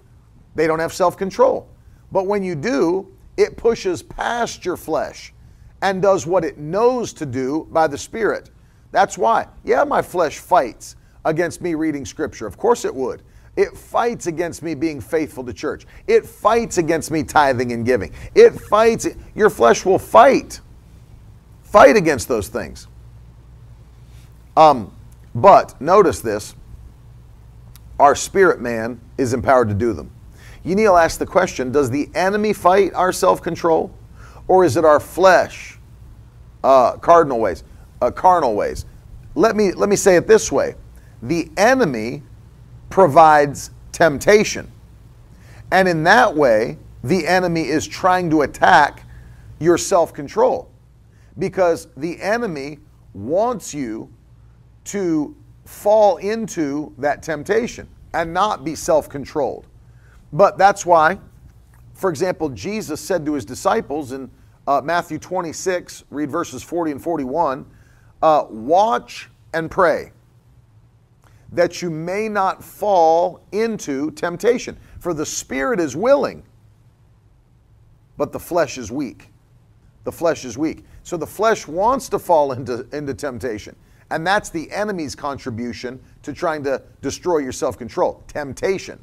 They 0.56 0.68
don't 0.68 0.80
have 0.80 0.94
self-control. 0.94 1.68
But 2.12 2.28
when 2.28 2.44
you 2.44 2.56
do, 2.56 3.14
it 3.38 3.58
pushes 3.58 4.04
past 4.04 4.64
your 4.64 4.78
flesh 4.78 5.34
and 5.82 6.02
does 6.02 6.28
what 6.28 6.46
it 6.46 6.58
knows 6.58 7.12
to 7.14 7.26
do 7.26 7.68
by 7.72 7.88
the 7.88 7.98
Spirit. 7.98 8.52
That's 8.92 9.18
why. 9.18 9.48
Yeah, 9.64 9.84
my 9.84 10.02
flesh 10.02 10.40
fights 10.40 10.96
against 11.26 11.62
me 11.62 11.76
reading 11.76 12.06
Scripture. 12.06 12.48
Of 12.48 12.58
course 12.58 12.86
it 12.86 12.94
would. 12.94 13.24
It 13.56 13.76
fights 13.76 14.28
against 14.28 14.64
me 14.64 14.76
being 14.76 15.02
faithful 15.02 15.44
to 15.44 15.54
church. 15.54 15.86
It 16.08 16.26
fights 16.26 16.78
against 16.78 17.12
me 17.12 17.24
tithing 17.24 17.74
and 17.74 17.86
giving. 17.86 18.14
It 18.34 18.52
fights. 18.52 19.08
Your 19.36 19.50
flesh 19.50 19.86
will 19.86 20.00
fight. 20.00 20.62
Fight 21.64 21.96
against 21.96 22.28
those 22.28 22.48
things. 22.48 22.88
Um, 24.56 24.96
but 25.36 25.80
notice 25.82 26.22
this 26.22 26.56
our 28.00 28.16
spirit 28.16 28.60
man 28.60 29.00
is 29.18 29.34
empowered 29.34 29.70
to 29.70 29.76
do 29.76 29.94
them. 29.94 30.12
Neil 30.64 30.98
asked 30.98 31.20
the 31.20 31.26
question 31.26 31.72
Does 31.72 31.90
the 31.90 32.10
enemy 32.16 32.54
fight 32.54 32.94
our 32.94 33.12
self 33.12 33.42
control? 33.42 33.94
Or 34.48 34.66
is 34.66 34.76
it 34.76 34.84
our 34.84 35.00
flesh, 35.00 35.78
uh, 36.64 36.98
cardinal 36.98 37.40
ways, 37.40 37.64
uh, 38.02 38.12
carnal 38.12 38.56
ways? 38.56 38.86
Let 39.36 39.56
me, 39.56 39.72
let 39.72 39.88
me 39.88 39.96
say 39.96 40.16
it 40.16 40.28
this 40.28 40.52
way 40.52 40.76
the 41.22 41.50
enemy 41.56 42.24
provides 42.92 43.72
temptation. 43.92 44.72
And 45.72 45.88
in 45.88 46.04
that 46.04 46.36
way, 46.36 46.78
the 47.04 47.26
enemy 47.26 47.68
is 47.68 47.88
trying 47.88 48.30
to 48.30 48.42
attack 48.42 49.06
your 49.60 49.78
self 49.78 50.14
control 50.14 50.70
because 51.40 51.88
the 51.98 52.22
enemy 52.22 52.80
wants 53.14 53.74
you 53.74 54.12
to 54.84 55.36
fall 55.66 56.18
into 56.18 56.94
that 56.98 57.24
temptation 57.24 57.88
and 58.14 58.34
not 58.34 58.64
be 58.64 58.76
self 58.76 59.10
controlled. 59.10 59.68
But 60.34 60.58
that's 60.58 60.86
why, 60.86 61.20
for 61.94 62.10
example, 62.10 62.50
Jesus 62.50 63.00
said 63.00 63.26
to 63.26 63.34
his 63.34 63.46
disciples 63.46 64.12
in 64.12 64.30
uh, 64.68 64.82
Matthew 64.84 65.18
26, 65.18 66.04
read 66.10 66.30
verses 66.30 66.64
40 66.64 66.92
and 66.92 67.02
41, 67.02 67.66
uh, 68.22 68.46
watch 68.50 69.30
and 69.54 69.70
pray 69.72 70.12
that 71.52 71.82
you 71.82 71.90
may 71.90 72.30
not 72.30 72.64
fall 72.64 73.42
into 73.52 74.12
temptation. 74.12 74.78
For 75.00 75.14
the 75.14 75.26
spirit 75.26 75.80
is 75.80 75.96
willing, 75.96 76.44
but 78.18 78.32
the 78.32 78.40
flesh 78.40 78.78
is 78.78 78.92
weak. 78.92 79.30
The 80.04 80.12
flesh 80.12 80.46
is 80.46 80.58
weak. 80.58 80.86
So 81.04 81.18
the 81.18 81.28
flesh 81.28 81.68
wants 81.68 82.10
to 82.10 82.20
fall 82.20 82.54
into, 82.54 82.88
into 82.94 83.14
temptation. 83.14 83.76
And 84.10 84.28
that's 84.28 84.50
the 84.50 84.70
enemy's 84.72 85.16
contribution 85.16 86.00
to 86.24 86.34
trying 86.34 86.64
to 86.64 86.82
destroy 87.02 87.40
your 87.40 87.52
self 87.54 87.78
control 87.78 88.24
temptation. 88.28 89.00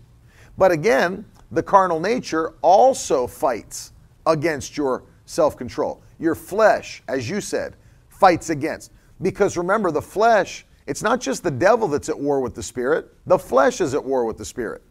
But 0.57 0.71
again, 0.71 1.25
the 1.51 1.63
carnal 1.63 1.99
nature 1.99 2.55
also 2.63 3.27
fights 3.27 3.93
against 4.27 4.77
your 4.77 5.05
self 5.25 5.57
control. 5.57 6.03
Your 6.19 6.35
flesh, 6.35 7.03
as 7.09 7.29
you 7.29 7.41
said, 7.41 7.77
fights 8.09 8.51
against. 8.51 8.93
Because 9.23 9.57
remember, 9.57 9.91
the 9.91 10.03
flesh 10.03 10.67
it's 10.89 11.03
not 11.03 11.21
just 11.21 11.43
the 11.43 11.51
devil 11.51 11.87
that's 11.87 12.09
at 12.09 12.19
war 12.19 12.41
with 12.41 12.55
the 12.55 12.63
spirit, 12.63 13.13
the 13.27 13.39
flesh 13.39 13.83
is 13.83 13.93
at 13.93 14.03
war 14.03 14.25
with 14.25 14.39
the 14.39 14.45
spirit. 14.45 14.83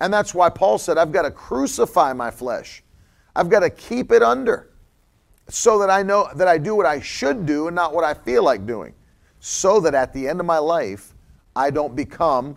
And 0.00 0.12
that's 0.12 0.32
why 0.32 0.48
Paul 0.48 0.78
said, 0.78 0.98
I've 0.98 1.10
got 1.10 1.22
to 1.22 1.32
crucify 1.32 2.12
my 2.12 2.30
flesh. 2.30 2.84
I've 3.34 3.50
got 3.50 3.60
to 3.60 3.70
keep 3.70 4.12
it 4.12 4.22
under 4.22 4.70
so 5.48 5.80
that 5.80 5.90
I 5.90 6.04
know 6.04 6.28
that 6.36 6.46
I 6.46 6.58
do 6.58 6.76
what 6.76 6.86
I 6.86 7.00
should 7.00 7.44
do 7.44 7.66
and 7.66 7.74
not 7.74 7.92
what 7.92 8.04
I 8.04 8.14
feel 8.14 8.44
like 8.44 8.66
doing. 8.66 8.94
So 9.40 9.80
that 9.80 9.94
at 9.94 10.12
the 10.12 10.28
end 10.28 10.38
of 10.38 10.46
my 10.46 10.58
life, 10.58 11.12
I 11.56 11.70
don't 11.70 11.96
become 11.96 12.56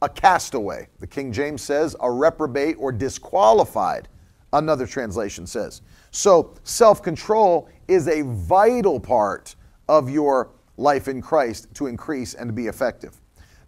a 0.00 0.08
castaway. 0.08 0.88
The 1.00 1.06
King 1.06 1.32
James 1.32 1.60
says 1.60 1.94
a 2.00 2.10
reprobate 2.10 2.76
or 2.78 2.92
disqualified, 2.92 4.08
another 4.54 4.86
translation 4.86 5.46
says. 5.46 5.82
So 6.12 6.54
self 6.64 7.02
control 7.02 7.68
is 7.88 8.08
a 8.08 8.22
vital 8.22 8.98
part 8.98 9.54
of 9.86 10.08
your 10.08 10.55
life 10.76 11.08
in 11.08 11.22
Christ 11.22 11.68
to 11.74 11.86
increase 11.86 12.34
and 12.34 12.48
to 12.48 12.52
be 12.52 12.66
effective. 12.66 13.20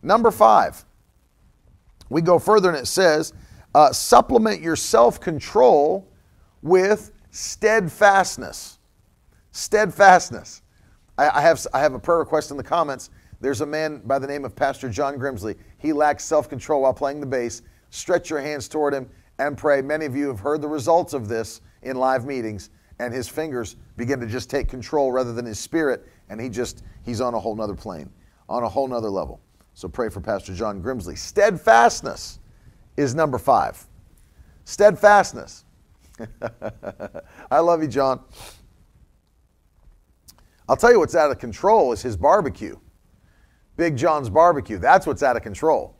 Number 0.02 0.30
five, 0.30 0.84
we 2.08 2.22
go 2.22 2.38
further 2.38 2.68
and 2.68 2.78
it 2.78 2.86
says, 2.86 3.32
uh, 3.74 3.92
supplement 3.92 4.60
your 4.60 4.76
self 4.76 5.20
control 5.20 6.08
with 6.62 7.12
steadfastness. 7.30 8.78
Steadfastness. 9.52 10.62
I, 11.16 11.38
I, 11.38 11.40
have, 11.42 11.66
I 11.74 11.80
have 11.80 11.94
a 11.94 11.98
prayer 11.98 12.18
request 12.18 12.50
in 12.50 12.56
the 12.56 12.62
comments. 12.62 13.10
There's 13.40 13.60
a 13.60 13.66
man 13.66 14.02
by 14.04 14.18
the 14.18 14.26
name 14.26 14.44
of 14.44 14.56
Pastor 14.56 14.88
John 14.88 15.16
Grimsley. 15.16 15.56
He 15.78 15.92
lacks 15.92 16.24
self 16.24 16.48
control 16.48 16.82
while 16.82 16.94
playing 16.94 17.20
the 17.20 17.26
bass. 17.26 17.62
Stretch 17.90 18.30
your 18.30 18.40
hands 18.40 18.68
toward 18.68 18.94
him 18.94 19.08
and 19.38 19.56
pray. 19.56 19.80
Many 19.80 20.06
of 20.06 20.16
you 20.16 20.28
have 20.28 20.40
heard 20.40 20.60
the 20.60 20.68
results 20.68 21.12
of 21.12 21.28
this 21.28 21.60
in 21.82 21.96
live 21.96 22.24
meetings, 22.24 22.70
and 22.98 23.14
his 23.14 23.28
fingers 23.28 23.76
begin 23.96 24.20
to 24.20 24.26
just 24.26 24.50
take 24.50 24.68
control 24.68 25.12
rather 25.12 25.32
than 25.32 25.44
his 25.44 25.58
spirit, 25.58 26.06
and 26.30 26.40
he 26.40 26.48
just 26.48 26.82
he's 27.04 27.20
on 27.20 27.34
a 27.34 27.38
whole 27.38 27.54
nother 27.54 27.74
plane, 27.74 28.10
on 28.48 28.62
a 28.62 28.68
whole 28.68 28.88
nother 28.88 29.10
level. 29.10 29.40
So 29.74 29.88
pray 29.88 30.08
for 30.08 30.20
Pastor 30.20 30.54
John 30.54 30.82
Grimsley. 30.82 31.16
Steadfastness 31.16 32.40
is 32.96 33.14
number 33.14 33.38
five. 33.38 33.86
Steadfastness. 34.64 35.64
I 37.50 37.60
love 37.60 37.80
you, 37.80 37.88
John. 37.88 38.20
I'll 40.68 40.76
tell 40.76 40.90
you 40.90 40.98
what's 40.98 41.14
out 41.14 41.30
of 41.30 41.38
control 41.38 41.92
is 41.92 42.02
his 42.02 42.16
barbecue. 42.16 42.76
Big 43.76 43.96
John's 43.96 44.28
barbecue. 44.28 44.78
That's 44.78 45.06
what's 45.06 45.22
out 45.22 45.36
of 45.36 45.42
control. 45.42 45.96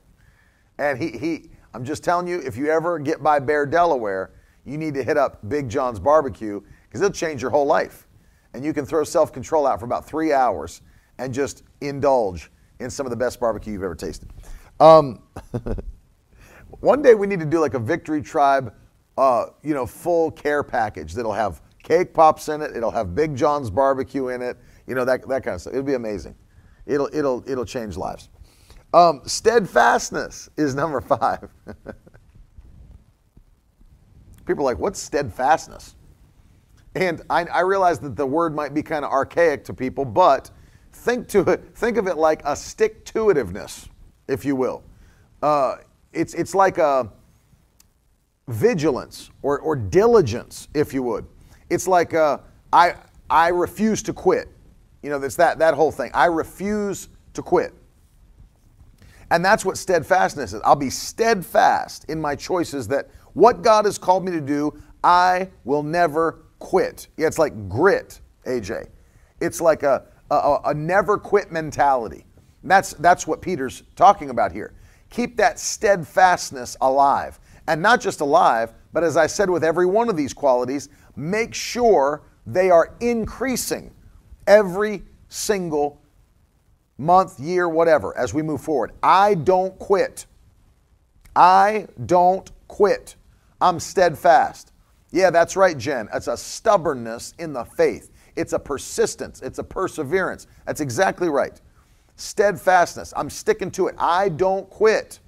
And 0.79 0.99
he, 1.01 1.17
he 1.17 1.51
I'm 1.73 1.85
just 1.85 2.03
telling 2.03 2.27
you, 2.27 2.41
if 2.41 2.57
you 2.57 2.69
ever 2.69 2.99
get 2.99 3.23
by 3.23 3.39
Bear, 3.39 3.65
Delaware, 3.65 4.33
you 4.65 4.77
need 4.77 4.95
to 4.95 5.03
hit 5.05 5.17
up 5.17 5.49
Big 5.49 5.69
John's 5.69 6.01
barbecue 6.01 6.61
because 6.89 7.01
it'll 7.01 7.13
change 7.13 7.41
your 7.41 7.53
whole 7.53 7.67
life. 7.67 8.08
And 8.55 8.65
you 8.65 8.73
can 8.73 8.87
throw 8.87 9.05
self 9.05 9.33
control 9.33 9.67
out 9.67 9.79
for 9.79 9.85
about 9.85 10.07
three 10.07 10.33
hours 10.33 10.83
and 11.19 11.33
just 11.35 11.63
indulge 11.81 12.51
in 12.81 12.91
some 12.91 13.07
of 13.07 13.11
the 13.11 13.17
best 13.17 13.41
barbecue 13.41 13.73
you've 13.73 13.83
ever 13.83 13.95
tasted. 13.95 14.31
Um, 14.81 15.23
one 16.81 17.03
day 17.03 17.15
we 17.15 17.27
need 17.27 17.41
to 17.41 17.47
do 17.47 17.61
like 17.61 17.75
a 17.75 17.79
Victory 17.79 18.23
Tribe, 18.23 18.73
uh, 19.17 19.47
you 19.63 19.75
know, 19.75 19.87
full 19.87 20.31
care 20.31 20.63
package 20.63 21.15
that'll 21.15 21.33
have 21.33 21.61
cake 21.83 22.15
pops 22.15 22.49
in 22.49 22.63
it. 22.63 22.77
It'll 22.77 22.91
have 22.91 23.15
Big 23.15 23.35
John's 23.35 23.71
barbecue 23.71 24.29
in 24.29 24.43
it. 24.43 24.57
You 24.87 24.95
know 24.95 25.05
that 25.05 25.27
that 25.29 25.43
kind 25.43 25.55
of 25.55 25.61
stuff. 25.61 25.73
It'll 25.73 25.85
be 25.85 25.95
amazing. 25.95 26.35
It'll 26.87 27.11
it'll 27.13 27.43
it'll 27.49 27.65
change 27.65 27.97
lives. 27.97 28.29
Um, 28.95 29.21
steadfastness 29.27 30.49
is 30.57 30.75
number 30.75 31.01
five. 31.03 31.49
People 34.47 34.63
are 34.65 34.73
like, 34.73 34.79
what's 34.79 34.99
steadfastness? 34.99 35.95
And 36.99 37.23
I, 37.31 37.45
I 37.45 37.61
realize 37.61 38.01
that 38.01 38.17
the 38.17 38.27
word 38.27 38.57
might 38.57 38.75
be 38.75 38.83
kind 38.83 39.05
of 39.05 39.13
archaic 39.13 39.65
to 39.67 39.73
people, 39.73 40.05
but 40.05 40.51
think 40.93 41.29
to 41.29 41.43
it, 41.43 41.77
think 41.77 41.97
of 41.97 42.09
it 42.09 42.17
like 42.17 42.43
a 42.45 42.57
stick 42.57 43.05
to 43.05 43.27
itiveness, 43.27 43.89
if 44.27 44.45
you 44.45 44.57
will. 44.57 44.83
Uh, 45.41 45.77
it's, 46.13 46.35
it's 46.35 46.57
like 46.57 46.79
a 46.79 47.09
vigilance 48.49 49.31
or, 49.43 49.61
or 49.61 49.77
diligence, 49.77 50.67
if 50.75 50.93
you 50.93 51.05
would. 51.05 51.25
It's 51.71 51.87
like 51.87 52.15
a, 52.15 52.41
I, 52.73 52.97
I 53.31 53.49
refuse 53.51 54.03
to 54.03 54.13
quit. 54.13 54.49
You 55.03 55.11
know, 55.11 55.21
that's 55.21 55.37
that, 55.37 55.61
that 55.61 55.75
whole 55.75 55.93
thing. 55.93 56.11
I 56.15 56.25
refuse 56.25 57.11
to 57.35 57.43
quit. 57.43 57.75
And 59.31 59.45
that's 59.45 59.65
what 59.65 59.79
steadfastness 59.79 60.53
is. 60.53 60.61
I'll 60.65 60.75
be 60.75 60.91
steadfast 60.91 62.07
in 62.09 62.21
my 62.21 62.35
choices 62.35 62.89
that 62.89 63.09
what 63.35 63.63
God 63.63 63.85
has 63.85 63.99
called 63.99 64.25
me 64.25 64.33
to 64.33 64.41
do, 64.41 64.83
I 65.05 65.51
will 65.63 65.85
never 65.85 66.43
quit. 66.59 67.09
Yeah, 67.17 67.27
it's 67.27 67.39
like 67.39 67.69
grit, 67.69 68.21
AJ. 68.47 68.89
It's 69.41 69.61
like 69.61 69.83
a, 69.83 70.05
a, 70.31 70.59
a 70.67 70.75
never 70.75 71.19
quit 71.19 71.53
mentality. 71.53 72.25
That's, 72.65 72.93
that's 72.95 73.27
what 73.27 73.41
Peter's 73.41 73.83
talking 73.97 74.31
about 74.31 74.53
here. 74.53 74.75
Keep 75.11 75.37
that 75.37 75.59
steadfastness 75.59 76.77
alive. 76.81 77.39
And 77.67 77.81
not 77.81 78.01
just 78.01 78.21
alive, 78.21 78.73
but 78.93 79.05
as 79.05 79.17
I 79.17 79.27
said 79.27 79.49
with 79.51 79.63
every 79.63 79.87
one 79.87 80.09
of 80.09 80.17
these 80.17 80.33
qualities, 80.33 80.89
make 81.17 81.55
sure 81.55 82.23
they 82.47 82.71
are 82.71 82.95
increasing 83.01 83.95
every 84.47 85.03
single 85.29 86.01
month, 86.97 87.39
year, 87.39 87.69
whatever, 87.69 88.17
as 88.17 88.35
we 88.35 88.43
move 88.43 88.61
forward. 88.61 88.93
I 89.03 89.35
don't 89.35 89.79
quit. 89.79 90.27
I 91.37 91.87
don't 92.07 92.51
quit. 92.67 93.15
I'm 93.61 93.79
steadfast. 93.79 94.73
Yeah, 95.11 95.31
that's 95.31 95.57
right, 95.57 95.77
Jen. 95.77 96.09
It's 96.13 96.27
a 96.27 96.37
stubbornness 96.37 97.35
in 97.39 97.53
the 97.53 97.65
faith. 97.65 98.11
It's 98.37 98.53
a 98.53 98.59
persistence. 98.59 99.41
It's 99.43 99.59
a 99.59 99.65
perseverance. 99.65 100.47
That's 100.67 100.81
exactly 100.81 101.29
right. 101.29 101.61
Steadfastness. 102.17 103.13
I'm 103.17 103.31
sticking 103.31 103.71
to 103.73 103.89
it. 103.89 103.95
I 103.99 104.29
don't 104.29 104.69
quit. 104.69 105.21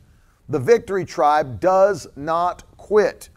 The 0.48 0.58
victory 0.58 1.04
tribe 1.04 1.60
does 1.60 2.06
not 2.16 2.64
quit. 2.76 3.30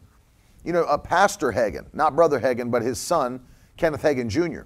You 0.63 0.73
know, 0.73 0.83
a 0.85 0.97
Pastor 0.97 1.51
Hagin, 1.51 1.85
not 1.93 2.15
Brother 2.15 2.39
Hagin, 2.39 2.71
but 2.71 2.81
his 2.81 2.99
son, 2.99 3.41
Kenneth 3.77 4.01
Hagin 4.01 4.27
Jr., 4.27 4.61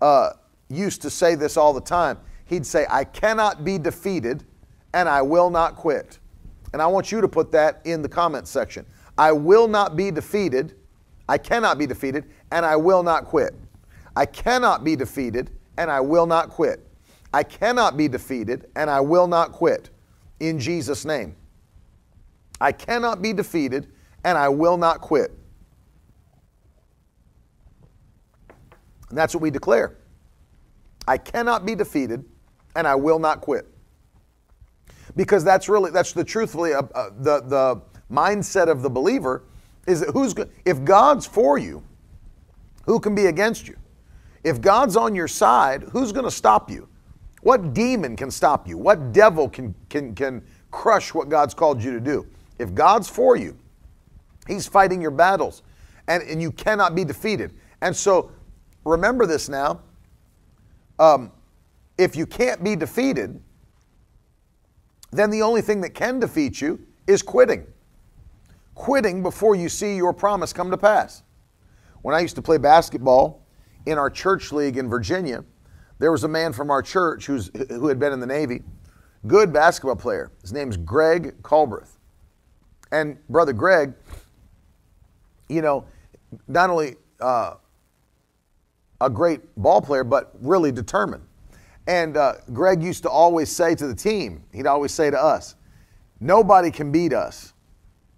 uh, 0.00 0.30
used 0.68 1.02
to 1.02 1.10
say 1.10 1.34
this 1.34 1.56
all 1.56 1.72
the 1.72 1.80
time. 1.80 2.18
He'd 2.46 2.66
say, 2.66 2.86
I 2.90 3.04
cannot 3.04 3.64
be 3.64 3.78
defeated 3.78 4.44
and 4.92 5.08
I 5.08 5.22
will 5.22 5.50
not 5.50 5.76
quit. 5.76 6.18
And 6.72 6.82
I 6.82 6.86
want 6.86 7.12
you 7.12 7.20
to 7.20 7.28
put 7.28 7.52
that 7.52 7.80
in 7.84 8.02
the 8.02 8.08
comment 8.08 8.48
section. 8.48 8.84
I 9.16 9.32
will 9.32 9.68
not 9.68 9.96
be 9.96 10.10
defeated, 10.10 10.74
I 11.28 11.38
cannot 11.38 11.78
be 11.78 11.86
defeated, 11.86 12.24
and 12.50 12.66
I 12.66 12.76
will 12.76 13.02
not 13.02 13.24
quit. 13.24 13.54
I 14.16 14.26
cannot 14.26 14.84
be 14.84 14.96
defeated 14.96 15.50
and 15.76 15.90
I 15.90 16.00
will 16.00 16.26
not 16.26 16.50
quit. 16.50 16.86
I 17.32 17.42
cannot 17.42 17.96
be 17.96 18.08
defeated 18.08 18.66
and 18.76 18.88
I 18.88 19.00
will 19.00 19.26
not 19.26 19.52
quit 19.52 19.90
in 20.40 20.58
Jesus' 20.60 21.04
name. 21.04 21.34
I 22.60 22.70
cannot 22.72 23.22
be 23.22 23.32
defeated 23.32 23.88
and 24.22 24.38
I 24.38 24.48
will 24.48 24.76
not 24.76 25.00
quit. 25.00 25.32
And 29.08 29.18
that's 29.18 29.34
what 29.34 29.42
we 29.42 29.50
declare. 29.50 29.96
I 31.06 31.18
cannot 31.18 31.66
be 31.66 31.74
defeated 31.74 32.24
and 32.76 32.86
I 32.86 32.94
will 32.94 33.18
not 33.18 33.40
quit. 33.40 33.66
Because 35.16 35.44
that's 35.44 35.68
really, 35.68 35.90
that's 35.90 36.12
the 36.12 36.24
truthfully, 36.24 36.72
uh, 36.72 36.82
uh, 36.94 37.10
the, 37.18 37.40
the 37.40 37.82
mindset 38.10 38.68
of 38.68 38.82
the 38.82 38.90
believer 38.90 39.44
is 39.86 40.00
that 40.00 40.10
who's, 40.10 40.34
if 40.64 40.84
God's 40.84 41.26
for 41.26 41.58
you, 41.58 41.82
who 42.86 43.00
can 43.00 43.14
be 43.14 43.26
against 43.26 43.68
you? 43.68 43.76
If 44.42 44.60
God's 44.60 44.96
on 44.96 45.14
your 45.14 45.28
side, 45.28 45.84
who's 45.92 46.12
going 46.12 46.24
to 46.24 46.30
stop 46.30 46.70
you? 46.70 46.88
What 47.42 47.74
demon 47.74 48.16
can 48.16 48.30
stop 48.30 48.66
you? 48.68 48.78
What 48.78 49.12
devil 49.12 49.48
can, 49.48 49.74
can, 49.88 50.14
can 50.14 50.42
crush 50.70 51.12
what 51.12 51.28
God's 51.28 51.54
called 51.54 51.82
you 51.82 51.92
to 51.92 52.00
do? 52.00 52.26
If 52.58 52.74
God's 52.74 53.08
for 53.08 53.36
you, 53.36 53.56
He's 54.46 54.66
fighting 54.66 55.00
your 55.00 55.10
battles 55.10 55.62
and, 56.08 56.22
and 56.22 56.40
you 56.40 56.50
cannot 56.52 56.94
be 56.94 57.04
defeated. 57.04 57.54
And 57.80 57.94
so 57.94 58.30
remember 58.84 59.26
this 59.26 59.48
now. 59.48 59.80
Um, 60.98 61.32
if 61.98 62.16
you 62.16 62.26
can't 62.26 62.62
be 62.62 62.76
defeated, 62.76 63.40
then 65.10 65.30
the 65.30 65.42
only 65.42 65.60
thing 65.60 65.80
that 65.82 65.90
can 65.90 66.18
defeat 66.18 66.60
you 66.60 66.80
is 67.06 67.22
quitting. 67.22 67.66
Quitting 68.74 69.22
before 69.22 69.54
you 69.54 69.68
see 69.68 69.96
your 69.96 70.12
promise 70.12 70.52
come 70.52 70.70
to 70.70 70.76
pass. 70.76 71.22
When 72.02 72.14
I 72.14 72.20
used 72.20 72.36
to 72.36 72.42
play 72.42 72.58
basketball 72.58 73.46
in 73.86 73.98
our 73.98 74.10
church 74.10 74.52
league 74.52 74.76
in 74.76 74.88
Virginia, 74.88 75.44
there 75.98 76.12
was 76.12 76.24
a 76.24 76.28
man 76.28 76.52
from 76.52 76.70
our 76.70 76.82
church 76.82 77.26
who's, 77.26 77.50
who 77.70 77.88
had 77.88 77.98
been 77.98 78.12
in 78.12 78.20
the 78.20 78.26
Navy, 78.26 78.62
good 79.26 79.52
basketball 79.52 79.96
player. 79.96 80.30
His 80.42 80.52
name's 80.52 80.76
Greg 80.76 81.40
Culbreth. 81.42 81.96
And 82.92 83.16
brother 83.28 83.52
Greg, 83.52 83.94
you 85.48 85.62
know, 85.62 85.86
not 86.46 86.68
only 86.68 86.96
uh, 87.20 87.54
a 89.00 89.08
great 89.08 89.40
ball 89.56 89.80
player, 89.80 90.04
but 90.04 90.32
really 90.40 90.72
determined. 90.72 91.24
And 91.86 92.16
uh, 92.16 92.34
Greg 92.52 92.82
used 92.82 93.02
to 93.04 93.10
always 93.10 93.50
say 93.50 93.74
to 93.74 93.86
the 93.86 93.94
team, 93.94 94.44
he'd 94.52 94.66
always 94.66 94.92
say 94.92 95.10
to 95.10 95.18
us, 95.18 95.54
nobody 96.20 96.70
can 96.70 96.92
beat 96.92 97.12
us, 97.12 97.53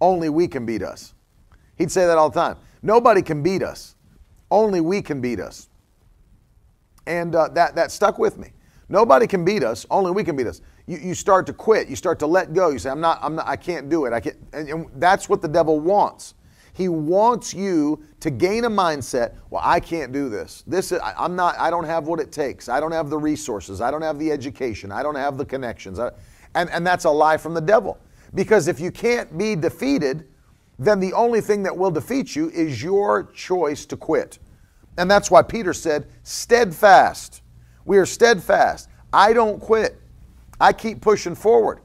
only 0.01 0.29
we 0.29 0.47
can 0.47 0.65
beat 0.65 0.83
us. 0.83 1.13
He'd 1.77 1.91
say 1.91 2.05
that 2.05 2.17
all 2.17 2.29
the 2.29 2.39
time. 2.39 2.57
Nobody 2.81 3.21
can 3.21 3.43
beat 3.43 3.63
us, 3.63 3.95
only 4.51 4.81
we 4.81 5.01
can 5.01 5.21
beat 5.21 5.39
us. 5.39 5.69
And 7.05 7.35
uh, 7.35 7.47
that, 7.49 7.75
that 7.75 7.91
stuck 7.91 8.19
with 8.19 8.37
me. 8.37 8.51
Nobody 8.89 9.27
can 9.27 9.43
beat 9.43 9.63
us, 9.63 9.85
only 9.89 10.11
we 10.11 10.23
can 10.23 10.35
beat 10.35 10.47
us. 10.47 10.61
You, 10.85 10.97
you 10.97 11.13
start 11.13 11.45
to 11.47 11.53
quit, 11.53 11.89
you 11.89 11.95
start 11.95 12.19
to 12.19 12.27
let 12.27 12.53
go. 12.53 12.69
You 12.69 12.79
say, 12.79 12.89
I'm 12.89 13.01
not, 13.01 13.19
I'm 13.21 13.35
not, 13.35 13.47
I 13.47 13.55
can't 13.55 13.89
do 13.89 14.05
it. 14.05 14.13
I 14.13 14.19
can't. 14.19 14.37
And, 14.53 14.69
and 14.69 14.89
that's 14.95 15.27
what 15.27 15.41
the 15.41 15.47
devil 15.47 15.79
wants. 15.79 16.35
He 16.73 16.89
wants 16.89 17.53
you 17.55 18.03
to 18.19 18.29
gain 18.29 18.65
a 18.65 18.69
mindset, 18.69 19.33
well, 19.49 19.63
I 19.65 19.79
can't 19.79 20.11
do 20.11 20.29
this. 20.29 20.63
This 20.67 20.91
is, 20.91 20.99
I'm 21.03 21.35
not, 21.35 21.57
I 21.57 21.71
don't 21.71 21.85
have 21.85 22.05
what 22.05 22.19
it 22.19 22.31
takes. 22.31 22.69
I 22.69 22.79
don't 22.79 22.91
have 22.91 23.09
the 23.09 23.17
resources. 23.17 23.81
I 23.81 23.89
don't 23.89 24.03
have 24.03 24.19
the 24.19 24.31
education. 24.31 24.91
I 24.91 25.01
don't 25.01 25.15
have 25.15 25.39
the 25.39 25.45
connections. 25.45 25.97
I, 25.97 26.11
and, 26.53 26.69
and 26.69 26.85
that's 26.85 27.05
a 27.05 27.09
lie 27.09 27.37
from 27.37 27.55
the 27.55 27.61
devil. 27.61 27.97
Because 28.33 28.67
if 28.67 28.79
you 28.79 28.91
can't 28.91 29.37
be 29.37 29.55
defeated, 29.55 30.27
then 30.79 30.99
the 30.99 31.13
only 31.13 31.41
thing 31.41 31.63
that 31.63 31.75
will 31.75 31.91
defeat 31.91 32.35
you 32.35 32.49
is 32.49 32.83
your 32.83 33.23
choice 33.33 33.85
to 33.87 33.97
quit. 33.97 34.39
And 34.97 35.09
that's 35.09 35.29
why 35.31 35.41
Peter 35.41 35.73
said, 35.73 36.07
steadfast. 36.23 37.41
We 37.85 37.97
are 37.97 38.05
steadfast. 38.05 38.89
I 39.13 39.33
don't 39.33 39.59
quit. 39.59 39.99
I 40.59 40.73
keep 40.73 41.01
pushing 41.01 41.35
forward. 41.35 41.79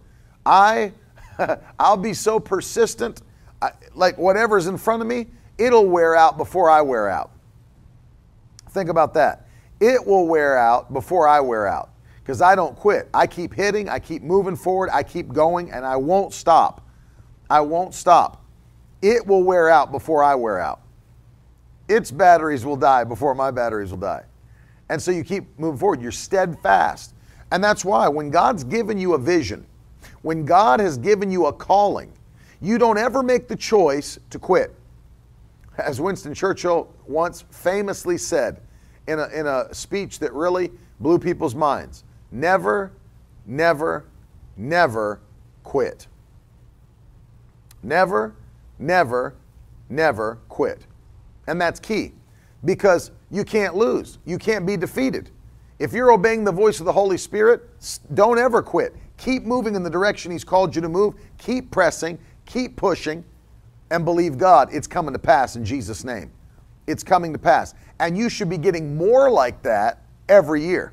I 0.45 0.93
I'll 1.79 1.97
be 1.97 2.15
so 2.15 2.41
persistent 2.41 3.23
I, 3.63 3.71
like 3.95 4.19
whatever's 4.19 4.67
in 4.67 4.77
front 4.77 5.03
of 5.03 5.09
me, 5.09 5.29
it'll 5.57 5.87
wear 5.87 6.17
out 6.17 6.37
before 6.37 6.69
I 6.69 6.81
wear 6.83 7.09
out. 7.09 7.31
Think 8.71 8.91
about 8.91 9.15
that. 9.15 9.47
It 9.79 10.05
will 10.05 10.27
wear 10.27 10.59
out 10.59 10.93
before 10.93 11.29
I 11.29 11.41
wear 11.41 11.69
out 11.69 11.92
because 12.23 12.41
I 12.41 12.55
don't 12.55 12.77
quit. 12.77 13.09
I 13.13 13.27
keep 13.27 13.53
hitting, 13.53 13.89
I 13.89 13.99
keep 13.99 14.23
moving 14.23 14.57
forward, 14.57 14.91
I 14.93 15.03
keep 15.03 15.33
going, 15.33 15.73
and 15.73 15.85
I 15.85 15.97
won't 15.97 16.33
stop. 16.33 16.87
I 17.51 17.61
won't 17.61 17.95
stop. 17.95 18.45
It 19.03 19.27
will 19.27 19.43
wear 19.43 19.69
out 19.69 19.91
before 19.91 20.23
I 20.23 20.37
wear 20.37 20.61
out. 20.61 20.81
Its 21.89 22.11
batteries 22.11 22.65
will 22.65 22.77
die 22.77 23.05
before 23.05 23.35
my 23.35 23.51
batteries 23.51 23.91
will 23.91 23.99
die. 23.99 24.25
And 24.89 25.03
so 25.03 25.11
you 25.11 25.25
keep 25.25 25.59
moving 25.59 25.79
forward. 25.79 26.01
You're 26.01 26.13
steadfast. 26.13 27.15
And 27.51 27.63
that's 27.63 27.85
why 27.85 28.09
when 28.09 28.31
God's 28.31 28.63
given 28.63 28.99
you 28.99 29.15
a 29.15 29.19
vision, 29.19 29.67
when 30.23 30.45
God 30.45 30.81
has 30.81 30.97
given 30.97 31.31
you 31.31 31.47
a 31.47 31.53
calling, 31.53 32.13
you 32.61 32.79
don't 32.79 32.99
ever 32.99 33.23
make 33.23 33.49
the 33.49 33.57
choice 33.57 34.19
to 34.31 34.39
quit. 34.39 34.75
As 35.77 36.01
Winston 36.01 36.35
Churchill 36.35 36.89
once 37.07 37.45
famously 37.51 38.17
said 38.17 38.61
in 39.09 39.19
a, 39.19 39.27
in 39.29 39.47
a 39.47 39.75
speech 39.75 40.21
that 40.21 40.33
really 40.33 40.71
blew 41.01 41.19
people's 41.19 41.55
minds 41.55 42.05
never, 42.33 42.93
never, 43.47 44.05
never 44.57 45.21
quit. 45.63 46.09
Never, 47.83 48.35
never, 48.79 49.35
never 49.89 50.39
quit. 50.49 50.87
And 51.47 51.61
that's 51.61 51.79
key 51.79 52.13
because 52.65 53.11
you 53.31 53.45
can't 53.45 53.77
lose, 53.77 54.19
you 54.25 54.39
can't 54.39 54.67
be 54.67 54.77
defeated. 54.77 55.31
If 55.79 55.93
you're 55.93 56.13
obeying 56.13 56.45
the 56.45 56.53
voice 56.53 56.79
of 56.79 56.87
the 56.87 56.93
Holy 56.93 57.19
Spirit, 57.19 57.69
don't 58.15 58.39
ever 58.39 58.63
quit. 58.63 58.95
Keep 59.17 59.43
moving 59.43 59.75
in 59.75 59.83
the 59.83 59.91
direction 59.91 60.31
He's 60.31 60.45
called 60.45 60.77
you 60.77 60.83
to 60.83 60.89
move. 60.89 61.15
Keep 61.39 61.71
pressing. 61.71 62.19
Keep 62.47 62.77
pushing 62.77 63.25
and 63.91 64.05
believe 64.05 64.39
God. 64.39 64.69
It's 64.73 64.87
coming 64.87 65.13
to 65.13 65.19
pass 65.19 65.57
in 65.57 65.65
Jesus' 65.65 66.05
name. 66.05 66.31
It's 66.87 67.03
coming 67.03 67.33
to 67.33 67.39
pass. 67.39 67.75
And 67.99 68.17
you 68.17 68.29
should 68.29 68.49
be 68.49 68.59
getting 68.59 68.97
more 68.97 69.31
like 69.31 69.63
that 69.63 70.03
every 70.29 70.65
year. 70.65 70.93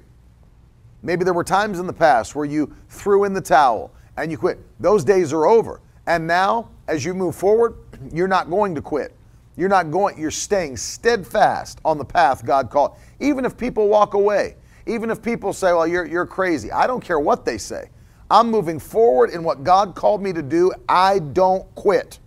Maybe 1.01 1.23
there 1.23 1.33
were 1.33 1.43
times 1.43 1.79
in 1.79 1.87
the 1.87 1.93
past 1.93 2.35
where 2.35 2.45
you 2.45 2.75
threw 2.89 3.23
in 3.23 3.33
the 3.33 3.41
towel 3.41 3.91
and 4.17 4.31
you 4.31 4.37
quit. 4.37 4.59
Those 4.79 5.03
days 5.03 5.31
are 5.31 5.45
over. 5.45 5.81
And 6.07 6.27
now, 6.27 6.69
as 6.87 7.05
you 7.05 7.13
move 7.13 7.35
forward, 7.35 7.75
you're 8.11 8.27
not 8.27 8.49
going 8.49 8.75
to 8.75 8.81
quit. 8.81 9.15
You're 9.55 9.69
not 9.69 9.91
going, 9.91 10.17
you're 10.17 10.31
staying 10.31 10.77
steadfast 10.77 11.79
on 11.83 11.97
the 11.97 12.05
path 12.05 12.45
God 12.45 12.69
called. 12.69 12.95
Even 13.19 13.43
if 13.43 13.57
people 13.57 13.89
walk 13.89 14.13
away, 14.13 14.55
even 14.85 15.09
if 15.09 15.21
people 15.21 15.53
say, 15.53 15.73
well, 15.73 15.85
you're, 15.85 16.05
you're 16.05 16.25
crazy. 16.25 16.71
I 16.71 16.87
don't 16.87 17.03
care 17.03 17.19
what 17.19 17.45
they 17.45 17.57
say. 17.57 17.89
I'm 18.31 18.49
moving 18.49 18.79
forward 18.79 19.31
in 19.31 19.43
what 19.43 19.63
God 19.63 19.95
called 19.95 20.21
me 20.21 20.31
to 20.33 20.41
do. 20.41 20.71
I 20.87 21.19
don't 21.19 21.63
quit. 21.75 22.19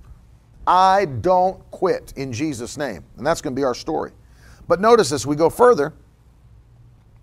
I 0.67 1.07
don't 1.07 1.59
quit 1.71 2.13
in 2.17 2.33
Jesus' 2.33 2.77
name. 2.77 3.05
And 3.17 3.27
that's 3.27 3.41
going 3.41 3.55
to 3.55 3.59
be 3.59 3.65
our 3.65 3.75
story. 3.75 4.13
But 4.69 4.81
notice 4.81 5.11
as 5.13 5.27
we 5.27 5.37
go 5.37 5.49
further, 5.49 5.93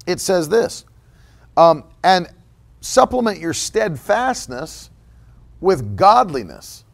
it 0.08 0.20
says 0.20 0.50
this 0.50 0.86
um, 1.60 1.84
and 2.06 2.30
supplement 2.80 3.38
your 3.38 3.54
steadfastness 3.54 4.90
with 5.60 5.98
godliness. 5.98 6.86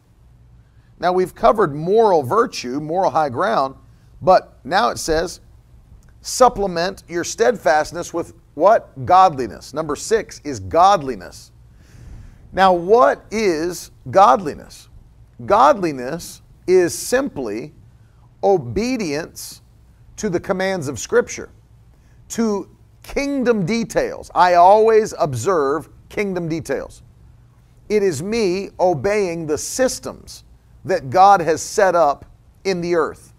Now 0.98 1.12
we've 1.12 1.36
covered 1.36 1.72
moral 1.72 2.24
virtue, 2.24 2.80
moral 2.80 3.12
high 3.12 3.28
ground, 3.28 3.76
but 4.20 4.58
now 4.64 4.88
it 4.88 4.98
says 4.98 5.38
supplement 6.20 7.04
your 7.08 7.22
steadfastness 7.22 8.12
with 8.12 8.34
what? 8.54 9.06
Godliness. 9.06 9.72
Number 9.72 9.94
six 9.94 10.40
is 10.42 10.58
godliness. 10.58 11.52
Now, 12.52 12.72
what 12.72 13.24
is 13.30 13.92
godliness? 14.10 14.88
Godliness 15.44 16.42
is 16.66 16.92
simply 16.96 17.72
obedience 18.42 19.60
to 20.16 20.28
the 20.28 20.40
commands 20.40 20.88
of 20.88 20.98
Scripture, 20.98 21.50
to 22.30 22.75
kingdom 23.06 23.64
details. 23.64 24.30
I 24.34 24.54
always 24.54 25.14
observe 25.18 25.88
kingdom 26.08 26.48
details. 26.48 27.02
It 27.88 28.02
is 28.02 28.22
me 28.22 28.70
obeying 28.80 29.46
the 29.46 29.56
systems 29.56 30.42
that 30.84 31.08
God 31.08 31.40
has 31.40 31.62
set 31.62 31.94
up 31.94 32.24
in 32.64 32.80
the 32.80 32.96
earth. 32.96 33.32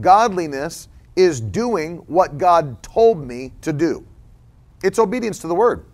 Godliness 0.00 0.88
is 1.14 1.40
doing 1.40 1.98
what 2.08 2.36
God 2.36 2.82
told 2.82 3.24
me 3.24 3.52
to 3.60 3.72
do. 3.72 4.04
It's 4.82 4.98
obedience 4.98 5.38
to 5.40 5.46
the 5.46 5.54
word. 5.54 5.84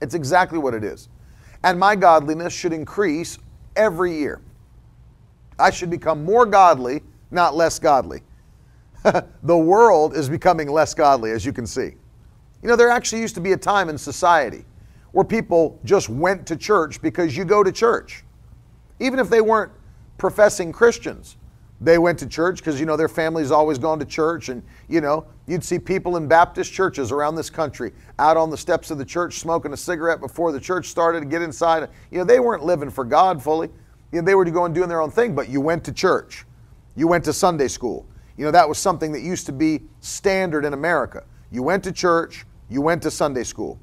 It's 0.00 0.14
exactly 0.14 0.58
what 0.58 0.74
it 0.74 0.84
is. 0.84 1.08
And 1.64 1.78
my 1.78 1.96
godliness 1.96 2.52
should 2.52 2.72
increase 2.72 3.38
every 3.74 4.16
year. 4.16 4.40
I 5.58 5.70
should 5.70 5.90
become 5.90 6.24
more 6.24 6.46
godly, 6.46 7.02
not 7.30 7.56
less 7.56 7.78
godly. 7.78 8.22
the 9.42 9.56
world 9.56 10.16
is 10.16 10.28
becoming 10.28 10.70
less 10.70 10.94
godly, 10.94 11.30
as 11.30 11.44
you 11.44 11.52
can 11.52 11.66
see. 11.66 11.94
You 12.62 12.68
know, 12.68 12.76
there 12.76 12.88
actually 12.88 13.20
used 13.20 13.34
to 13.34 13.40
be 13.40 13.52
a 13.52 13.56
time 13.56 13.88
in 13.88 13.98
society 13.98 14.64
where 15.12 15.24
people 15.24 15.78
just 15.84 16.08
went 16.08 16.46
to 16.46 16.56
church 16.56 17.00
because 17.02 17.36
you 17.36 17.44
go 17.44 17.62
to 17.62 17.70
church. 17.70 18.24
Even 19.00 19.18
if 19.18 19.28
they 19.28 19.40
weren't 19.40 19.70
professing 20.16 20.72
Christians, 20.72 21.36
they 21.80 21.98
went 21.98 22.18
to 22.20 22.26
church 22.26 22.58
because, 22.58 22.80
you 22.80 22.86
know, 22.86 22.96
their 22.96 23.08
family's 23.08 23.50
always 23.50 23.78
gone 23.78 23.98
to 23.98 24.06
church. 24.06 24.48
And, 24.48 24.62
you 24.88 25.02
know, 25.02 25.26
you'd 25.46 25.62
see 25.62 25.78
people 25.78 26.16
in 26.16 26.26
Baptist 26.26 26.72
churches 26.72 27.12
around 27.12 27.34
this 27.34 27.50
country 27.50 27.92
out 28.18 28.38
on 28.38 28.48
the 28.48 28.56
steps 28.56 28.90
of 28.90 28.96
the 28.96 29.04
church 29.04 29.38
smoking 29.38 29.72
a 29.74 29.76
cigarette 29.76 30.20
before 30.20 30.50
the 30.50 30.60
church 30.60 30.86
started 30.86 31.20
to 31.20 31.26
get 31.26 31.42
inside. 31.42 31.90
You 32.10 32.18
know, 32.18 32.24
they 32.24 32.40
weren't 32.40 32.64
living 32.64 32.88
for 32.88 33.04
God 33.04 33.42
fully. 33.42 33.68
You 34.12 34.22
know, 34.22 34.24
they 34.24 34.34
were 34.34 34.44
going 34.46 34.72
doing 34.72 34.88
their 34.88 35.02
own 35.02 35.10
thing, 35.10 35.34
but 35.34 35.50
you 35.50 35.60
went 35.60 35.84
to 35.84 35.92
church. 35.92 36.46
You 36.96 37.06
went 37.06 37.24
to 37.24 37.32
Sunday 37.32 37.68
school. 37.68 38.06
You 38.36 38.44
know, 38.44 38.50
that 38.50 38.68
was 38.68 38.78
something 38.78 39.12
that 39.12 39.22
used 39.22 39.46
to 39.46 39.52
be 39.52 39.82
standard 40.00 40.64
in 40.64 40.72
America. 40.72 41.24
You 41.50 41.62
went 41.62 41.84
to 41.84 41.92
church, 41.92 42.44
you 42.68 42.80
went 42.80 43.02
to 43.02 43.10
Sunday 43.10 43.44
school. 43.44 43.78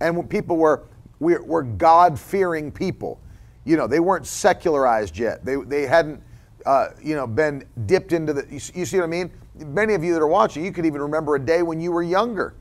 And 0.00 0.28
people 0.28 0.56
were, 0.56 0.82
were 1.20 1.62
God 1.62 2.18
fearing 2.18 2.72
people. 2.72 3.20
You 3.64 3.76
know, 3.76 3.86
they 3.86 4.00
weren't 4.00 4.26
secularized 4.26 5.16
yet. 5.16 5.44
They, 5.44 5.54
they 5.56 5.86
hadn't, 5.86 6.20
uh, 6.66 6.88
you 7.00 7.14
know, 7.14 7.26
been 7.26 7.64
dipped 7.86 8.12
into 8.12 8.32
the, 8.32 8.44
you, 8.50 8.60
you 8.74 8.84
see 8.84 8.96
what 8.96 9.04
I 9.04 9.06
mean? 9.06 9.30
Many 9.54 9.94
of 9.94 10.02
you 10.02 10.14
that 10.14 10.20
are 10.20 10.26
watching, 10.26 10.64
you 10.64 10.72
could 10.72 10.86
even 10.86 11.00
remember 11.00 11.36
a 11.36 11.40
day 11.40 11.62
when 11.62 11.80
you 11.80 11.92
were 11.92 12.02
younger, 12.02 12.54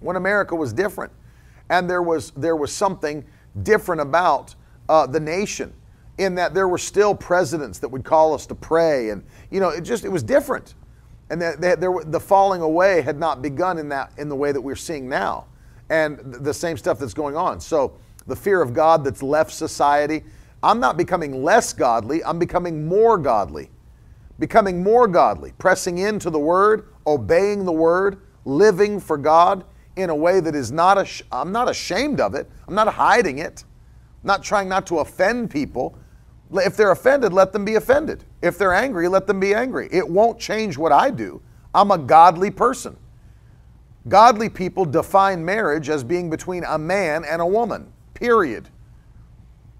when 0.00 0.16
America 0.16 0.56
was 0.56 0.72
different. 0.72 1.12
And 1.70 1.88
there 1.88 2.02
was, 2.02 2.32
there 2.32 2.56
was 2.56 2.72
something 2.72 3.24
different 3.62 4.00
about 4.00 4.54
uh, 4.88 5.06
the 5.06 5.20
nation 5.20 5.72
in 6.18 6.34
that 6.36 6.54
there 6.54 6.68
were 6.68 6.78
still 6.78 7.14
presidents 7.14 7.78
that 7.78 7.88
would 7.88 8.04
call 8.04 8.34
us 8.34 8.46
to 8.46 8.54
pray. 8.54 9.10
And 9.10 9.24
you 9.50 9.60
know 9.60 9.68
it 9.70 9.82
just 9.82 10.04
it 10.04 10.10
was 10.10 10.22
different. 10.22 10.74
And 11.28 11.42
that 11.42 11.60
they, 11.60 11.74
there, 11.74 11.92
the 12.04 12.20
falling 12.20 12.62
away 12.62 13.00
had 13.02 13.18
not 13.18 13.42
begun 13.42 13.78
in 13.78 13.88
that 13.88 14.12
in 14.16 14.28
the 14.28 14.36
way 14.36 14.52
that 14.52 14.60
we're 14.60 14.76
seeing 14.76 15.08
now. 15.08 15.46
And 15.90 16.18
the 16.18 16.54
same 16.54 16.76
stuff 16.76 16.98
that's 16.98 17.14
going 17.14 17.36
on. 17.36 17.60
So 17.60 17.98
the 18.26 18.36
fear 18.36 18.60
of 18.60 18.74
god 18.74 19.04
that's 19.04 19.22
left 19.22 19.52
society 19.52 20.24
i'm 20.62 20.80
not 20.80 20.96
becoming 20.96 21.42
less 21.42 21.72
godly 21.72 22.22
i'm 22.24 22.38
becoming 22.38 22.86
more 22.86 23.16
godly. 23.16 23.70
Becoming 24.38 24.82
more 24.82 25.08
godly 25.08 25.52
pressing 25.56 25.98
into 25.98 26.28
the 26.28 26.38
word 26.38 26.88
obeying 27.06 27.64
the 27.64 27.72
word 27.72 28.20
living 28.44 29.00
for 29.00 29.16
god 29.16 29.64
in 29.96 30.10
a 30.10 30.14
way 30.14 30.40
that 30.40 30.54
is 30.54 30.70
not 30.70 31.22
i'm 31.32 31.52
not 31.52 31.70
ashamed 31.70 32.20
of 32.20 32.34
it 32.34 32.50
i'm 32.68 32.74
not 32.74 32.92
hiding 32.92 33.38
it 33.38 33.64
I'm 34.22 34.28
not 34.28 34.42
trying 34.42 34.68
not 34.68 34.86
to 34.88 34.98
offend 34.98 35.50
people 35.50 35.96
if 36.54 36.76
they're 36.76 36.92
offended, 36.92 37.32
let 37.32 37.52
them 37.52 37.64
be 37.64 37.74
offended. 37.74 38.24
If 38.42 38.58
they're 38.58 38.74
angry, 38.74 39.08
let 39.08 39.26
them 39.26 39.40
be 39.40 39.54
angry. 39.54 39.88
It 39.90 40.08
won't 40.08 40.38
change 40.38 40.78
what 40.78 40.92
I 40.92 41.10
do. 41.10 41.42
I'm 41.74 41.90
a 41.90 41.98
godly 41.98 42.50
person. 42.50 42.96
Godly 44.08 44.48
people 44.48 44.84
define 44.84 45.44
marriage 45.44 45.88
as 45.88 46.04
being 46.04 46.30
between 46.30 46.64
a 46.64 46.78
man 46.78 47.24
and 47.24 47.42
a 47.42 47.46
woman, 47.46 47.92
period. 48.14 48.68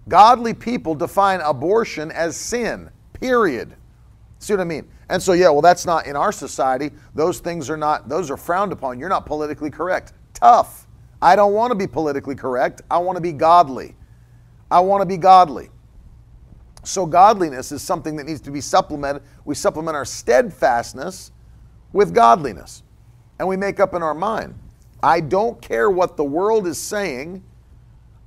Godly 0.09 0.55
people 0.55 0.95
define 0.95 1.41
abortion 1.41 2.11
as 2.11 2.37
sin, 2.37 2.91
period. 3.13 3.75
See 4.39 4.53
what 4.53 4.61
I 4.61 4.65
mean? 4.65 4.89
And 5.09 5.23
so, 5.23 5.33
yeah, 5.33 5.49
well, 5.51 5.63
that's 5.63 5.87
not 5.87 6.07
in 6.07 6.17
our 6.17 6.33
society. 6.33 6.91
Those 7.15 7.39
things 7.39 7.71
are 7.71 7.77
not, 7.77 8.09
those 8.09 8.31
are 8.31 8.37
frowned 8.37 8.73
upon. 8.73 8.99
You're 8.99 9.09
not 9.09 9.27
politically 9.27 9.71
correct. 9.71 10.13
Tough. 10.35 10.87
I 11.23 11.37
don't 11.37 11.53
want 11.53 11.71
to 11.71 11.75
be 11.77 11.87
politically 11.87 12.35
correct. 12.35 12.83
I 12.91 12.99
want 12.99 13.17
to 13.17 13.23
be 13.23 13.33
godly. 13.33 13.95
I 14.71 14.81
want 14.81 15.03
to 15.03 15.07
be 15.07 15.17
godly. 15.17 15.71
So, 16.87 17.05
godliness 17.05 17.73
is 17.73 17.83
something 17.83 18.15
that 18.17 18.27
needs 18.27 18.41
to 18.43 18.53
be 18.53 18.61
supplemented. 18.61 19.23
We 19.45 19.57
supplement 19.57 19.97
our 19.97 20.05
steadfastness 20.05 21.33
with 21.93 22.15
godliness. 22.15 22.85
And 23.39 23.49
we 23.49 23.57
make 23.57 23.81
up 23.81 23.93
in 23.95 24.03
our 24.03 24.15
mind 24.15 24.55
I 25.03 25.21
don't 25.21 25.61
care 25.61 25.91
what 25.91 26.17
the 26.17 26.25
world 26.25 26.67
is 26.67 26.79
saying, 26.79 27.43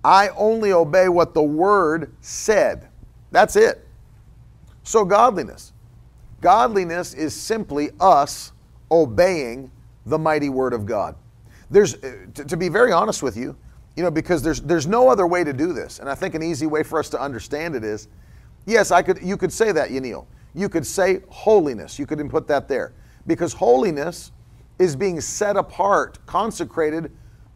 I 0.03 0.29
only 0.29 0.73
obey 0.73 1.07
what 1.07 1.33
the 1.33 1.41
word 1.41 2.13
said. 2.21 2.89
That's 3.31 3.55
it. 3.55 3.87
So, 4.83 5.05
godliness. 5.05 5.71
Godliness 6.41 7.13
is 7.13 7.33
simply 7.33 7.91
us 7.99 8.51
obeying 8.91 9.71
the 10.05 10.17
mighty 10.17 10.49
word 10.49 10.73
of 10.73 10.85
God. 10.85 11.15
There's, 11.69 11.95
uh, 11.95 12.25
to, 12.33 12.43
to 12.43 12.57
be 12.57 12.67
very 12.67 12.91
honest 12.91 13.23
with 13.23 13.37
you, 13.37 13.55
you 13.95 14.03
know, 14.03 14.11
because 14.11 14.41
there's, 14.41 14.61
there's 14.61 14.87
no 14.87 15.07
other 15.07 15.27
way 15.27 15.43
to 15.43 15.53
do 15.53 15.71
this. 15.71 15.99
And 15.99 16.09
I 16.09 16.15
think 16.15 16.35
an 16.35 16.43
easy 16.43 16.65
way 16.65 16.83
for 16.83 16.99
us 16.99 17.09
to 17.09 17.21
understand 17.21 17.75
it 17.75 17.83
is 17.83 18.07
Yes, 18.65 18.91
I 18.91 19.01
could. 19.01 19.21
You 19.21 19.37
could 19.37 19.51
say 19.51 19.71
that, 19.71 19.89
Yanil. 19.89 20.25
You 20.53 20.69
could 20.69 20.85
say 20.85 21.21
holiness. 21.29 21.99
You 21.99 22.05
could 22.05 22.29
put 22.29 22.47
that 22.47 22.67
there 22.67 22.93
because 23.27 23.53
holiness 23.53 24.31
is 24.79 24.95
being 24.95 25.21
set 25.21 25.57
apart, 25.57 26.17
consecrated 26.25 27.11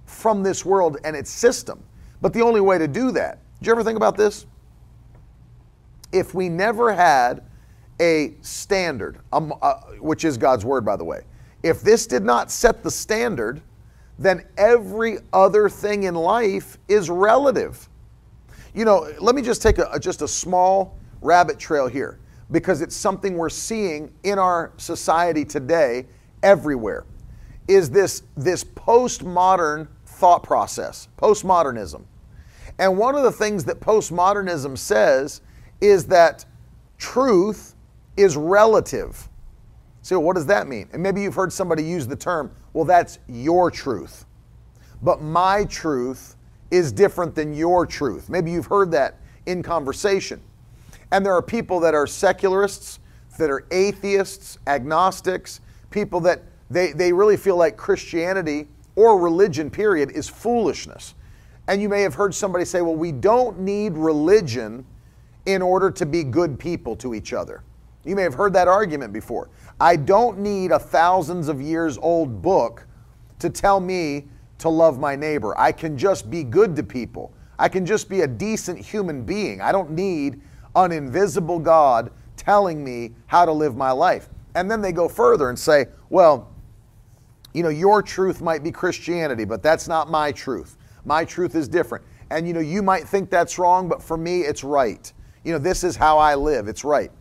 from 0.05 0.43
this 0.43 0.65
world 0.65 0.97
and 1.03 1.15
its 1.15 1.29
system. 1.29 1.83
But 2.21 2.33
the 2.33 2.41
only 2.41 2.61
way 2.61 2.77
to 2.77 2.87
do 2.87 3.11
that. 3.11 3.39
Did 3.59 3.67
you 3.67 3.71
ever 3.73 3.83
think 3.83 3.97
about 3.97 4.17
this? 4.17 4.45
If 6.11 6.33
we 6.33 6.49
never 6.49 6.93
had 6.93 7.43
a 7.99 8.35
standard, 8.41 9.19
um, 9.31 9.53
uh, 9.61 9.75
which 9.99 10.25
is 10.25 10.37
God's 10.37 10.65
word, 10.65 10.85
by 10.85 10.95
the 10.95 11.03
way, 11.03 11.21
if 11.63 11.81
this 11.81 12.05
did 12.05 12.23
not 12.23 12.51
set 12.51 12.83
the 12.83 12.91
standard, 12.91 13.61
then 14.19 14.45
every 14.57 15.17
other 15.31 15.69
thing 15.69 16.03
in 16.03 16.13
life 16.13 16.77
is 16.87 17.09
relative. 17.09 17.89
You 18.73 18.85
know, 18.85 19.13
let 19.19 19.35
me 19.35 19.41
just 19.41 19.61
take 19.61 19.77
a, 19.77 19.99
just 19.99 20.23
a 20.23 20.27
small 20.27 20.97
rabbit 21.21 21.59
trail 21.59 21.87
here 21.87 22.19
because 22.51 22.81
it's 22.81 22.95
something 22.95 23.37
we're 23.37 23.49
seeing 23.49 24.11
in 24.23 24.39
our 24.39 24.73
society 24.77 25.45
today 25.45 26.07
everywhere 26.41 27.05
is 27.67 27.89
this 27.89 28.23
this 28.35 28.63
postmodern 28.63 29.87
thought 30.05 30.43
process 30.43 31.07
postmodernism. 31.17 32.03
And 32.79 32.97
one 32.97 33.15
of 33.15 33.23
the 33.23 33.31
things 33.31 33.63
that 33.65 33.79
postmodernism 33.79 34.77
says 34.77 35.41
is 35.79 36.05
that 36.07 36.45
truth 36.97 37.75
is 38.17 38.35
relative. 38.35 39.29
So 40.01 40.19
what 40.19 40.35
does 40.35 40.47
that 40.47 40.67
mean? 40.67 40.89
And 40.91 41.01
maybe 41.01 41.21
you've 41.21 41.35
heard 41.35 41.53
somebody 41.53 41.83
use 41.83 42.07
the 42.07 42.15
term 42.15 42.51
well 42.73 42.85
that's 42.85 43.19
your 43.27 43.69
truth. 43.69 44.25
But 45.01 45.21
my 45.21 45.65
truth 45.65 46.35
is 46.73 46.91
different 46.91 47.35
than 47.35 47.53
your 47.53 47.85
truth 47.85 48.29
maybe 48.29 48.51
you've 48.51 48.65
heard 48.65 48.91
that 48.91 49.15
in 49.45 49.61
conversation 49.61 50.41
and 51.13 51.23
there 51.23 51.33
are 51.33 51.43
people 51.43 51.79
that 51.81 51.93
are 51.93 52.07
secularists, 52.07 52.99
that 53.37 53.51
are 53.51 53.67
atheists, 53.69 54.57
agnostics, 54.65 55.61
people 55.91 56.19
that 56.21 56.41
they, 56.71 56.91
they 56.91 57.13
really 57.13 57.37
feel 57.37 57.55
like 57.55 57.77
Christianity 57.77 58.67
or 58.95 59.19
religion, 59.19 59.69
period, 59.69 60.09
is 60.09 60.27
foolishness. 60.27 61.13
And 61.67 61.79
you 61.79 61.87
may 61.87 62.01
have 62.01 62.15
heard 62.15 62.33
somebody 62.33 62.65
say, 62.65 62.81
well, 62.81 62.95
we 62.95 63.11
don't 63.11 63.59
need 63.59 63.93
religion 63.93 64.83
in 65.45 65.61
order 65.61 65.91
to 65.91 66.05
be 66.07 66.23
good 66.23 66.57
people 66.57 66.95
to 66.95 67.13
each 67.13 67.31
other. 67.31 67.61
You 68.03 68.15
may 68.15 68.23
have 68.23 68.33
heard 68.33 68.53
that 68.53 68.67
argument 68.67 69.13
before. 69.13 69.49
I 69.79 69.97
don't 69.97 70.39
need 70.39 70.71
a 70.71 70.79
thousands 70.79 71.47
of 71.47 71.61
years 71.61 71.99
old 71.99 72.41
book 72.41 72.87
to 73.37 73.51
tell 73.51 73.79
me 73.79 74.25
to 74.63 74.69
love 74.69 74.97
my 74.97 75.13
neighbor. 75.13 75.53
I 75.59 75.73
can 75.73 75.97
just 75.97 76.29
be 76.29 76.41
good 76.41 76.73
to 76.77 76.83
people. 76.83 77.33
I 77.59 77.67
can 77.67 77.85
just 77.85 78.07
be 78.07 78.21
a 78.21 78.27
decent 78.27 78.79
human 78.79 79.23
being. 79.23 79.59
I 79.59 79.73
don't 79.73 79.91
need 79.91 80.41
an 80.73 80.93
invisible 80.93 81.59
God 81.59 82.11
telling 82.37 82.81
me 82.81 83.11
how 83.27 83.43
to 83.43 83.51
live 83.51 83.75
my 83.75 83.91
life. 83.91 84.29
And 84.55 84.71
then 84.71 84.79
they 84.79 84.93
go 84.93 85.09
further 85.09 85.49
and 85.49 85.59
say, 85.59 85.87
well, 86.09 86.49
you 87.53 87.61
know, 87.61 87.69
your 87.69 88.01
truth 88.01 88.41
might 88.41 88.63
be 88.63 88.71
Christianity, 88.71 89.43
but 89.43 89.61
that's 89.61 89.89
not 89.89 90.09
my 90.09 90.31
truth. 90.31 90.77
My 91.03 91.25
truth 91.25 91.55
is 91.55 91.67
different. 91.67 92.05
And 92.29 92.47
you 92.47 92.53
know, 92.53 92.61
you 92.61 92.81
might 92.81 93.05
think 93.05 93.29
that's 93.29 93.59
wrong, 93.59 93.89
but 93.89 94.01
for 94.01 94.15
me 94.15 94.43
it's 94.43 94.63
right. 94.63 95.11
You 95.43 95.51
know, 95.51 95.59
this 95.59 95.83
is 95.83 95.97
how 95.97 96.17
I 96.17 96.35
live. 96.35 96.69
It's 96.69 96.85
right. 96.85 97.11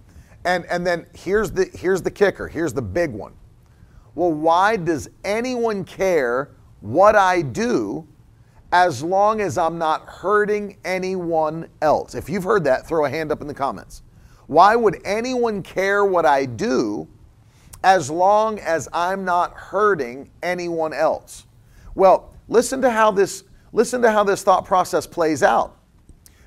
And 0.45 0.65
and 0.67 0.87
then 0.87 1.07
here's 1.13 1.51
the 1.51 1.65
here's 1.75 2.03
the 2.03 2.11
kicker. 2.11 2.47
Here's 2.47 2.73
the 2.73 2.83
big 2.83 3.11
one. 3.11 3.35
Well, 4.15 4.33
why 4.33 4.77
does 4.77 5.11
anyone 5.25 5.85
care 5.85 6.53
what 6.83 7.17
I 7.17 7.43
do 7.43 8.07
as 8.73 9.03
long 9.03 9.41
as 9.41 9.57
I'm 9.57 9.79
not 9.79 10.07
hurting 10.07 10.77
anyone 10.85 11.69
else? 11.81 12.15
If 12.15 12.29
you've 12.29 12.45
heard 12.45 12.65
that, 12.65 12.87
throw 12.87 13.07
a 13.07 13.11
hand 13.11 13.33
up 13.33 13.41
in 13.41 13.47
the 13.47 13.55
comments. 13.55 14.03
Why 14.49 14.77
would 14.77 15.01
anyone 15.05 15.63
care 15.63 16.05
what 16.05 16.27
I 16.27 16.45
do 16.45 17.09
as 17.85 18.11
long 18.11 18.59
as 18.59 18.89
I'm 18.93 19.25
not 19.25 19.55
hurting 19.55 20.31
anyone 20.43 20.93
else? 20.93 21.47
Well, 21.95 22.35
listen 22.49 22.83
to 22.83 22.91
how 22.91 23.11
this 23.13 23.45
listen 23.73 24.03
to 24.03 24.11
how 24.11 24.25
this 24.25 24.43
thought 24.43 24.67
process 24.67 25.07
plays 25.07 25.43
out. 25.43 25.79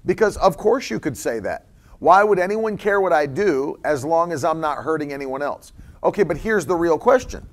Because 0.06 0.38
of 0.38 0.58
course 0.58 0.92
you 0.92 1.00
could 1.00 1.18
say 1.18 1.40
that. 1.40 1.68
Why 2.00 2.24
would 2.24 2.38
anyone 2.38 2.78
care 2.78 3.02
what 3.02 3.14
I 3.14 3.26
do 3.26 3.80
as 3.84 4.06
long 4.06 4.32
as 4.32 4.44
I'm 4.44 4.60
not 4.60 4.80
hurting 4.80 5.14
anyone 5.14 5.42
else? 5.42 5.74
Okay, 6.04 6.24
but 6.24 6.38
here's 6.38 6.66
the 6.66 6.76
real 6.76 7.00
question. 7.00 7.48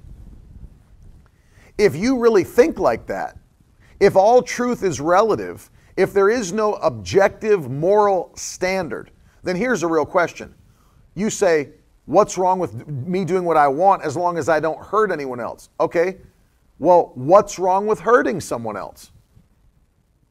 If 1.82 1.96
you 1.96 2.16
really 2.20 2.44
think 2.44 2.78
like 2.78 3.06
that, 3.06 3.36
if 3.98 4.14
all 4.14 4.40
truth 4.40 4.84
is 4.84 5.00
relative, 5.00 5.68
if 5.96 6.12
there 6.12 6.30
is 6.30 6.52
no 6.52 6.74
objective 6.74 7.68
moral 7.68 8.30
standard, 8.36 9.10
then 9.42 9.56
here's 9.56 9.82
a 9.82 9.88
real 9.88 10.06
question. 10.06 10.54
You 11.16 11.28
say, 11.28 11.70
What's 12.04 12.38
wrong 12.38 12.58
with 12.58 12.86
me 12.86 13.24
doing 13.24 13.44
what 13.44 13.56
I 13.56 13.66
want 13.68 14.02
as 14.02 14.16
long 14.16 14.38
as 14.38 14.48
I 14.48 14.60
don't 14.60 14.80
hurt 14.84 15.10
anyone 15.10 15.40
else? 15.40 15.70
Okay, 15.80 16.18
well, 16.78 17.12
what's 17.14 17.58
wrong 17.58 17.86
with 17.86 18.00
hurting 18.00 18.40
someone 18.40 18.76
else? 18.76 19.10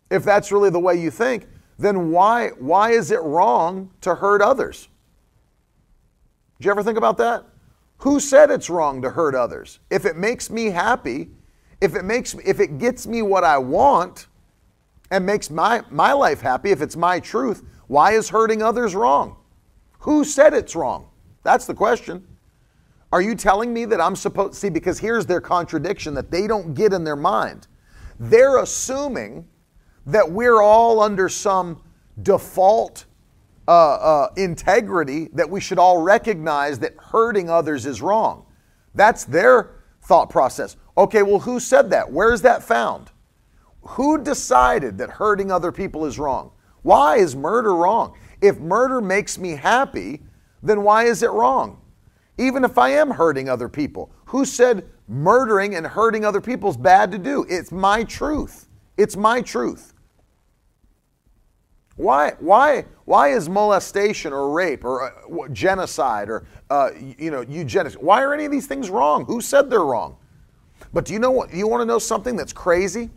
If 0.09 0.23
that's 0.23 0.51
really 0.51 0.69
the 0.69 0.79
way 0.79 0.95
you 0.95 1.09
think, 1.11 1.47
then 1.79 2.11
why, 2.11 2.49
why 2.59 2.91
is 2.91 3.11
it 3.11 3.21
wrong 3.21 3.89
to 4.01 4.15
hurt 4.15 4.41
others? 4.41 4.89
Did 6.59 6.65
you 6.65 6.71
ever 6.71 6.83
think 6.83 6.97
about 6.97 7.17
that? 7.17 7.45
Who 7.99 8.19
said 8.19 8.51
it's 8.51 8.69
wrong 8.69 9.01
to 9.01 9.09
hurt 9.09 9.33
others? 9.33 9.79
If 9.89 10.05
it 10.05 10.17
makes 10.17 10.49
me 10.49 10.65
happy, 10.65 11.29
if 11.81 11.95
it 11.95 12.05
makes 12.05 12.35
if 12.45 12.59
it 12.59 12.77
gets 12.77 13.07
me 13.07 13.21
what 13.21 13.43
I 13.43 13.57
want 13.57 14.27
and 15.09 15.25
makes 15.25 15.49
my, 15.49 15.83
my 15.89 16.13
life 16.13 16.39
happy, 16.39 16.71
if 16.71 16.81
it's 16.81 16.95
my 16.95 17.19
truth, 17.19 17.63
why 17.87 18.13
is 18.13 18.29
hurting 18.29 18.61
others 18.61 18.95
wrong? 18.95 19.35
Who 19.99 20.23
said 20.23 20.53
it's 20.53 20.75
wrong? 20.75 21.09
That's 21.43 21.65
the 21.65 21.73
question. 21.73 22.25
Are 23.11 23.21
you 23.21 23.35
telling 23.35 23.73
me 23.73 23.83
that 23.85 23.99
I'm 23.99 24.15
supposed 24.15 24.53
to 24.53 24.59
see 24.59 24.69
because 24.69 24.99
here's 24.99 25.25
their 25.25 25.41
contradiction 25.41 26.13
that 26.13 26.31
they 26.31 26.47
don't 26.47 26.73
get 26.73 26.93
in 26.93 27.03
their 27.03 27.17
mind. 27.17 27.67
They're 28.19 28.59
assuming 28.59 29.47
that 30.05 30.31
we're 30.31 30.61
all 30.61 31.01
under 31.01 31.27
some 31.27 31.81
default 32.21 33.05
uh, 33.67 33.71
uh, 33.71 34.33
integrity 34.37 35.29
that 35.33 35.49
we 35.49 35.59
should 35.59 35.77
all 35.77 36.01
recognize 36.01 36.79
that 36.79 36.93
hurting 36.97 37.49
others 37.49 37.85
is 37.85 38.01
wrong. 38.01 38.45
That's 38.95 39.25
their 39.25 39.71
thought 40.01 40.29
process. 40.29 40.77
Okay, 40.97 41.23
well, 41.23 41.39
who 41.39 41.59
said 41.59 41.89
that? 41.91 42.11
Where 42.11 42.33
is 42.33 42.41
that 42.41 42.63
found? 42.63 43.11
Who 43.81 44.21
decided 44.21 44.97
that 44.97 45.09
hurting 45.09 45.51
other 45.51 45.71
people 45.71 46.05
is 46.05 46.19
wrong? 46.19 46.51
Why 46.83 47.17
is 47.17 47.35
murder 47.35 47.75
wrong? 47.75 48.17
If 48.41 48.59
murder 48.59 49.01
makes 49.01 49.37
me 49.37 49.51
happy, 49.51 50.21
then 50.63 50.83
why 50.83 51.05
is 51.05 51.23
it 51.23 51.31
wrong? 51.31 51.81
Even 52.37 52.63
if 52.63 52.77
I 52.77 52.89
am 52.89 53.11
hurting 53.11 53.49
other 53.49 53.69
people, 53.69 54.11
who 54.25 54.45
said 54.45 54.87
murdering 55.07 55.75
and 55.75 55.85
hurting 55.85 56.25
other 56.25 56.41
people 56.41 56.69
is 56.69 56.77
bad 56.77 57.11
to 57.11 57.17
do? 57.17 57.45
It's 57.49 57.71
my 57.71 58.03
truth. 58.03 58.67
It's 58.97 59.15
my 59.15 59.41
truth. 59.41 59.93
Why, 61.97 62.33
why, 62.39 62.85
why 63.05 63.29
is 63.29 63.47
molestation 63.49 64.33
or 64.33 64.51
rape 64.51 64.83
or 64.83 65.03
uh, 65.03 65.47
genocide 65.49 66.29
or 66.29 66.47
uh, 66.69 66.91
you 66.97 67.29
know 67.29 67.41
eugenics? 67.41 67.95
Why 67.95 68.23
are 68.23 68.33
any 68.33 68.45
of 68.45 68.51
these 68.51 68.65
things 68.65 68.89
wrong? 68.89 69.25
Who 69.25 69.41
said 69.41 69.69
they're 69.69 69.81
wrong? 69.81 70.17
But 70.93 71.05
do 71.05 71.13
you 71.13 71.19
know 71.19 71.31
what? 71.31 71.53
You 71.53 71.67
want 71.67 71.81
to 71.81 71.85
know 71.85 71.99
something 71.99 72.35
that's 72.35 72.53
crazy? 72.53 73.09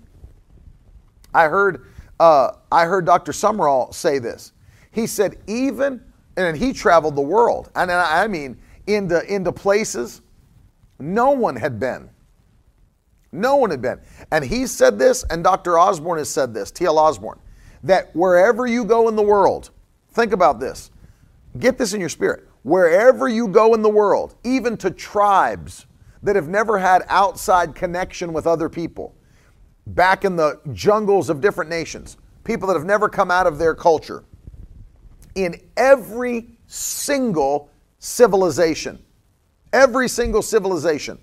I 1.33 1.49
heard 1.49 1.87
uh, 2.20 2.53
I 2.70 2.85
heard 2.85 3.05
Dr. 3.05 3.33
Sumrall 3.33 3.93
say 3.93 4.18
this. 4.18 4.53
He 4.93 5.07
said 5.07 5.37
even 5.47 6.01
and 6.37 6.57
he 6.57 6.72
traveled 6.72 7.16
the 7.16 7.22
world, 7.22 7.70
and 7.75 7.91
I 7.91 8.27
mean 8.27 8.57
into 8.87 9.22
into 9.33 9.53
places 9.53 10.22
no 10.99 11.31
one 11.31 11.57
had 11.57 11.81
been. 11.81 12.09
No 13.33 13.57
one 13.57 13.70
had 13.70 13.83
been. 13.83 14.01
And 14.31 14.45
he 14.45 14.66
said 14.66 14.99
this, 14.99 15.25
and 15.29 15.43
Dr. 15.43 15.79
Osborn 15.79 16.18
has 16.18 16.31
said 16.31 16.55
this, 16.55 16.70
T.L. 16.70 16.99
Osborn, 16.99 17.41
that 17.83 18.14
wherever 18.14 18.66
you 18.66 18.85
go 18.85 19.09
in 19.09 19.16
the 19.16 19.22
world, 19.22 19.70
think 20.12 20.33
about 20.33 20.61
this, 20.61 20.93
get 21.59 21.77
this 21.77 21.95
in 21.95 22.01
your 22.01 22.09
spirit. 22.09 22.49
Wherever 22.62 23.29
you 23.29 23.49
go 23.49 23.75
in 23.75 23.83
the 23.83 23.91
world, 23.91 24.37
even 24.45 24.77
to 24.79 24.91
tribes 24.91 25.87
that 26.25 26.35
have 26.37 26.49
never 26.49 26.79
had 26.79 27.05
outside 27.09 27.75
connection 27.75 28.33
with 28.33 28.47
other 28.47 28.68
people, 28.68 29.14
back 29.87 30.25
in 30.25 30.37
the 30.37 30.59
jungles 30.72 31.29
of 31.29 31.41
different 31.41 31.70
nations, 31.70 32.16
people 32.43 32.66
that 32.66 32.75
have 32.75 32.87
never 32.87 33.09
come 33.09 33.31
out 33.31 33.47
of 33.47 33.59
their 33.59 33.75
culture, 33.75 34.25
in 35.35 35.61
every 35.77 36.57
single 36.66 37.70
civilization, 37.99 38.99
every 39.72 40.09
single 40.09 40.41
civilization, 40.41 41.18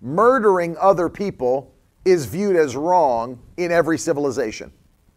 murdering 0.00 0.76
other 0.78 1.08
people 1.08 1.74
is 2.04 2.26
viewed 2.26 2.56
as 2.56 2.76
wrong 2.76 3.40
in 3.56 3.72
every 3.72 3.98
civilization. 3.98 4.72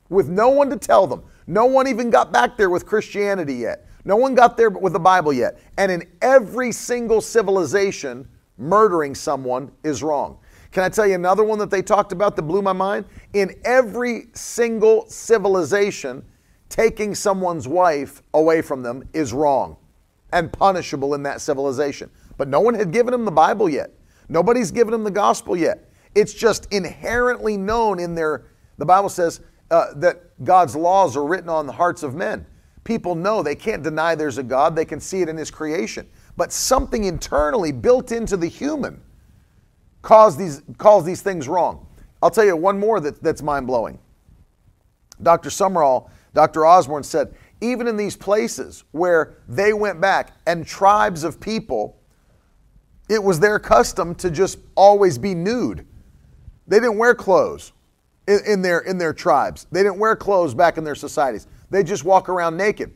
With 0.10 0.30
no 0.30 0.50
one 0.50 0.70
to 0.70 0.78
tell 0.78 1.08
them. 1.08 1.24
No 1.48 1.66
one 1.66 1.88
even 1.88 2.10
got 2.10 2.32
back 2.32 2.58
there 2.58 2.70
with 2.70 2.86
Christianity 2.86 3.56
yet. 3.56 3.88
No 4.04 4.16
one 4.16 4.36
got 4.36 4.56
there 4.56 4.70
with 4.70 4.94
the 4.94 5.00
Bible 5.00 5.34
yet. 5.34 5.60
And 5.78 5.92
in 5.92 6.08
every 6.22 6.72
single 6.72 7.22
civilization, 7.22 8.28
murdering 8.58 9.16
someone 9.16 9.72
is 9.84 10.02
wrong. 10.04 10.38
Can 10.72 10.84
I 10.84 10.90
tell 10.90 11.08
you 11.08 11.16
another 11.16 11.44
one 11.44 11.60
that 11.60 11.70
they 11.70 11.82
talked 11.82 12.12
about 12.12 12.36
that 12.36 12.42
blew 12.42 12.62
my 12.62 12.74
mind? 12.74 13.06
In 13.34 13.56
every 13.64 14.28
single 14.34 15.08
civilization, 15.08 16.24
taking 16.70 17.16
someone's 17.16 17.68
wife 17.68 18.22
away 18.34 18.62
from 18.62 18.84
them 18.84 19.08
is 19.14 19.32
wrong 19.32 19.78
and 20.34 20.52
punishable 20.52 21.14
in 21.14 21.24
that 21.24 21.40
civilization. 21.40 22.10
But 22.38 22.50
no 22.50 22.60
one 22.60 22.74
had 22.74 22.92
given 22.92 23.12
them 23.12 23.24
the 23.24 23.32
Bible 23.32 23.70
yet. 23.70 23.92
Nobody's 24.28 24.72
given 24.72 24.92
them 24.92 25.04
the 25.04 25.12
gospel 25.12 25.56
yet. 25.56 25.90
It's 26.14 26.34
just 26.34 26.68
inherently 26.72 27.58
known 27.58 28.00
in 28.00 28.16
their, 28.16 28.48
the 28.78 28.86
Bible 28.86 29.10
says 29.10 29.42
uh, 29.72 29.94
that 29.96 30.44
God's 30.44 30.76
laws 30.76 31.16
are 31.16 31.26
written 31.26 31.50
on 31.50 31.68
the 31.68 31.74
hearts 31.74 32.04
of 32.04 32.16
men. 32.16 32.46
People 32.84 33.16
know 33.16 33.42
they 33.42 33.56
can't 33.56 33.82
deny 33.82 34.14
there's 34.14 34.38
a 34.38 34.44
God, 34.44 34.76
they 34.76 34.86
can 34.86 35.00
see 35.00 35.22
it 35.22 35.30
in 35.30 35.38
His 35.38 35.50
creation. 35.50 36.08
But 36.38 36.52
something 36.52 37.04
internally 37.04 37.72
built 37.72 38.12
into 38.12 38.38
the 38.38 38.48
human 38.48 39.02
cause 40.02 40.38
these, 40.38 40.62
calls 40.78 41.06
these 41.06 41.22
things 41.22 41.48
wrong. 41.48 41.88
I'll 42.22 42.30
tell 42.30 42.46
you 42.46 42.56
one 42.56 42.80
more 42.80 43.00
that, 43.00 43.22
that's 43.24 43.42
mind 43.42 43.68
blowing. 43.68 44.00
Dr. 45.22 45.50
Sumrall 45.50 46.10
Dr. 46.36 46.66
Osborn 46.66 47.02
said, 47.02 47.34
even 47.62 47.88
in 47.88 47.96
these 47.98 48.16
places 48.16 48.84
where 48.92 49.38
they 49.48 49.74
went 49.74 50.00
back 50.00 50.34
and 50.46 50.68
tribes 50.68 51.24
of 51.24 51.40
people, 51.40 51.98
it 53.10 53.24
was 53.24 53.40
their 53.40 53.58
custom 53.58 54.14
to 54.16 54.30
just 54.30 54.60
always 54.76 55.18
be 55.18 55.34
nude. 55.34 55.88
They 56.68 56.78
didn't 56.78 56.98
wear 56.98 57.16
clothes 57.16 57.72
in, 58.28 58.40
in, 58.46 58.62
their, 58.62 58.80
in 58.80 58.98
their 58.98 59.14
tribes, 59.14 59.66
they 59.72 59.82
didn't 59.82 59.98
wear 59.98 60.16
clothes 60.16 60.54
back 60.54 60.78
in 60.78 60.84
their 60.84 60.96
societies. 60.96 61.48
They 61.70 61.84
just 61.84 62.04
walk 62.04 62.28
around 62.28 62.58
naked. 62.58 62.94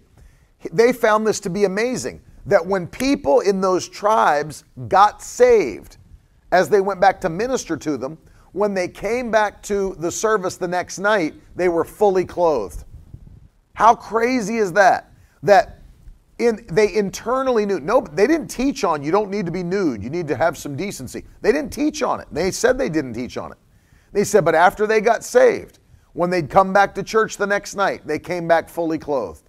They 0.71 0.91
found 0.91 1.25
this 1.25 1.39
to 1.41 1.49
be 1.49 1.63
amazing 1.63 2.21
that 2.45 2.65
when 2.65 2.87
people 2.87 3.41
in 3.41 3.61
those 3.61 3.87
tribes 3.87 4.63
got 4.87 5.21
saved, 5.21 5.97
as 6.51 6.69
they 6.69 6.81
went 6.81 6.99
back 6.99 7.21
to 7.21 7.29
minister 7.29 7.77
to 7.77 7.97
them, 7.97 8.17
when 8.53 8.73
they 8.73 8.87
came 8.87 9.29
back 9.29 9.61
to 9.63 9.95
the 9.99 10.11
service 10.11 10.57
the 10.57 10.67
next 10.67 10.99
night, 10.99 11.35
they 11.55 11.69
were 11.69 11.85
fully 11.85 12.25
clothed. 12.25 12.85
How 13.73 13.93
crazy 13.95 14.57
is 14.57 14.73
that? 14.73 15.11
That 15.43 15.79
in, 16.39 16.65
they 16.71 16.93
internally 16.95 17.65
knew. 17.65 17.79
No, 17.79 18.01
they 18.01 18.25
didn't 18.25 18.47
teach 18.47 18.83
on 18.83 19.03
you 19.03 19.11
don't 19.11 19.29
need 19.29 19.45
to 19.45 19.51
be 19.51 19.61
nude. 19.61 20.03
You 20.03 20.09
need 20.09 20.27
to 20.29 20.35
have 20.35 20.57
some 20.57 20.75
decency. 20.75 21.25
They 21.41 21.51
didn't 21.51 21.71
teach 21.71 22.01
on 22.01 22.19
it. 22.19 22.27
They 22.31 22.49
said 22.51 22.77
they 22.77 22.89
didn't 22.89 23.13
teach 23.13 23.37
on 23.37 23.51
it. 23.51 23.57
They 24.11 24.23
said, 24.23 24.43
but 24.43 24.55
after 24.55 24.87
they 24.87 25.01
got 25.01 25.23
saved, 25.23 25.79
when 26.13 26.29
they'd 26.29 26.49
come 26.49 26.73
back 26.73 26.95
to 26.95 27.03
church 27.03 27.37
the 27.37 27.45
next 27.45 27.75
night, 27.75 28.07
they 28.07 28.17
came 28.17 28.47
back 28.47 28.69
fully 28.69 28.97
clothed. 28.97 29.48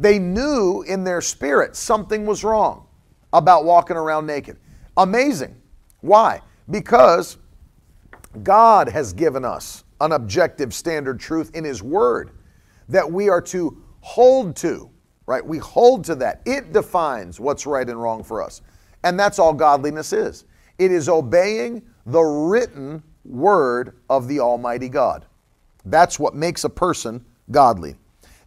They 0.00 0.18
knew 0.18 0.80
in 0.82 1.04
their 1.04 1.20
spirit 1.20 1.76
something 1.76 2.24
was 2.24 2.42
wrong 2.42 2.86
about 3.34 3.66
walking 3.66 3.98
around 3.98 4.26
naked. 4.26 4.56
Amazing. 4.96 5.54
Why? 6.00 6.40
Because 6.70 7.36
God 8.42 8.88
has 8.88 9.12
given 9.12 9.44
us 9.44 9.84
an 10.00 10.12
objective 10.12 10.72
standard 10.72 11.20
truth 11.20 11.54
in 11.54 11.64
His 11.64 11.82
Word 11.82 12.30
that 12.88 13.12
we 13.12 13.28
are 13.28 13.42
to 13.42 13.82
hold 14.00 14.56
to, 14.56 14.88
right? 15.26 15.44
We 15.44 15.58
hold 15.58 16.04
to 16.06 16.14
that. 16.14 16.40
It 16.46 16.72
defines 16.72 17.38
what's 17.38 17.66
right 17.66 17.86
and 17.86 18.00
wrong 18.00 18.24
for 18.24 18.42
us. 18.42 18.62
And 19.04 19.20
that's 19.20 19.38
all 19.38 19.52
godliness 19.52 20.14
is 20.14 20.46
it 20.78 20.90
is 20.90 21.10
obeying 21.10 21.82
the 22.06 22.22
written 22.22 23.02
word 23.26 23.98
of 24.08 24.28
the 24.28 24.40
Almighty 24.40 24.88
God. 24.88 25.26
That's 25.84 26.18
what 26.18 26.34
makes 26.34 26.64
a 26.64 26.70
person 26.70 27.22
godly. 27.50 27.96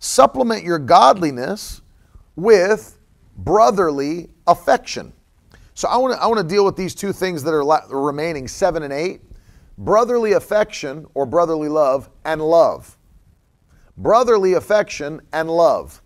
Supplement 0.04 0.66
your 0.66 0.80
godliness 0.80 1.82
with 2.36 3.00
brotherly 3.38 4.32
affection. 4.46 5.14
So 5.76 5.88
I 5.88 5.96
want 5.96 6.14
to 6.16 6.22
I 6.22 6.28
want 6.28 6.40
to 6.40 6.44
deal 6.56 6.66
with 6.66 6.76
these 6.76 6.94
two 6.94 7.14
things 7.14 7.42
that 7.44 7.54
are 7.54 7.64
la- 7.64 7.86
remaining, 7.90 8.50
7 8.50 8.84
and 8.84 8.92
8. 8.92 9.22
Brotherly 9.78 10.34
affection 10.34 11.06
or 11.14 11.26
brotherly 11.26 11.70
love 11.70 12.10
and 12.26 12.42
love. 12.42 12.98
Brotherly 13.96 14.56
affection 14.56 15.22
and 15.32 15.50
love. 15.50 16.02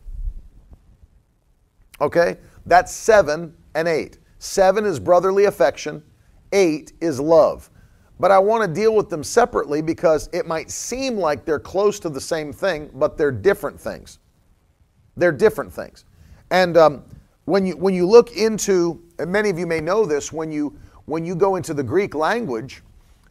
Okay? 2.00 2.38
That's 2.68 2.94
7 2.94 3.52
and 3.74 3.88
8. 3.88 4.20
7 4.38 4.86
is 4.86 5.00
brotherly 5.00 5.46
affection, 5.46 6.04
8 6.52 6.94
is 7.02 7.20
love. 7.20 7.72
But 8.20 8.32
I 8.32 8.40
want 8.40 8.64
to 8.64 8.82
deal 8.82 8.96
with 8.96 9.10
them 9.10 9.24
separately 9.24 9.82
because 9.82 10.30
it 10.34 10.48
might 10.48 10.72
seem 10.72 11.18
like 11.18 11.46
they're 11.46 11.60
close 11.60 12.00
to 12.00 12.10
the 12.10 12.22
same 12.22 12.52
thing, 12.52 12.90
but 12.96 13.18
they're 13.18 13.32
different 13.32 13.80
things. 13.80 14.20
They're 15.16 15.32
different 15.32 15.72
things. 15.72 16.06
And 16.50 16.78
um, 16.78 17.04
when 17.46 17.66
you 17.66 17.78
when 17.78 17.94
you 17.94 18.08
look 18.08 18.36
into, 18.36 19.04
and 19.20 19.32
many 19.32 19.50
of 19.50 19.60
you 19.60 19.68
may 19.68 19.80
know 19.80 20.06
this, 20.06 20.32
when 20.32 20.52
you 20.52 20.78
when 21.06 21.26
you 21.26 21.36
go 21.36 21.56
into 21.56 21.74
the 21.74 21.84
Greek 21.84 22.16
language, 22.16 22.84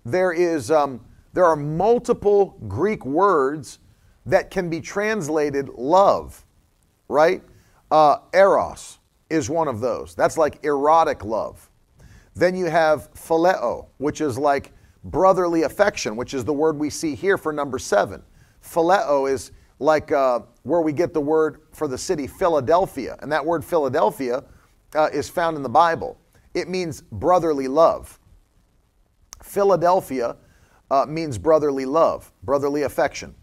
there 0.05 0.33
is 0.33 0.71
um, 0.71 1.01
there 1.33 1.45
are 1.45 1.57
multiple 1.57 2.57
Greek 2.69 3.05
words 3.05 3.79
that 4.25 4.51
can 4.51 4.71
be 4.71 4.81
translated 4.81 5.69
love, 5.71 6.45
right? 7.09 7.43
Uh, 7.91 8.19
eros 8.33 8.99
is 9.31 9.51
one 9.51 9.69
of 9.69 9.81
those. 9.81 10.15
That's 10.15 10.39
like 10.39 10.65
erotic 10.65 11.25
love. 11.25 11.69
Then 12.35 12.55
you 12.55 12.67
have 12.67 13.13
phileo, 13.15 13.87
which 13.99 14.21
is 14.21 14.39
like 14.39 14.73
brotherly 15.07 15.63
affection, 15.63 16.17
which 16.17 16.35
is 16.35 16.45
the 16.45 16.53
word 16.53 16.79
we 16.79 16.91
see 16.91 17.15
here 17.15 17.39
for 17.39 17.53
number 17.53 17.79
seven. 17.79 18.23
Phileo 18.63 19.31
is 19.31 19.53
like 19.79 20.11
uh, 20.11 20.41
where 20.63 20.81
we 20.81 20.93
get 20.93 21.15
the 21.15 21.21
word 21.21 21.63
for 21.73 21.87
the 21.89 21.99
city 21.99 22.27
Philadelphia. 22.27 23.17
And 23.21 23.31
that 23.31 23.45
word 23.45 23.65
Philadelphia 23.65 24.45
uh, 24.95 25.09
is 25.13 25.29
found 25.29 25.57
in 25.57 25.63
the 25.63 25.69
Bible. 25.69 26.19
It 26.55 26.69
means 26.69 27.03
brotherly 27.03 27.69
love. 27.69 28.19
Philadelphia 29.43 30.37
uh, 30.91 31.05
means 31.07 31.39
brotherly 31.39 31.85
love, 31.85 32.33
brotherly 32.43 32.83
affection. 32.83 33.35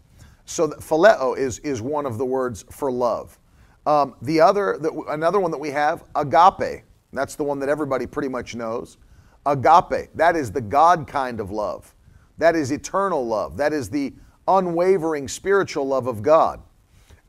So 0.44 0.68
phileo 0.68 1.36
is, 1.38 1.60
is 1.60 1.80
one 1.80 2.04
of 2.04 2.18
the 2.18 2.26
words 2.26 2.64
for 2.70 2.90
love. 2.90 3.38
Um, 3.86 4.16
the 4.22 4.40
other, 4.40 4.78
the, 4.78 4.92
another 5.10 5.40
one 5.40 5.50
that 5.50 5.58
we 5.58 5.70
have, 5.70 6.04
agape. 6.14 6.84
That's 7.12 7.36
the 7.36 7.44
one 7.44 7.58
that 7.60 7.68
everybody 7.68 8.06
pretty 8.06 8.28
much 8.28 8.54
knows. 8.54 8.98
Agape, 9.46 10.10
that 10.14 10.36
is 10.36 10.50
the 10.50 10.60
God 10.60 11.06
kind 11.06 11.40
of 11.40 11.50
love. 11.50 11.94
That 12.38 12.56
is 12.56 12.70
eternal 12.70 13.26
love. 13.26 13.56
That 13.56 13.72
is 13.72 13.90
the 13.90 14.12
unwavering 14.48 15.28
spiritual 15.28 15.86
love 15.86 16.06
of 16.06 16.22
God. 16.22 16.60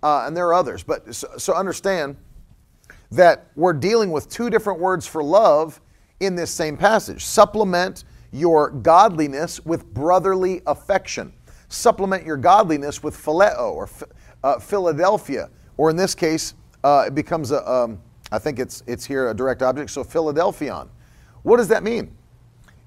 Uh, 0.01 0.25
and 0.25 0.35
there 0.35 0.47
are 0.47 0.53
others. 0.53 0.83
But 0.83 1.13
so, 1.13 1.27
so 1.37 1.53
understand 1.53 2.15
that 3.11 3.47
we're 3.55 3.73
dealing 3.73 4.11
with 4.11 4.29
two 4.29 4.49
different 4.49 4.79
words 4.79 5.07
for 5.07 5.23
love 5.23 5.81
in 6.19 6.35
this 6.35 6.51
same 6.51 6.77
passage. 6.77 7.23
Supplement 7.23 8.03
your 8.31 8.69
godliness 8.69 9.63
with 9.65 9.85
brotherly 9.93 10.61
affection. 10.67 11.33
Supplement 11.69 12.25
your 12.25 12.37
godliness 12.37 13.01
with 13.01 13.15
phileo 13.15 13.71
or 13.71 13.89
uh, 14.43 14.59
Philadelphia, 14.59 15.49
or 15.77 15.89
in 15.89 15.95
this 15.95 16.13
case, 16.13 16.53
uh, 16.83 17.05
it 17.07 17.15
becomes 17.15 17.51
a. 17.51 17.69
Um, 17.69 17.99
I 18.31 18.39
think 18.39 18.59
it's 18.59 18.83
it's 18.85 19.05
here 19.05 19.29
a 19.29 19.33
direct 19.33 19.61
object. 19.61 19.89
So 19.89 20.03
Philadelphion. 20.03 20.89
What 21.45 21.57
does 21.57 21.67
that 21.67 21.83
mean? 21.83 22.11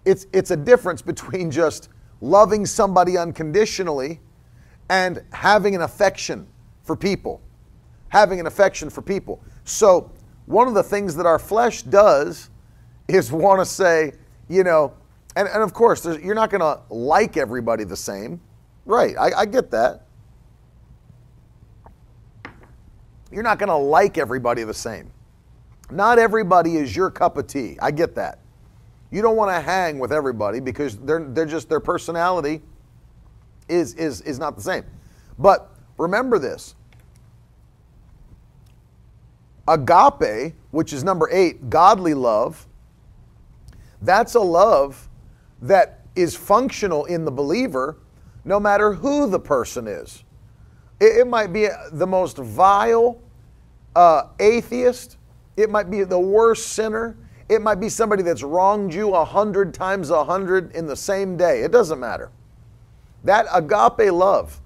It's 0.04 0.26
it's 0.32 0.50
a 0.50 0.56
difference 0.56 1.00
between 1.00 1.48
just 1.48 1.90
loving 2.20 2.66
somebody 2.66 3.16
unconditionally 3.16 4.18
and 4.90 5.22
having 5.32 5.76
an 5.76 5.82
affection 5.82 6.44
for 6.82 6.96
people. 6.96 7.40
Having 8.08 8.40
an 8.40 8.48
affection 8.48 8.90
for 8.90 9.00
people. 9.00 9.40
So, 9.62 10.10
one 10.46 10.66
of 10.66 10.74
the 10.74 10.82
things 10.82 11.14
that 11.14 11.24
our 11.24 11.38
flesh 11.38 11.82
does 11.82 12.50
is 13.06 13.30
want 13.44 13.60
to 13.60 13.64
say, 13.64 14.14
you 14.48 14.64
know, 14.64 14.92
and, 15.36 15.46
and 15.46 15.62
of 15.62 15.72
course, 15.72 16.04
you're 16.04 16.34
not 16.34 16.50
going 16.50 16.60
to 16.60 16.80
like 16.92 17.36
everybody 17.36 17.84
the 17.84 17.96
same. 17.96 18.40
Right, 18.86 19.16
I, 19.16 19.40
I 19.42 19.44
get 19.46 19.70
that. 19.70 20.04
You're 23.30 23.44
not 23.44 23.60
going 23.60 23.68
to 23.68 23.76
like 23.76 24.18
everybody 24.18 24.64
the 24.64 24.74
same. 24.74 25.12
Not 25.92 26.18
everybody 26.18 26.76
is 26.76 26.96
your 26.96 27.08
cup 27.08 27.36
of 27.36 27.46
tea. 27.46 27.78
I 27.80 27.92
get 27.92 28.16
that. 28.16 28.40
You 29.10 29.22
don't 29.22 29.36
want 29.36 29.50
to 29.50 29.60
hang 29.60 29.98
with 29.98 30.12
everybody 30.12 30.60
because 30.60 30.98
they're, 30.98 31.24
they're 31.24 31.46
just 31.46 31.68
their 31.68 31.80
personality 31.80 32.62
is, 33.68 33.94
is, 33.94 34.20
is 34.22 34.38
not 34.38 34.56
the 34.56 34.62
same. 34.62 34.84
But 35.38 35.70
remember 35.96 36.38
this 36.38 36.74
agape, 39.66 40.54
which 40.70 40.92
is 40.92 41.04
number 41.04 41.28
eight, 41.30 41.68
godly 41.68 42.14
love, 42.14 42.66
that's 44.02 44.34
a 44.34 44.40
love 44.40 45.08
that 45.62 46.00
is 46.16 46.34
functional 46.34 47.04
in 47.04 47.24
the 47.24 47.30
believer 47.30 47.98
no 48.44 48.58
matter 48.58 48.92
who 48.92 49.28
the 49.28 49.38
person 49.38 49.86
is. 49.86 50.24
It, 51.00 51.18
it 51.18 51.26
might 51.26 51.52
be 51.52 51.68
the 51.92 52.06
most 52.06 52.38
vile 52.38 53.20
uh, 53.94 54.28
atheist, 54.40 55.18
it 55.56 55.70
might 55.70 55.90
be 55.90 56.04
the 56.04 56.18
worst 56.18 56.68
sinner, 56.68 57.16
it 57.48 57.62
might 57.62 57.76
be 57.76 57.88
somebody 57.88 58.22
that's 58.22 58.42
wronged 58.42 58.92
you 58.92 59.14
a 59.14 59.24
hundred 59.24 59.72
times 59.72 60.10
a 60.10 60.24
hundred 60.24 60.72
in 60.72 60.86
the 60.86 60.96
same 60.96 61.36
day. 61.36 61.62
It 61.62 61.72
doesn't 61.72 61.98
matter. 61.98 62.30
That 63.24 63.46
agape 63.52 64.12
love 64.12 64.60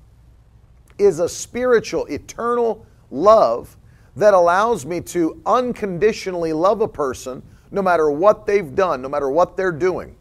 is 0.98 1.20
a 1.20 1.28
spiritual, 1.28 2.06
eternal 2.06 2.84
love 3.10 3.76
that 4.16 4.34
allows 4.34 4.84
me 4.84 5.00
to 5.00 5.40
unconditionally 5.46 6.52
love 6.52 6.80
a 6.80 6.88
person 6.88 7.42
no 7.70 7.82
matter 7.82 8.10
what 8.10 8.46
they've 8.46 8.74
done, 8.74 9.00
no 9.00 9.08
matter 9.08 9.30
what 9.30 9.56
they're 9.56 9.72
doing. 9.72 10.14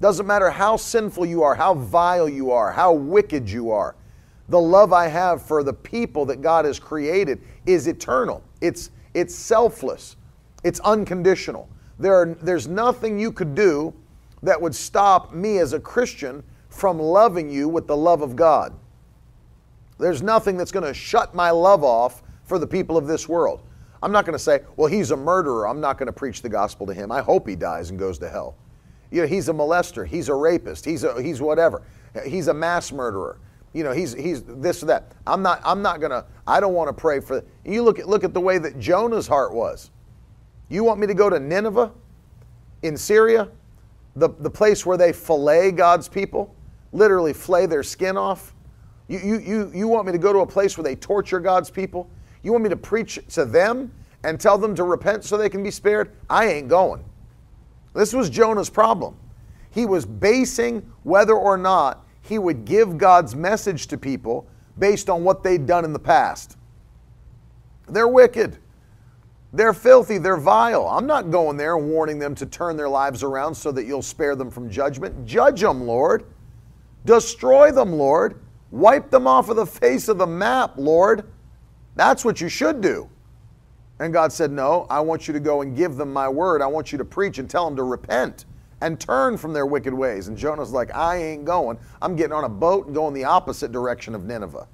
Doesn't 0.00 0.26
matter 0.26 0.50
how 0.50 0.76
sinful 0.76 1.26
you 1.26 1.42
are, 1.42 1.54
how 1.54 1.74
vile 1.74 2.28
you 2.28 2.50
are, 2.50 2.70
how 2.72 2.92
wicked 2.92 3.50
you 3.50 3.70
are. 3.70 3.96
The 4.48 4.60
love 4.60 4.92
I 4.92 5.08
have 5.08 5.42
for 5.42 5.62
the 5.62 5.72
people 5.72 6.24
that 6.26 6.40
God 6.40 6.64
has 6.64 6.78
created 6.78 7.40
is 7.66 7.86
eternal. 7.86 8.42
It's, 8.60 8.90
it's 9.12 9.34
selfless. 9.34 10.16
It's 10.66 10.80
unconditional. 10.80 11.68
There 12.00 12.12
are, 12.12 12.34
there's 12.42 12.66
nothing 12.66 13.20
you 13.20 13.30
could 13.30 13.54
do 13.54 13.94
that 14.42 14.60
would 14.60 14.74
stop 14.74 15.32
me 15.32 15.58
as 15.58 15.72
a 15.74 15.78
Christian 15.78 16.42
from 16.70 16.98
loving 16.98 17.48
you 17.48 17.68
with 17.68 17.86
the 17.86 17.96
love 17.96 18.20
of 18.20 18.34
God. 18.34 18.74
There's 20.00 20.22
nothing 20.22 20.56
that's 20.56 20.72
going 20.72 20.84
to 20.84 20.92
shut 20.92 21.36
my 21.36 21.50
love 21.50 21.84
off 21.84 22.24
for 22.42 22.58
the 22.58 22.66
people 22.66 22.96
of 22.96 23.06
this 23.06 23.28
world. 23.28 23.62
I'm 24.02 24.10
not 24.10 24.24
going 24.24 24.32
to 24.32 24.40
say, 24.40 24.62
well, 24.76 24.88
he's 24.88 25.12
a 25.12 25.16
murderer. 25.16 25.68
I'm 25.68 25.80
not 25.80 25.98
going 25.98 26.08
to 26.08 26.12
preach 26.12 26.42
the 26.42 26.48
gospel 26.48 26.84
to 26.88 26.92
him. 26.92 27.12
I 27.12 27.22
hope 27.22 27.48
he 27.48 27.54
dies 27.54 27.90
and 27.90 27.98
goes 27.98 28.18
to 28.18 28.28
hell. 28.28 28.56
You 29.12 29.20
know, 29.20 29.28
he's 29.28 29.48
a 29.48 29.52
molester. 29.52 30.04
He's 30.04 30.28
a 30.28 30.34
rapist. 30.34 30.84
He's 30.84 31.04
a, 31.04 31.22
he's 31.22 31.40
whatever. 31.40 31.84
He's 32.26 32.48
a 32.48 32.54
mass 32.54 32.90
murderer. 32.90 33.38
You 33.72 33.84
know, 33.84 33.92
he's 33.92 34.14
he's 34.14 34.42
this 34.42 34.82
or 34.82 34.86
that. 34.86 35.12
I'm 35.28 35.42
not 35.42 35.60
I'm 35.64 35.80
not 35.80 36.00
going 36.00 36.10
to 36.10 36.24
I 36.44 36.58
don't 36.58 36.74
want 36.74 36.88
to 36.88 36.92
pray 36.92 37.20
for 37.20 37.44
You 37.64 37.84
look 37.84 38.00
at 38.00 38.08
look 38.08 38.24
at 38.24 38.34
the 38.34 38.40
way 38.40 38.58
that 38.58 38.80
Jonah's 38.80 39.28
heart 39.28 39.54
was. 39.54 39.92
You 40.68 40.84
want 40.84 40.98
me 41.00 41.06
to 41.06 41.14
go 41.14 41.30
to 41.30 41.38
Nineveh 41.38 41.92
in 42.82 42.96
Syria, 42.96 43.48
the, 44.16 44.30
the 44.40 44.50
place 44.50 44.84
where 44.84 44.96
they 44.96 45.12
fillet 45.12 45.72
God's 45.72 46.08
people, 46.08 46.54
literally 46.92 47.32
flay 47.32 47.66
their 47.66 47.82
skin 47.82 48.16
off? 48.16 48.54
You, 49.08 49.20
you, 49.20 49.38
you, 49.38 49.72
you 49.74 49.88
want 49.88 50.06
me 50.06 50.12
to 50.12 50.18
go 50.18 50.32
to 50.32 50.40
a 50.40 50.46
place 50.46 50.76
where 50.76 50.82
they 50.82 50.96
torture 50.96 51.38
God's 51.38 51.70
people? 51.70 52.10
You 52.42 52.52
want 52.52 52.64
me 52.64 52.70
to 52.70 52.76
preach 52.76 53.20
to 53.34 53.44
them 53.44 53.92
and 54.24 54.40
tell 54.40 54.58
them 54.58 54.74
to 54.74 54.82
repent 54.82 55.24
so 55.24 55.36
they 55.36 55.48
can 55.48 55.62
be 55.62 55.70
spared? 55.70 56.12
I 56.28 56.46
ain't 56.46 56.68
going. 56.68 57.04
This 57.94 58.12
was 58.12 58.28
Jonah's 58.28 58.68
problem. 58.68 59.16
He 59.70 59.86
was 59.86 60.04
basing 60.04 60.90
whether 61.04 61.34
or 61.34 61.56
not 61.56 62.04
he 62.22 62.38
would 62.38 62.64
give 62.64 62.98
God's 62.98 63.36
message 63.36 63.86
to 63.88 63.98
people 63.98 64.46
based 64.78 65.08
on 65.08 65.22
what 65.22 65.42
they'd 65.42 65.66
done 65.66 65.84
in 65.84 65.92
the 65.92 65.98
past. 65.98 66.56
They're 67.88 68.08
wicked. 68.08 68.58
They're 69.52 69.72
filthy, 69.72 70.18
they're 70.18 70.36
vile. 70.36 70.86
I'm 70.88 71.06
not 71.06 71.30
going 71.30 71.56
there 71.56 71.78
warning 71.78 72.18
them 72.18 72.34
to 72.36 72.46
turn 72.46 72.76
their 72.76 72.88
lives 72.88 73.22
around 73.22 73.54
so 73.54 73.72
that 73.72 73.86
you'll 73.86 74.02
spare 74.02 74.36
them 74.36 74.50
from 74.50 74.68
judgment. 74.68 75.24
Judge 75.26 75.60
them, 75.60 75.86
Lord. 75.86 76.24
Destroy 77.04 77.70
them, 77.70 77.92
Lord. 77.92 78.40
Wipe 78.70 79.10
them 79.10 79.26
off 79.26 79.48
of 79.48 79.56
the 79.56 79.66
face 79.66 80.08
of 80.08 80.18
the 80.18 80.26
map, 80.26 80.74
Lord. 80.76 81.24
That's 81.94 82.24
what 82.24 82.40
you 82.40 82.48
should 82.48 82.80
do. 82.80 83.08
And 83.98 84.12
God 84.12 84.32
said, 84.32 84.50
No, 84.50 84.86
I 84.90 85.00
want 85.00 85.26
you 85.26 85.32
to 85.32 85.40
go 85.40 85.62
and 85.62 85.76
give 85.76 85.96
them 85.96 86.12
my 86.12 86.28
word. 86.28 86.60
I 86.60 86.66
want 86.66 86.92
you 86.92 86.98
to 86.98 87.04
preach 87.04 87.38
and 87.38 87.48
tell 87.48 87.64
them 87.64 87.76
to 87.76 87.82
repent 87.82 88.44
and 88.82 89.00
turn 89.00 89.38
from 89.38 89.52
their 89.52 89.64
wicked 89.64 89.94
ways. 89.94 90.28
And 90.28 90.36
Jonah's 90.36 90.72
like, 90.72 90.94
I 90.94 91.16
ain't 91.16 91.44
going. 91.44 91.78
I'm 92.02 92.14
getting 92.14 92.32
on 92.32 92.44
a 92.44 92.48
boat 92.48 92.86
and 92.86 92.94
going 92.94 93.14
the 93.14 93.24
opposite 93.24 93.72
direction 93.72 94.14
of 94.14 94.24
Nineveh. 94.24 94.68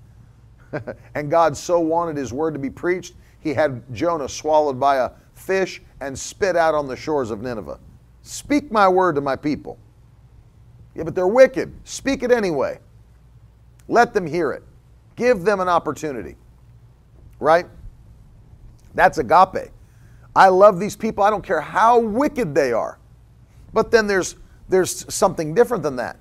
and 1.15 1.31
God 1.31 1.57
so 1.57 1.79
wanted 1.79 2.17
his 2.17 2.33
word 2.33 2.55
to 2.55 2.59
be 2.59 2.71
preached 2.71 3.15
he 3.43 3.55
had 3.55 3.83
Jonah 3.93 4.29
swallowed 4.29 4.79
by 4.79 4.97
a 4.97 5.11
fish 5.35 5.83
and 6.01 6.19
spit 6.19 6.57
out 6.57 6.75
on 6.75 6.87
the 6.87 6.97
shores 6.97 7.31
of 7.31 7.43
Nineveh. 7.43 7.79
Speak 8.23 8.71
my 8.71 8.89
word 8.89 9.17
to 9.17 9.21
my 9.21 9.37
people. 9.37 9.79
Yeah, 10.95 11.05
but 11.05 11.15
they're 11.15 11.27
wicked. 11.27 11.73
Speak 11.85 12.23
it 12.23 12.31
anyway. 12.31 12.79
Let 13.89 14.15
them 14.15 14.27
hear 14.27 14.53
it. 14.53 14.63
Give 15.17 15.43
them 15.43 15.61
an 15.61 15.69
opportunity. 15.69 16.37
Right? 17.41 17.67
That's 18.95 19.19
agape. 19.19 19.71
I 20.35 20.49
love 20.49 20.79
these 20.79 20.97
people. 20.97 21.25
I 21.25 21.31
don't 21.31 21.45
care 21.45 21.61
how 21.61 21.99
wicked 21.99 22.55
they 22.55 22.73
are. 22.73 22.99
But 23.73 23.91
then 23.91 24.07
there's 24.07 24.37
there's 24.69 25.13
something 25.13 25.55
different 25.55 25.83
than 25.83 25.97
that. 25.97 26.17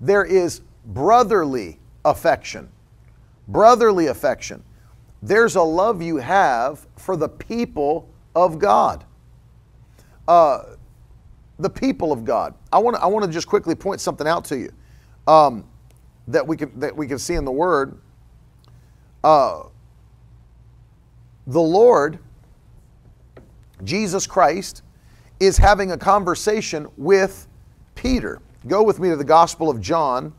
There 0.00 0.24
is 0.24 0.60
brotherly 0.86 1.78
affection. 2.04 2.68
Brotherly 3.48 4.06
affection. 4.06 4.62
There's 5.26 5.56
a 5.56 5.62
love 5.62 6.00
you 6.02 6.18
have 6.18 6.86
for 6.94 7.16
the 7.16 7.28
people 7.28 8.08
of 8.36 8.60
God. 8.60 9.04
Uh, 10.28 10.76
the 11.58 11.68
people 11.68 12.12
of 12.12 12.24
God. 12.24 12.54
I 12.72 12.78
want 12.78 12.96
to 12.96 13.02
I 13.02 13.06
want 13.06 13.24
to 13.24 13.30
just 13.30 13.48
quickly 13.48 13.74
point 13.74 14.00
something 14.00 14.26
out 14.26 14.44
to 14.46 14.56
you 14.56 14.70
um, 15.26 15.64
that 16.28 16.46
we 16.46 16.56
can 16.56 16.78
that 16.78 16.96
we 16.96 17.08
can 17.08 17.18
see 17.18 17.34
in 17.34 17.44
the 17.44 17.50
Word. 17.50 17.98
Uh, 19.24 19.64
the 21.48 21.60
Lord, 21.60 22.20
Jesus 23.82 24.28
Christ, 24.28 24.82
is 25.40 25.58
having 25.58 25.90
a 25.90 25.98
conversation 25.98 26.86
with 26.96 27.48
Peter. 27.96 28.40
Go 28.68 28.84
with 28.84 29.00
me 29.00 29.08
to 29.08 29.16
the 29.16 29.24
Gospel 29.24 29.70
of 29.70 29.80
John, 29.80 30.32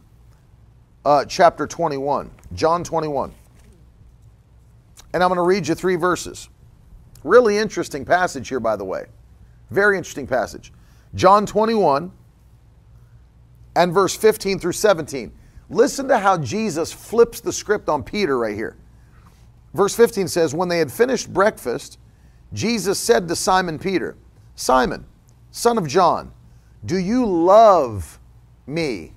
uh, 1.04 1.26
chapter 1.26 1.68
21. 1.68 2.32
John 2.54 2.86
21. 2.86 3.34
And 5.14 5.24
I'm 5.24 5.30
going 5.30 5.38
to 5.38 5.44
read 5.44 5.68
you 5.68 5.76
three 5.76 5.96
verses. 5.96 6.50
Really 7.24 7.58
interesting 7.58 8.06
passage 8.06 8.50
here, 8.50 8.60
by 8.60 8.76
the 8.76 8.86
way. 8.86 9.06
Very 9.72 9.98
interesting 9.98 10.28
passage. 10.28 10.72
John 11.16 11.46
21 11.46 12.12
and 13.76 13.94
verse 13.94 14.16
15 14.16 14.60
through 14.60 14.74
17. 14.74 15.32
Listen 15.70 16.08
to 16.08 16.18
how 16.18 16.38
Jesus 16.38 16.92
flips 16.94 17.42
the 17.42 17.52
script 17.52 17.90
on 17.90 18.04
Peter 18.04 18.38
right 18.38 18.56
here. 18.56 18.78
Verse 19.74 19.96
15 19.96 20.28
says, 20.28 20.54
When 20.56 20.70
they 20.70 20.80
had 20.80 20.92
finished 20.92 21.34
breakfast, 21.34 22.00
Jesus 22.54 23.00
said 23.00 23.28
to 23.28 23.36
Simon 23.36 23.78
Peter, 23.78 24.16
Simon, 24.56 25.06
son 25.52 25.78
of 25.78 25.88
John, 25.88 26.32
do 26.86 26.98
you 26.98 27.26
love 27.26 28.20
me 28.66 29.14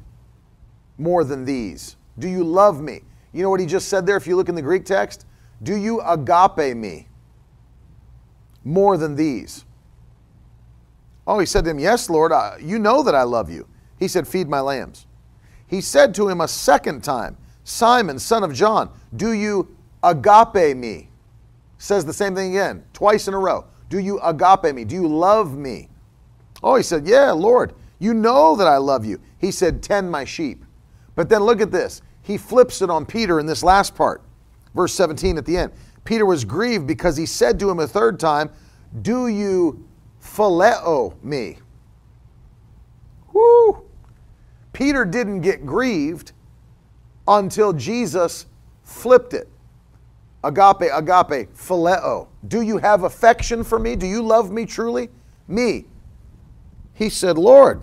more 0.98 1.24
than 1.24 1.44
these? 1.44 1.96
Do 2.18 2.28
you 2.28 2.42
love 2.42 2.80
me? 2.80 3.00
You 3.32 3.42
know 3.42 3.50
what 3.50 3.60
he 3.60 3.66
just 3.66 3.88
said 3.88 4.06
there 4.06 4.16
if 4.16 4.26
you 4.26 4.36
look 4.36 4.48
in 4.48 4.54
the 4.54 4.62
Greek 4.62 4.84
text? 4.84 5.24
Do 5.62 5.76
you 5.76 6.00
agape 6.00 6.76
me 6.76 7.08
more 8.64 8.96
than 8.96 9.14
these? 9.14 9.64
Oh, 11.26 11.38
he 11.38 11.46
said 11.46 11.64
to 11.64 11.70
him, 11.70 11.78
Yes, 11.78 12.08
Lord, 12.10 12.32
I, 12.32 12.58
you 12.60 12.78
know 12.78 13.02
that 13.02 13.14
I 13.14 13.22
love 13.22 13.50
you. 13.50 13.68
He 13.98 14.08
said, 14.08 14.26
Feed 14.26 14.48
my 14.48 14.60
lambs. 14.60 15.06
He 15.66 15.80
said 15.80 16.14
to 16.16 16.28
him 16.28 16.40
a 16.40 16.48
second 16.48 17.04
time, 17.04 17.36
Simon, 17.62 18.18
son 18.18 18.42
of 18.42 18.52
John, 18.52 18.90
do 19.14 19.32
you 19.32 19.76
agape 20.02 20.76
me? 20.76 21.08
Says 21.78 22.04
the 22.04 22.12
same 22.12 22.34
thing 22.34 22.50
again, 22.50 22.84
twice 22.92 23.28
in 23.28 23.34
a 23.34 23.38
row. 23.38 23.66
Do 23.88 23.98
you 23.98 24.18
agape 24.20 24.74
me? 24.74 24.84
Do 24.84 24.94
you 24.94 25.06
love 25.06 25.56
me? 25.56 25.88
Oh, 26.62 26.76
he 26.76 26.82
said, 26.82 27.06
Yeah, 27.06 27.30
Lord, 27.32 27.74
you 27.98 28.14
know 28.14 28.56
that 28.56 28.66
I 28.66 28.78
love 28.78 29.04
you. 29.04 29.20
He 29.38 29.50
said, 29.50 29.82
Tend 29.82 30.10
my 30.10 30.24
sheep. 30.24 30.64
But 31.14 31.28
then 31.28 31.42
look 31.42 31.60
at 31.60 31.70
this. 31.70 32.02
He 32.22 32.36
flips 32.36 32.82
it 32.82 32.90
on 32.90 33.06
Peter 33.06 33.40
in 33.40 33.46
this 33.46 33.62
last 33.62 33.94
part, 33.94 34.22
verse 34.74 34.94
17 34.94 35.38
at 35.38 35.44
the 35.44 35.56
end. 35.56 35.72
Peter 36.04 36.26
was 36.26 36.44
grieved 36.44 36.86
because 36.86 37.16
he 37.16 37.26
said 37.26 37.58
to 37.60 37.70
him 37.70 37.78
a 37.80 37.86
third 37.86 38.18
time, 38.18 38.50
Do 39.02 39.28
you 39.28 39.86
phileo 40.22 41.14
me? 41.22 41.58
Whoo! 43.32 43.84
Peter 44.72 45.04
didn't 45.04 45.40
get 45.40 45.66
grieved 45.66 46.32
until 47.28 47.72
Jesus 47.72 48.46
flipped 48.82 49.34
it. 49.34 49.48
Agape, 50.42 50.90
agape, 50.92 51.54
phileo. 51.54 52.28
Do 52.48 52.62
you 52.62 52.78
have 52.78 53.04
affection 53.04 53.62
for 53.62 53.78
me? 53.78 53.94
Do 53.94 54.06
you 54.06 54.22
love 54.22 54.50
me 54.50 54.64
truly? 54.64 55.10
Me. 55.46 55.84
He 56.94 57.10
said, 57.10 57.36
Lord, 57.36 57.82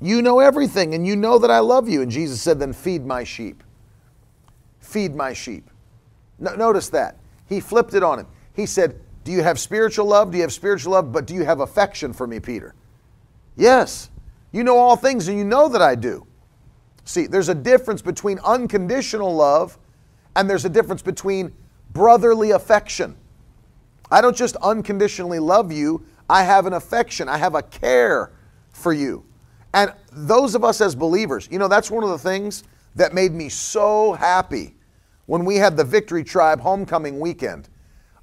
you 0.00 0.22
know 0.22 0.40
everything 0.40 0.94
and 0.94 1.06
you 1.06 1.16
know 1.16 1.38
that 1.38 1.50
I 1.50 1.60
love 1.60 1.88
you. 1.88 2.02
And 2.02 2.10
Jesus 2.10 2.42
said, 2.42 2.58
Then 2.58 2.72
feed 2.72 3.06
my 3.06 3.24
sheep. 3.24 3.62
Feed 4.86 5.16
my 5.16 5.32
sheep. 5.32 5.68
No, 6.38 6.54
notice 6.54 6.90
that. 6.90 7.16
He 7.48 7.58
flipped 7.58 7.94
it 7.94 8.04
on 8.04 8.20
him. 8.20 8.26
He 8.54 8.66
said, 8.66 9.00
Do 9.24 9.32
you 9.32 9.42
have 9.42 9.58
spiritual 9.58 10.06
love? 10.06 10.30
Do 10.30 10.38
you 10.38 10.42
have 10.42 10.52
spiritual 10.52 10.92
love? 10.92 11.10
But 11.10 11.26
do 11.26 11.34
you 11.34 11.44
have 11.44 11.58
affection 11.58 12.12
for 12.12 12.24
me, 12.24 12.38
Peter? 12.38 12.72
Yes. 13.56 14.10
You 14.52 14.62
know 14.62 14.78
all 14.78 14.94
things 14.94 15.26
and 15.26 15.36
you 15.36 15.44
know 15.44 15.68
that 15.68 15.82
I 15.82 15.96
do. 15.96 16.24
See, 17.04 17.26
there's 17.26 17.48
a 17.48 17.54
difference 17.54 18.00
between 18.00 18.38
unconditional 18.44 19.34
love 19.34 19.76
and 20.36 20.48
there's 20.48 20.64
a 20.64 20.70
difference 20.70 21.02
between 21.02 21.52
brotherly 21.92 22.52
affection. 22.52 23.16
I 24.08 24.20
don't 24.20 24.36
just 24.36 24.54
unconditionally 24.56 25.40
love 25.40 25.72
you, 25.72 26.06
I 26.30 26.44
have 26.44 26.66
an 26.66 26.74
affection, 26.74 27.28
I 27.28 27.38
have 27.38 27.56
a 27.56 27.62
care 27.62 28.30
for 28.70 28.92
you. 28.92 29.24
And 29.74 29.92
those 30.12 30.54
of 30.54 30.62
us 30.62 30.80
as 30.80 30.94
believers, 30.94 31.48
you 31.50 31.58
know, 31.58 31.66
that's 31.66 31.90
one 31.90 32.04
of 32.04 32.10
the 32.10 32.18
things 32.18 32.62
that 32.94 33.14
made 33.14 33.32
me 33.32 33.48
so 33.48 34.12
happy 34.12 34.75
when 35.26 35.44
we 35.44 35.56
had 35.56 35.76
the 35.76 35.84
Victory 35.84 36.24
Tribe 36.24 36.60
homecoming 36.60 37.20
weekend. 37.20 37.68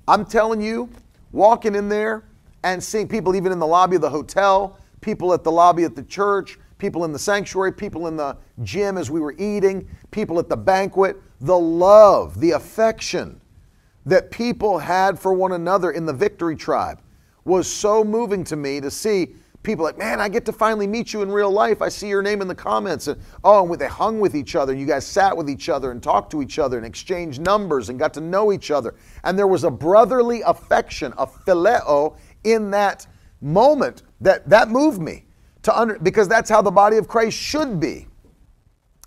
I'm 0.08 0.26
telling 0.26 0.62
you, 0.62 0.90
walking 1.32 1.76
in 1.76 1.90
there 1.90 2.24
and 2.64 2.82
seeing 2.82 3.08
people 3.08 3.36
even 3.36 3.52
in 3.52 3.60
the 3.60 3.68
lobby 3.68 3.96
of 3.96 4.02
the 4.02 4.10
hotel, 4.10 4.80
people 5.02 5.34
at 5.34 5.44
the 5.44 5.52
lobby 5.52 5.84
at 5.84 5.96
the 5.96 6.04
church, 6.04 6.58
people 6.78 7.06
in 7.06 7.14
the 7.14 7.20
sanctuary, 7.20 7.72
people 7.72 8.08
in 8.08 8.18
the 8.18 8.36
gym 8.64 8.98
as 8.98 9.12
we 9.12 9.20
were 9.20 9.36
eating, 9.38 9.88
people 10.12 10.40
at 10.40 10.50
the 10.50 10.58
banquet, 10.58 11.22
the 11.42 11.58
love, 11.58 12.40
the 12.40 12.52
affection 12.52 13.40
that 14.06 14.32
people 14.32 14.80
had 14.80 15.18
for 15.18 15.34
one 15.34 15.54
another 15.54 15.92
in 15.92 16.06
the 16.06 16.14
Victory 16.14 16.56
Tribe 16.56 17.00
was 17.46 17.72
so 17.72 18.04
moving 18.04 18.44
to 18.46 18.56
me 18.56 18.82
to 18.82 18.92
see 18.92 19.36
people 19.64 19.84
like, 19.84 19.98
man, 19.98 20.20
I 20.20 20.30
get 20.30 20.46
to 20.46 20.52
finally 20.52 20.86
meet 20.86 21.14
you 21.14 21.22
in 21.22 21.32
real 21.32 21.50
life. 21.50 21.82
I 21.82 21.90
see 21.90 22.08
your 22.08 22.22
name 22.22 22.42
in 22.42 22.48
the 22.48 22.56
comments. 22.56 23.08
And 23.08 23.20
oh, 23.44 23.72
and 23.72 23.82
they 23.82 23.88
hung 23.88 24.20
with 24.20 24.36
each 24.36 24.56
other. 24.56 24.74
You 24.74 24.86
guys 24.86 25.06
sat 25.06 25.36
with 25.36 25.50
each 25.50 25.70
other 25.70 25.92
and 25.92 26.04
talked 26.04 26.32
to 26.32 26.42
each 26.42 26.60
other 26.60 26.78
and 26.78 26.86
exchanged 26.86 27.42
numbers 27.42 27.90
and 27.90 27.98
got 27.98 28.14
to 28.16 28.22
know 28.22 28.52
each 28.52 28.70
other. 28.70 28.96
And 29.24 29.40
there 29.40 29.48
was 29.48 29.64
a 29.64 29.72
brotherly 29.72 30.42
affection, 30.42 31.14
a 31.18 31.26
phileo 31.26 32.18
in 32.44 32.70
that 32.72 33.08
moment 33.42 34.04
that 34.22 34.48
that 34.50 34.70
moved 34.70 35.02
me 35.02 35.26
to 35.64 35.78
under 35.78 35.98
because 36.00 36.28
that's 36.28 36.50
how 36.50 36.62
the 36.62 36.72
body 36.72 36.98
of 36.98 37.08
Christ 37.08 37.38
should 37.38 37.80
be. 37.80 38.08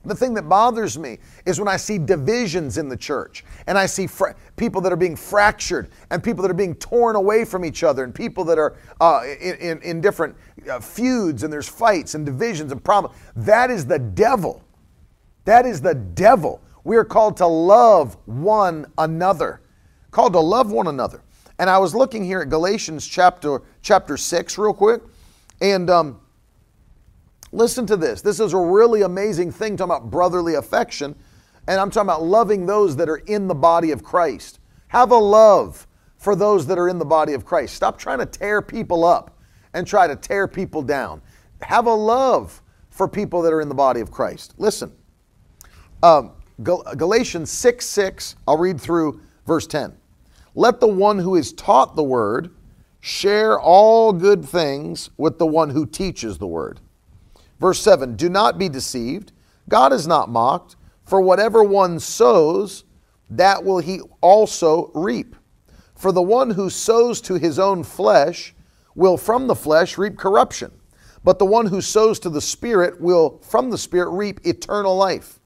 The 0.06 0.14
thing 0.14 0.34
that 0.34 0.48
bothers 0.48 0.96
me 0.96 1.18
is 1.44 1.58
when 1.58 1.68
I 1.68 1.76
see 1.76 1.98
divisions 1.98 2.78
in 2.78 2.88
the 2.88 2.96
church 2.96 3.44
and 3.66 3.76
I 3.76 3.86
see 3.86 4.06
fra- 4.06 4.34
people 4.56 4.80
that 4.82 4.92
are 4.92 4.96
being 4.96 5.16
fractured 5.16 5.90
and 6.10 6.22
people 6.22 6.42
that 6.42 6.50
are 6.50 6.54
being 6.54 6.76
torn 6.76 7.16
away 7.16 7.44
from 7.44 7.64
each 7.64 7.82
other 7.82 8.04
and 8.04 8.14
people 8.14 8.44
that 8.44 8.58
are 8.58 8.76
uh, 9.00 9.22
in, 9.40 9.56
in, 9.56 9.82
in, 9.82 10.00
different 10.00 10.36
uh, 10.70 10.78
feuds 10.78 11.42
and 11.42 11.52
there's 11.52 11.68
fights 11.68 12.14
and 12.14 12.24
divisions 12.24 12.70
and 12.70 12.82
problems. 12.82 13.16
That 13.34 13.70
is 13.70 13.84
the 13.84 13.98
devil. 13.98 14.62
That 15.44 15.66
is 15.66 15.80
the 15.80 15.94
devil. 15.94 16.62
We 16.84 16.96
are 16.96 17.04
called 17.04 17.36
to 17.38 17.46
love 17.46 18.16
one 18.26 18.86
another. 18.98 19.60
Called 20.12 20.34
to 20.34 20.40
love 20.40 20.70
one 20.70 20.86
another. 20.86 21.22
And 21.58 21.68
I 21.68 21.78
was 21.78 21.94
looking 21.94 22.24
here 22.24 22.42
at 22.42 22.48
Galatians 22.48 23.06
chapter 23.06 23.62
chapter 23.82 24.16
6 24.16 24.58
real 24.58 24.72
quick. 24.72 25.02
And 25.60 25.90
um, 25.90 26.20
Listen 27.52 27.86
to 27.86 27.96
this. 27.96 28.22
This 28.22 28.40
is 28.40 28.52
a 28.52 28.58
really 28.58 29.02
amazing 29.02 29.52
thing 29.52 29.76
talking 29.76 29.90
about 29.90 30.10
brotherly 30.10 30.54
affection. 30.54 31.14
And 31.68 31.80
I'm 31.80 31.90
talking 31.90 32.08
about 32.08 32.22
loving 32.22 32.66
those 32.66 32.96
that 32.96 33.08
are 33.08 33.16
in 33.16 33.48
the 33.48 33.54
body 33.54 33.90
of 33.90 34.02
Christ. 34.02 34.60
Have 34.88 35.10
a 35.10 35.16
love 35.16 35.86
for 36.16 36.36
those 36.36 36.66
that 36.66 36.78
are 36.78 36.88
in 36.88 36.98
the 36.98 37.04
body 37.04 37.32
of 37.32 37.44
Christ. 37.44 37.74
Stop 37.74 37.98
trying 37.98 38.18
to 38.18 38.26
tear 38.26 38.62
people 38.62 39.04
up 39.04 39.38
and 39.74 39.86
try 39.86 40.06
to 40.06 40.16
tear 40.16 40.48
people 40.48 40.82
down. 40.82 41.20
Have 41.62 41.86
a 41.86 41.94
love 41.94 42.62
for 42.90 43.08
people 43.08 43.42
that 43.42 43.52
are 43.52 43.60
in 43.60 43.68
the 43.68 43.74
body 43.74 44.00
of 44.00 44.10
Christ. 44.10 44.54
Listen, 44.58 44.92
um, 46.02 46.32
Gal- 46.62 46.84
Galatians 46.96 47.50
6 47.50 47.84
6, 47.84 48.36
I'll 48.46 48.56
read 48.56 48.80
through 48.80 49.20
verse 49.46 49.66
10. 49.66 49.96
Let 50.54 50.80
the 50.80 50.86
one 50.86 51.18
who 51.18 51.36
is 51.36 51.52
taught 51.52 51.96
the 51.96 52.02
word 52.02 52.54
share 53.00 53.60
all 53.60 54.12
good 54.12 54.44
things 54.44 55.10
with 55.16 55.38
the 55.38 55.46
one 55.46 55.70
who 55.70 55.84
teaches 55.84 56.38
the 56.38 56.46
word. 56.46 56.80
Verse 57.60 57.80
7 57.80 58.16
Do 58.16 58.28
not 58.28 58.58
be 58.58 58.68
deceived. 58.68 59.32
God 59.68 59.92
is 59.92 60.06
not 60.06 60.28
mocked, 60.28 60.76
for 61.04 61.20
whatever 61.20 61.62
one 61.62 61.98
sows, 61.98 62.84
that 63.30 63.64
will 63.64 63.78
he 63.78 64.00
also 64.20 64.90
reap. 64.94 65.34
For 65.94 66.12
the 66.12 66.22
one 66.22 66.50
who 66.50 66.70
sows 66.70 67.20
to 67.22 67.34
his 67.34 67.58
own 67.58 67.82
flesh 67.82 68.54
will 68.94 69.16
from 69.16 69.46
the 69.46 69.54
flesh 69.54 69.98
reap 69.98 70.16
corruption, 70.16 70.70
but 71.24 71.38
the 71.38 71.46
one 71.46 71.66
who 71.66 71.80
sows 71.80 72.18
to 72.20 72.30
the 72.30 72.40
Spirit 72.40 73.00
will 73.00 73.38
from 73.38 73.70
the 73.70 73.78
Spirit 73.78 74.10
reap 74.10 74.40
eternal 74.46 74.96
life. 74.96 75.40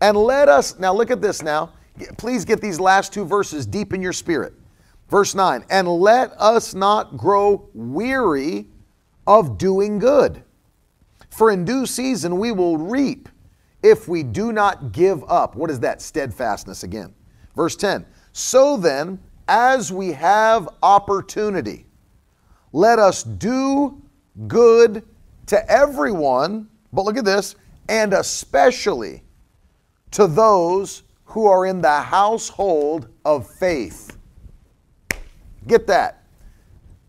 And 0.00 0.16
let 0.16 0.48
us, 0.48 0.78
now 0.78 0.92
look 0.92 1.10
at 1.10 1.22
this 1.22 1.42
now. 1.42 1.72
Please 2.18 2.44
get 2.44 2.60
these 2.60 2.78
last 2.78 3.12
two 3.12 3.24
verses 3.24 3.66
deep 3.66 3.94
in 3.94 4.02
your 4.02 4.12
spirit. 4.12 4.52
Verse 5.08 5.34
9, 5.34 5.64
and 5.70 5.88
let 5.88 6.32
us 6.32 6.74
not 6.74 7.16
grow 7.16 7.68
weary 7.72 8.66
of 9.26 9.58
doing 9.58 9.98
good. 9.98 10.43
For 11.34 11.50
in 11.50 11.64
due 11.64 11.84
season 11.84 12.38
we 12.38 12.52
will 12.52 12.78
reap 12.78 13.28
if 13.82 14.06
we 14.06 14.22
do 14.22 14.52
not 14.52 14.92
give 14.92 15.24
up. 15.28 15.56
What 15.56 15.68
is 15.68 15.80
that? 15.80 16.00
Steadfastness 16.00 16.84
again. 16.84 17.12
Verse 17.56 17.74
10 17.74 18.06
So 18.32 18.76
then, 18.76 19.18
as 19.48 19.90
we 19.92 20.12
have 20.12 20.68
opportunity, 20.80 21.86
let 22.72 23.00
us 23.00 23.24
do 23.24 24.00
good 24.46 25.02
to 25.46 25.70
everyone, 25.70 26.68
but 26.92 27.04
look 27.04 27.16
at 27.16 27.24
this, 27.24 27.56
and 27.88 28.12
especially 28.12 29.24
to 30.12 30.28
those 30.28 31.02
who 31.24 31.46
are 31.46 31.66
in 31.66 31.80
the 31.80 32.00
household 32.00 33.08
of 33.24 33.50
faith. 33.50 34.16
Get 35.66 35.88
that. 35.88 36.22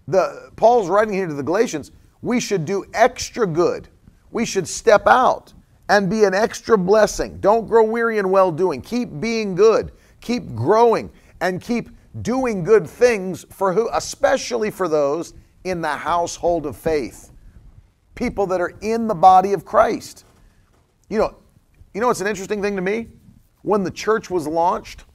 The 0.08 0.52
Paul's 0.56 0.90
writing 0.90 1.14
here 1.14 1.28
to 1.28 1.34
the 1.36 1.44
Galatians, 1.44 1.92
we 2.24 2.40
should 2.40 2.66
do 2.66 2.86
extra 2.96 3.46
good. 3.46 3.88
We 4.36 4.44
should 4.44 4.68
step 4.68 5.08
out 5.08 5.54
and 5.88 6.10
be 6.10 6.26
an 6.26 6.34
extra 6.34 6.78
blessing. 6.78 7.38
Don't 7.40 7.70
grow 7.70 7.86
weary 7.86 8.18
in 8.18 8.30
well 8.30 8.52
doing. 8.52 8.82
Keep 8.82 9.22
being 9.22 9.56
good. 9.56 9.94
Keep 10.20 10.54
growing 10.54 11.10
and 11.40 11.62
keep 11.62 11.90
doing 12.22 12.62
good 12.62 12.86
things 12.86 13.46
for 13.50 13.72
who 13.72 13.90
especially 13.94 14.72
for 14.72 14.90
those 14.90 15.36
in 15.64 15.80
the 15.80 15.88
household 15.88 16.66
of 16.66 16.76
faith. 16.76 17.32
People 18.16 18.46
that 18.48 18.60
are 18.60 18.74
in 18.82 19.08
the 19.08 19.16
body 19.16 19.54
of 19.54 19.64
Christ. 19.64 20.26
You 21.08 21.20
know, 21.20 21.38
you 21.94 22.02
know 22.02 22.08
what's 22.08 22.20
an 22.20 22.28
interesting 22.28 22.62
thing 22.62 22.76
to 22.76 22.82
me? 22.82 23.08
When 23.62 23.84
the 23.84 23.92
church 23.92 24.30
was 24.30 24.46
launched, 24.48 25.06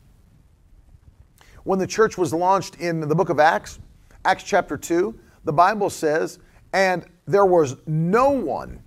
when 1.64 1.78
the 1.78 1.86
church 1.86 2.16
was 2.16 2.32
launched 2.32 2.76
in 2.76 3.00
the 3.00 3.14
book 3.14 3.28
of 3.28 3.38
Acts, 3.38 3.80
Acts 4.24 4.44
chapter 4.44 4.78
2, 4.78 5.14
the 5.44 5.52
Bible 5.52 5.90
says, 5.90 6.38
and 6.72 7.04
there 7.26 7.44
was 7.44 7.76
no 7.86 8.30
one 8.30 8.82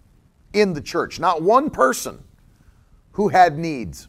in 0.53 0.73
the 0.73 0.81
church, 0.81 1.19
not 1.19 1.41
one 1.41 1.69
person 1.69 2.23
who 3.11 3.27
had 3.27 3.57
needs, 3.57 4.07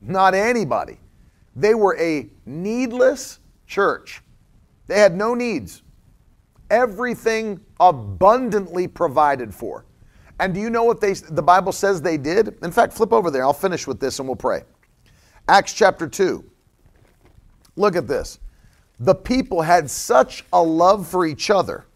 not 0.00 0.34
anybody. 0.34 0.98
They 1.56 1.74
were 1.74 1.96
a 1.98 2.28
needless 2.46 3.40
church. 3.66 4.22
They 4.86 4.98
had 4.98 5.16
no 5.16 5.34
needs. 5.34 5.82
Everything 6.70 7.60
abundantly 7.80 8.86
provided 8.86 9.54
for. 9.54 9.84
And 10.40 10.54
do 10.54 10.60
you 10.60 10.70
know 10.70 10.84
what 10.84 11.00
they 11.00 11.14
the 11.14 11.42
Bible 11.42 11.72
says 11.72 12.00
they 12.00 12.16
did? 12.16 12.56
In 12.62 12.70
fact, 12.70 12.92
flip 12.92 13.12
over 13.12 13.30
there. 13.30 13.42
I'll 13.42 13.52
finish 13.52 13.86
with 13.86 13.98
this 13.98 14.18
and 14.18 14.28
we'll 14.28 14.36
pray. 14.36 14.62
Acts 15.48 15.72
chapter 15.72 16.06
2. 16.06 16.44
Look 17.76 17.96
at 17.96 18.06
this. 18.06 18.38
The 19.00 19.14
people 19.14 19.62
had 19.62 19.90
such 19.90 20.44
a 20.52 20.62
love 20.62 21.06
for 21.06 21.26
each 21.26 21.50
other. 21.50 21.86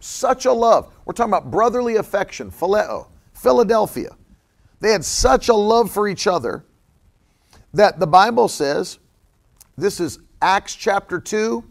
Such 0.00 0.44
a 0.44 0.52
love. 0.52 0.94
We're 1.04 1.14
talking 1.14 1.32
about 1.32 1.50
brotherly 1.50 1.96
affection, 1.96 2.50
phileo, 2.50 3.06
Philadelphia. 3.44 4.16
They 4.80 4.90
had 4.90 5.04
such 5.04 5.48
a 5.48 5.54
love 5.54 5.90
for 5.92 6.08
each 6.08 6.26
other 6.26 6.64
that 7.72 8.00
the 8.00 8.06
Bible 8.06 8.48
says, 8.48 8.98
this 9.76 10.00
is 10.00 10.18
Acts 10.42 10.74
chapter 10.74 11.20
2 11.20 11.62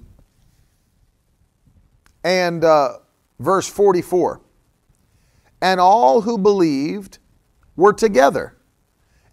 and 2.24 2.64
uh, 2.64 3.00
verse 3.40 3.68
44. 3.68 4.40
And 5.62 5.80
all 5.80 6.22
who 6.22 6.38
believed 6.38 7.18
were 7.76 7.94
together 7.94 8.56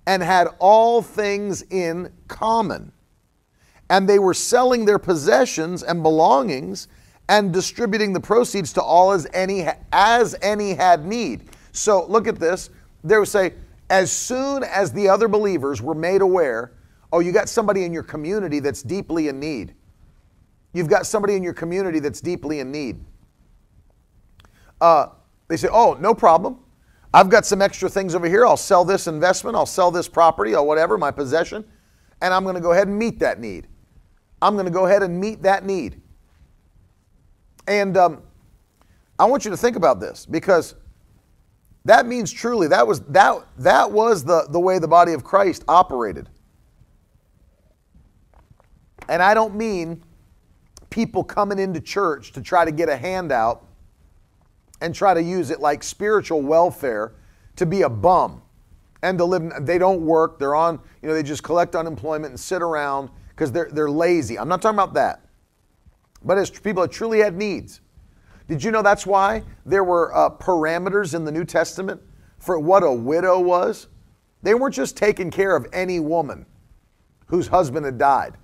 and 0.06 0.22
had 0.22 0.48
all 0.58 1.02
things 1.02 1.62
in 1.70 2.12
common 2.26 2.92
and 3.90 4.08
they 4.08 4.20
were 4.20 4.32
selling 4.32 4.84
their 4.84 5.00
possessions 5.00 5.82
and 5.82 6.02
belongings 6.02 6.88
and 7.28 7.52
distributing 7.52 8.12
the 8.12 8.20
proceeds 8.20 8.72
to 8.72 8.82
all 8.82 9.12
as 9.12 9.26
any 9.34 9.66
as 9.92 10.34
any 10.40 10.74
had 10.74 11.04
need. 11.04 11.50
So 11.72 12.06
look 12.06 12.26
at 12.26 12.38
this. 12.38 12.70
They 13.04 13.18
would 13.18 13.28
say, 13.28 13.54
as 13.88 14.12
soon 14.12 14.62
as 14.62 14.92
the 14.92 15.08
other 15.08 15.28
believers 15.28 15.82
were 15.82 15.94
made 15.94 16.22
aware, 16.22 16.72
oh, 17.12 17.20
you 17.20 17.32
got 17.32 17.48
somebody 17.48 17.84
in 17.84 17.92
your 17.92 18.02
community 18.02 18.60
that's 18.60 18.82
deeply 18.82 19.28
in 19.28 19.40
need. 19.40 19.74
You've 20.72 20.88
got 20.88 21.06
somebody 21.06 21.34
in 21.34 21.42
your 21.42 21.54
community 21.54 21.98
that's 21.98 22.20
deeply 22.20 22.60
in 22.60 22.70
need. 22.70 23.04
Uh, 24.80 25.08
they 25.48 25.56
say, 25.56 25.68
oh, 25.70 25.94
no 26.00 26.14
problem. 26.14 26.60
I've 27.12 27.28
got 27.28 27.44
some 27.44 27.60
extra 27.60 27.88
things 27.88 28.14
over 28.14 28.28
here. 28.28 28.46
I'll 28.46 28.56
sell 28.56 28.84
this 28.84 29.08
investment. 29.08 29.56
I'll 29.56 29.66
sell 29.66 29.90
this 29.90 30.06
property 30.06 30.54
or 30.54 30.64
whatever, 30.64 30.96
my 30.96 31.10
possession, 31.10 31.64
and 32.22 32.32
I'm 32.32 32.44
going 32.44 32.54
to 32.54 32.60
go 32.60 32.70
ahead 32.70 32.86
and 32.86 32.96
meet 32.96 33.18
that 33.18 33.40
need. 33.40 33.66
I'm 34.40 34.54
going 34.54 34.66
to 34.66 34.70
go 34.70 34.86
ahead 34.86 35.02
and 35.02 35.20
meet 35.20 35.42
that 35.42 35.64
need. 35.64 36.00
And 37.66 37.96
um, 37.96 38.22
I 39.18 39.24
want 39.24 39.44
you 39.44 39.50
to 39.50 39.56
think 39.56 39.76
about 39.76 40.00
this 40.00 40.24
because 40.24 40.76
that 41.84 42.06
means 42.06 42.30
truly 42.30 42.68
that 42.68 42.86
was 42.86 43.00
that 43.00 43.44
that 43.58 43.90
was 43.90 44.24
the, 44.24 44.46
the 44.50 44.60
way 44.60 44.78
the 44.78 44.88
body 44.88 45.12
of 45.12 45.24
Christ 45.24 45.64
operated. 45.66 46.28
And 49.08 49.22
I 49.22 49.34
don't 49.34 49.54
mean 49.54 50.02
people 50.90 51.24
coming 51.24 51.58
into 51.58 51.80
church 51.80 52.32
to 52.32 52.42
try 52.42 52.64
to 52.64 52.72
get 52.72 52.88
a 52.88 52.96
handout 52.96 53.66
and 54.80 54.94
try 54.94 55.14
to 55.14 55.22
use 55.22 55.50
it 55.50 55.60
like 55.60 55.82
spiritual 55.82 56.42
welfare 56.42 57.12
to 57.56 57.66
be 57.66 57.82
a 57.82 57.88
bum 57.88 58.42
and 59.02 59.18
to 59.18 59.24
live 59.24 59.50
they 59.60 59.78
don't 59.78 60.04
work 60.04 60.38
they're 60.38 60.54
on 60.54 60.80
you 61.00 61.08
know 61.08 61.14
they 61.14 61.22
just 61.22 61.42
collect 61.42 61.74
unemployment 61.74 62.30
and 62.30 62.40
sit 62.40 62.62
around 62.62 63.10
because 63.40 63.52
they're, 63.52 63.70
they're 63.72 63.90
lazy. 63.90 64.38
I'm 64.38 64.48
not 64.48 64.60
talking 64.60 64.76
about 64.76 64.92
that. 64.94 65.22
But 66.22 66.36
as 66.36 66.50
people 66.50 66.82
that 66.82 66.92
truly 66.92 67.20
had 67.20 67.38
needs. 67.38 67.80
Did 68.50 68.64
you 68.64 68.72
know 68.72 68.82
that's 68.82 69.06
why 69.06 69.44
there 69.64 69.84
were 69.84 70.12
uh, 70.12 70.28
parameters 70.28 71.14
in 71.14 71.24
the 71.24 71.30
New 71.30 71.44
Testament 71.44 72.02
for 72.40 72.58
what 72.58 72.82
a 72.82 72.92
widow 72.92 73.38
was? 73.38 73.86
They 74.42 74.54
weren't 74.54 74.74
just 74.74 74.96
taking 74.96 75.30
care 75.30 75.54
of 75.54 75.68
any 75.72 76.00
woman 76.00 76.46
whose 77.26 77.46
husband 77.46 77.86
had 77.86 77.96
died. 77.96 78.36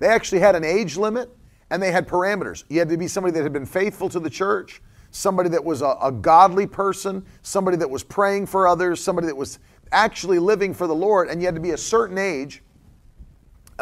They 0.00 0.08
actually 0.08 0.40
had 0.40 0.56
an 0.56 0.64
age 0.64 0.96
limit 0.96 1.30
and 1.70 1.80
they 1.80 1.92
had 1.92 2.08
parameters. 2.08 2.64
You 2.68 2.80
had 2.80 2.88
to 2.88 2.96
be 2.96 3.06
somebody 3.06 3.34
that 3.34 3.44
had 3.44 3.52
been 3.52 3.64
faithful 3.64 4.08
to 4.08 4.18
the 4.18 4.28
church, 4.28 4.82
somebody 5.12 5.48
that 5.50 5.64
was 5.64 5.80
a, 5.80 5.96
a 6.02 6.10
godly 6.10 6.66
person, 6.66 7.24
somebody 7.42 7.76
that 7.76 7.88
was 7.88 8.02
praying 8.02 8.46
for 8.46 8.66
others, 8.66 9.00
somebody 9.00 9.28
that 9.28 9.36
was 9.36 9.60
actually 9.92 10.40
living 10.40 10.74
for 10.74 10.88
the 10.88 10.94
Lord, 10.94 11.28
and 11.28 11.40
you 11.40 11.46
had 11.46 11.54
to 11.54 11.60
be 11.60 11.70
a 11.70 11.78
certain 11.78 12.18
age 12.18 12.64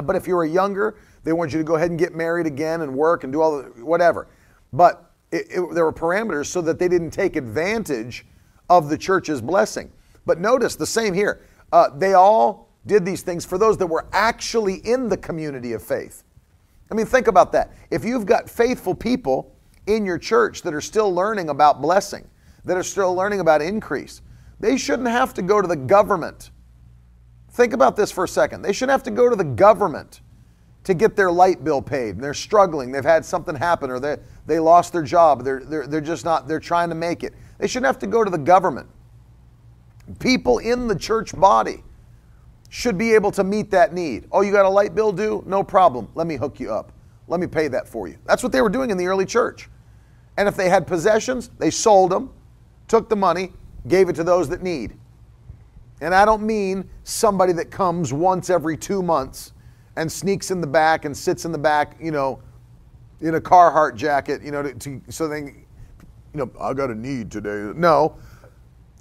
but 0.02 0.16
if 0.16 0.26
you 0.26 0.36
were 0.36 0.44
younger, 0.44 0.96
they 1.24 1.32
wanted 1.32 1.52
you 1.52 1.58
to 1.58 1.64
go 1.64 1.76
ahead 1.76 1.90
and 1.90 1.98
get 1.98 2.14
married 2.14 2.46
again 2.46 2.80
and 2.80 2.94
work 2.94 3.24
and 3.24 3.32
do 3.32 3.40
all 3.40 3.62
the 3.62 3.84
whatever. 3.84 4.28
But 4.72 5.09
it, 5.32 5.46
it, 5.50 5.74
there 5.74 5.84
were 5.84 5.92
parameters 5.92 6.46
so 6.46 6.60
that 6.62 6.78
they 6.78 6.88
didn't 6.88 7.10
take 7.10 7.36
advantage 7.36 8.26
of 8.68 8.88
the 8.88 8.98
church's 8.98 9.40
blessing. 9.40 9.90
But 10.26 10.38
notice 10.38 10.76
the 10.76 10.86
same 10.86 11.14
here. 11.14 11.46
Uh, 11.72 11.90
they 11.96 12.14
all 12.14 12.68
did 12.86 13.04
these 13.04 13.22
things 13.22 13.44
for 13.44 13.58
those 13.58 13.76
that 13.78 13.86
were 13.86 14.06
actually 14.12 14.76
in 14.86 15.08
the 15.08 15.16
community 15.16 15.72
of 15.72 15.82
faith. 15.82 16.24
I 16.90 16.94
mean, 16.94 17.06
think 17.06 17.28
about 17.28 17.52
that. 17.52 17.72
If 17.90 18.04
you've 18.04 18.26
got 18.26 18.50
faithful 18.50 18.94
people 18.94 19.54
in 19.86 20.04
your 20.04 20.18
church 20.18 20.62
that 20.62 20.74
are 20.74 20.80
still 20.80 21.12
learning 21.12 21.48
about 21.48 21.80
blessing, 21.80 22.28
that 22.64 22.76
are 22.76 22.82
still 22.82 23.14
learning 23.14 23.40
about 23.40 23.62
increase, 23.62 24.22
they 24.58 24.76
shouldn't 24.76 25.08
have 25.08 25.32
to 25.34 25.42
go 25.42 25.60
to 25.60 25.68
the 25.68 25.76
government 25.76 26.50
Think 27.50 27.72
about 27.72 27.96
this 27.96 28.12
for 28.12 28.24
a 28.24 28.28
second. 28.28 28.62
They 28.62 28.72
shouldn't 28.72 28.92
have 28.92 29.02
to 29.04 29.10
go 29.10 29.28
to 29.28 29.36
the 29.36 29.44
government 29.44 30.20
to 30.84 30.94
get 30.94 31.16
their 31.16 31.30
light 31.30 31.62
bill 31.62 31.82
paid. 31.82 32.20
They're 32.20 32.34
struggling. 32.34 32.90
They've 32.90 33.04
had 33.04 33.24
something 33.24 33.54
happen 33.54 33.90
or 33.90 34.00
they, 34.00 34.16
they 34.46 34.58
lost 34.58 34.92
their 34.92 35.02
job. 35.02 35.44
They're, 35.44 35.60
they're, 35.60 35.86
they're 35.86 36.00
just 36.00 36.24
not, 36.24 36.48
they're 36.48 36.60
trying 36.60 36.88
to 36.88 36.94
make 36.94 37.22
it. 37.22 37.34
They 37.58 37.66
shouldn't 37.66 37.86
have 37.86 37.98
to 37.98 38.06
go 38.06 38.24
to 38.24 38.30
the 38.30 38.38
government. 38.38 38.88
People 40.18 40.58
in 40.58 40.88
the 40.88 40.96
church 40.96 41.38
body 41.38 41.84
should 42.70 42.96
be 42.96 43.14
able 43.14 43.30
to 43.32 43.44
meet 43.44 43.70
that 43.72 43.92
need. 43.92 44.26
Oh, 44.32 44.40
you 44.40 44.52
got 44.52 44.64
a 44.64 44.70
light 44.70 44.94
bill 44.94 45.12
due? 45.12 45.42
No 45.46 45.62
problem. 45.62 46.08
Let 46.14 46.26
me 46.26 46.36
hook 46.36 46.58
you 46.58 46.72
up. 46.72 46.92
Let 47.28 47.40
me 47.40 47.46
pay 47.46 47.68
that 47.68 47.86
for 47.86 48.08
you. 48.08 48.16
That's 48.24 48.42
what 48.42 48.52
they 48.52 48.62
were 48.62 48.70
doing 48.70 48.90
in 48.90 48.96
the 48.96 49.06
early 49.06 49.26
church. 49.26 49.68
And 50.36 50.48
if 50.48 50.56
they 50.56 50.68
had 50.68 50.86
possessions, 50.86 51.50
they 51.58 51.70
sold 51.70 52.10
them, 52.10 52.32
took 52.88 53.08
the 53.08 53.16
money, 53.16 53.52
gave 53.88 54.08
it 54.08 54.16
to 54.16 54.24
those 54.24 54.48
that 54.48 54.62
need. 54.62 54.96
And 56.00 56.14
I 56.14 56.24
don't 56.24 56.42
mean 56.42 56.88
somebody 57.04 57.52
that 57.54 57.70
comes 57.70 58.12
once 58.12 58.48
every 58.50 58.76
two 58.76 59.02
months 59.02 59.52
and 59.96 60.10
sneaks 60.10 60.50
in 60.50 60.60
the 60.60 60.66
back 60.66 61.04
and 61.04 61.16
sits 61.16 61.44
in 61.44 61.52
the 61.52 61.58
back, 61.58 61.96
you 62.00 62.10
know, 62.10 62.40
in 63.20 63.34
a 63.34 63.40
Carhartt 63.40 63.96
jacket, 63.96 64.42
you 64.42 64.50
know, 64.50 64.62
to, 64.62 64.74
to, 64.74 65.02
so 65.08 65.28
they, 65.28 65.40
you 65.40 65.54
know, 66.34 66.50
I 66.60 66.72
got 66.72 66.90
a 66.90 66.94
need 66.94 67.30
today. 67.30 67.72
No, 67.76 68.16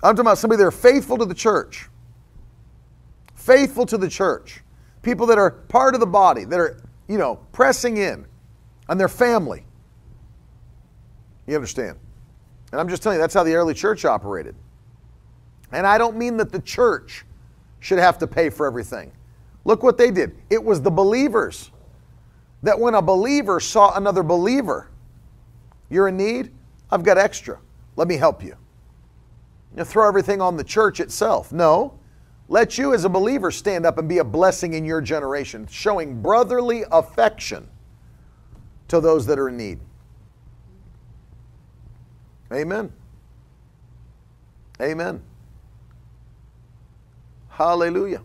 I'm 0.03 0.15
talking 0.15 0.21
about 0.21 0.37
somebody 0.37 0.57
that 0.59 0.65
are 0.65 0.71
faithful 0.71 1.17
to 1.17 1.25
the 1.25 1.33
church, 1.33 1.87
faithful 3.35 3.85
to 3.85 3.97
the 3.97 4.09
church, 4.09 4.61
people 5.01 5.25
that 5.27 5.37
are 5.37 5.51
part 5.51 5.93
of 5.93 5.99
the 5.99 6.07
body, 6.07 6.45
that 6.45 6.59
are, 6.59 6.81
you 7.07 7.17
know, 7.17 7.35
pressing 7.51 7.97
in 7.97 8.25
on 8.87 8.97
their 8.97 9.07
family. 9.07 9.65
You 11.47 11.55
understand? 11.55 11.97
And 12.71 12.79
I'm 12.79 12.89
just 12.89 13.01
telling 13.01 13.17
you, 13.17 13.21
that's 13.21 13.33
how 13.33 13.43
the 13.43 13.55
early 13.55 13.73
church 13.73 14.05
operated. 14.05 14.55
And 15.71 15.85
I 15.85 15.97
don't 15.97 16.17
mean 16.17 16.37
that 16.37 16.51
the 16.51 16.59
church 16.59 17.25
should 17.79 17.99
have 17.99 18.17
to 18.19 18.27
pay 18.27 18.49
for 18.49 18.65
everything. 18.65 19.11
Look 19.69 19.83
what 19.83 19.99
they 19.99 20.09
did. 20.09 20.35
It 20.49 20.63
was 20.63 20.81
the 20.81 20.89
believers 20.89 21.69
that 22.63 22.79
when 22.79 22.95
a 22.95 23.03
believer 23.03 23.59
saw 23.59 23.95
another 23.95 24.23
believer, 24.23 24.89
you're 25.91 26.07
in 26.07 26.17
need, 26.17 26.49
I've 26.89 27.03
got 27.03 27.19
extra. 27.19 27.59
Let 27.95 28.07
me 28.07 28.17
help 28.17 28.43
you. 28.43 28.55
You 29.77 29.83
throw 29.83 30.07
everything 30.07 30.41
on 30.41 30.57
the 30.57 30.63
church 30.63 30.99
itself. 30.99 31.51
No. 31.51 31.99
Let 32.47 32.79
you 32.79 32.95
as 32.95 33.05
a 33.05 33.09
believer 33.09 33.51
stand 33.51 33.85
up 33.85 33.99
and 33.99 34.09
be 34.09 34.17
a 34.17 34.23
blessing 34.23 34.73
in 34.73 34.85
your 34.85 35.01
generation, 35.01 35.67
showing 35.69 36.19
brotherly 36.19 36.83
affection 36.91 37.69
to 38.87 38.99
those 38.99 39.27
that 39.27 39.37
are 39.37 39.49
in 39.49 39.57
need. 39.57 39.79
Amen. 42.51 42.91
Amen. 44.81 45.21
Hallelujah. 47.49 48.23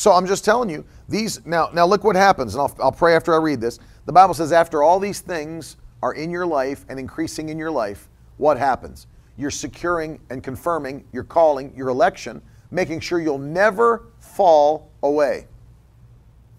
So 0.00 0.12
I'm 0.12 0.26
just 0.26 0.46
telling 0.46 0.70
you, 0.70 0.82
these 1.10 1.44
now 1.44 1.68
now 1.74 1.84
look 1.84 2.04
what 2.04 2.16
happens, 2.16 2.54
and 2.54 2.62
I'll, 2.62 2.74
I'll 2.80 2.90
pray 2.90 3.14
after 3.14 3.34
I 3.34 3.36
read 3.36 3.60
this. 3.60 3.78
The 4.06 4.12
Bible 4.12 4.32
says, 4.32 4.50
after 4.50 4.82
all 4.82 4.98
these 4.98 5.20
things 5.20 5.76
are 6.02 6.14
in 6.14 6.30
your 6.30 6.46
life 6.46 6.86
and 6.88 6.98
increasing 6.98 7.50
in 7.50 7.58
your 7.58 7.70
life, 7.70 8.08
what 8.38 8.56
happens? 8.56 9.08
You're 9.36 9.50
securing 9.50 10.18
and 10.30 10.42
confirming 10.42 11.04
your 11.12 11.22
calling, 11.22 11.74
your 11.76 11.88
election, 11.88 12.40
making 12.70 13.00
sure 13.00 13.20
you'll 13.20 13.36
never 13.36 14.06
fall 14.20 14.90
away. 15.02 15.48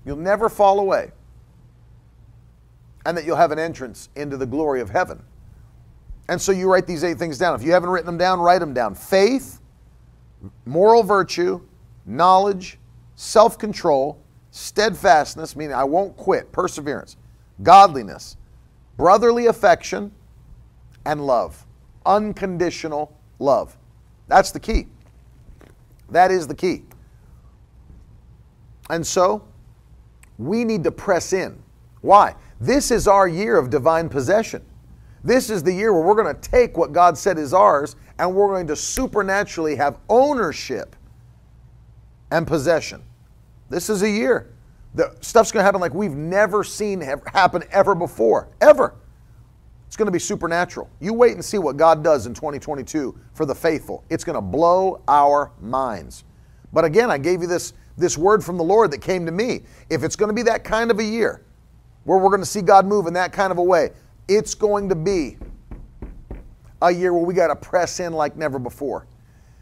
You'll 0.06 0.18
never 0.18 0.48
fall 0.48 0.80
away. 0.80 1.10
And 3.08 3.18
that 3.18 3.26
you'll 3.26 3.38
have 3.38 3.52
an 3.52 3.58
entrance 3.58 4.10
into 4.16 4.38
the 4.38 4.46
glory 4.46 4.82
of 4.82 4.92
heaven. 4.92 5.20
And 6.30 6.40
so 6.40 6.52
you 6.52 6.72
write 6.72 6.86
these 6.86 7.04
eight 7.04 7.18
things 7.18 7.40
down. 7.40 7.56
If 7.56 7.64
you 7.64 7.72
haven't 7.72 7.90
written 7.90 8.06
them 8.06 8.20
down, 8.20 8.40
write 8.40 8.60
them 8.60 8.76
down. 8.76 8.94
Faith, 8.94 9.62
moral 10.66 11.02
virtue, 11.02 11.60
knowledge, 12.06 12.78
self 13.22 13.60
control, 13.60 14.18
steadfastness, 14.50 15.56
meaning 15.56 15.76
I 15.76 15.84
won't 15.84 16.18
quit, 16.18 16.52
perseverance, 16.52 17.18
godliness, 17.62 18.36
brotherly 18.98 19.46
affection, 19.46 20.12
and 21.06 21.26
love. 21.26 21.64
Unconditional 22.04 23.16
love. 23.38 23.78
That's 24.28 24.50
the 24.50 24.60
key. 24.60 24.88
That 26.10 26.32
is 26.32 26.48
the 26.48 26.56
key. 26.56 26.84
And 28.90 29.06
so, 29.06 29.44
we 30.40 30.66
need 30.66 30.84
to 30.84 30.92
press 30.92 31.32
in. 31.32 31.62
Why? 32.02 32.34
This 32.60 32.90
is 32.90 33.08
our 33.08 33.28
year 33.28 33.56
of 33.56 33.70
divine 33.70 34.10
possession. 34.10 34.66
This 35.24 35.52
is 35.52 35.62
the 35.62 35.72
year 35.72 35.94
where 35.94 36.02
we're 36.02 36.22
going 36.22 36.36
to 36.36 36.50
take 36.50 36.76
what 36.76 36.92
God 36.92 37.16
said 37.16 37.38
is 37.38 37.54
ours 37.54 37.96
and 38.18 38.34
we're 38.34 38.48
going 38.48 38.66
to 38.66 38.76
supernaturally 38.76 39.76
have 39.76 40.00
ownership 40.10 40.96
and 42.32 42.48
possession. 42.48 43.04
This 43.72 43.90
is 43.90 44.04
a 44.04 44.10
year. 44.10 44.54
The 44.96 45.16
stuff's 45.22 45.52
going 45.52 45.62
to 45.62 45.66
happen 45.66 45.80
like 45.80 45.94
we've 45.94 46.16
never 46.16 46.64
seen 46.64 47.00
happen 47.00 47.64
ever 47.72 47.96
before. 47.96 48.50
Ever. 48.60 48.96
It's 49.88 49.96
going 49.96 50.08
to 50.08 50.12
be 50.12 50.20
supernatural. 50.20 50.90
You 51.00 51.14
wait 51.14 51.34
and 51.34 51.44
see 51.44 51.58
what 51.58 51.78
God 51.78 52.04
does 52.04 52.26
in 52.26 52.34
2022 52.34 53.18
for 53.34 53.46
the 53.46 53.56
faithful. 53.56 54.04
It's 54.10 54.24
going 54.24 54.36
to 54.36 54.42
blow 54.42 55.02
our 55.08 55.52
minds. 55.62 56.26
But 56.74 56.84
again, 56.86 57.10
I 57.10 57.18
gave 57.18 57.42
you 57.42 57.48
this, 57.48 57.74
this 57.98 58.18
word 58.18 58.44
from 58.44 58.58
the 58.58 58.64
Lord 58.64 58.92
that 58.92 59.02
came 59.02 59.26
to 59.26 59.32
me. 59.32 59.62
If 59.90 60.04
it's 60.04 60.16
going 60.16 60.30
to 60.30 60.34
be 60.34 60.44
that 60.44 60.64
kind 60.66 60.92
of 60.92 61.00
a 61.00 61.04
year 61.04 61.44
where 62.04 62.18
we're 62.18 62.30
going 62.30 62.42
to 62.42 62.46
see 62.46 62.62
God 62.62 62.86
move 62.86 63.08
in 63.08 63.14
that 63.14 63.32
kind 63.32 63.52
of 63.52 63.58
a 63.58 63.64
way, 63.64 63.92
it's 64.28 64.54
going 64.54 64.90
to 64.90 64.96
be 64.96 65.38
a 66.82 66.92
year 66.92 67.14
where 67.14 67.24
we 67.24 67.34
got 67.34 67.48
to 67.48 67.56
press 67.56 68.02
in 68.02 68.12
like 68.12 68.36
never 68.36 68.60
before. 68.60 69.08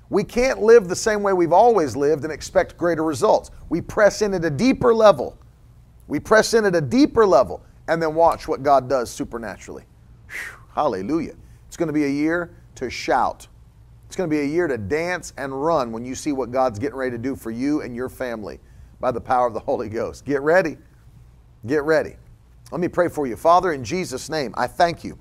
We 0.10 0.24
can't 0.24 0.62
live 0.62 0.88
the 0.88 0.96
same 0.96 1.22
way 1.22 1.34
we've 1.34 1.54
always 1.54 1.96
lived 1.96 2.24
and 2.24 2.34
expect 2.34 2.78
greater 2.78 3.04
results. 3.04 3.52
We 3.70 3.82
press 3.82 4.22
in 4.22 4.34
at 4.34 4.44
a 4.44 4.50
deeper 4.50 4.94
level. 4.94 5.38
We 6.08 6.20
press 6.20 6.54
in 6.54 6.66
at 6.66 6.76
a 6.76 6.82
deeper 6.82 7.26
level 7.28 7.64
and 7.88 8.02
then 8.02 8.16
watch 8.16 8.48
what 8.48 8.64
God 8.64 8.90
does 8.90 9.12
supernaturally. 9.12 9.84
Whew, 10.28 10.60
hallelujah. 10.74 11.36
It's 11.68 11.78
going 11.78 11.88
to 11.88 11.94
be 11.94 12.06
a 12.06 12.10
year 12.10 12.56
to 12.76 12.90
shout. 12.90 13.48
It's 14.08 14.16
going 14.16 14.28
to 14.28 14.36
be 14.36 14.42
a 14.42 14.46
year 14.46 14.68
to 14.68 14.78
dance 14.78 15.34
and 15.38 15.64
run 15.64 15.92
when 15.92 16.04
you 16.04 16.16
see 16.16 16.32
what 16.32 16.52
God's 16.52 16.80
getting 16.80 16.98
ready 16.98 17.12
to 17.12 17.18
do 17.20 17.36
for 17.36 17.52
you 17.52 17.82
and 17.82 17.96
your 17.96 18.10
family 18.10 18.60
by 19.00 19.12
the 19.12 19.22
power 19.22 19.46
of 19.46 19.54
the 19.54 19.60
Holy 19.60 19.88
Ghost. 19.90 20.26
Get 20.26 20.42
ready. 20.42 20.78
Get 21.68 21.84
ready. 21.84 22.16
Let 22.72 22.82
me 22.82 22.88
pray 22.88 23.08
for 23.08 23.28
you. 23.28 23.36
Father, 23.36 23.72
in 23.72 23.84
Jesus' 23.84 24.30
name, 24.30 24.54
I 24.58 24.66
thank 24.66 25.04
you 25.04 25.18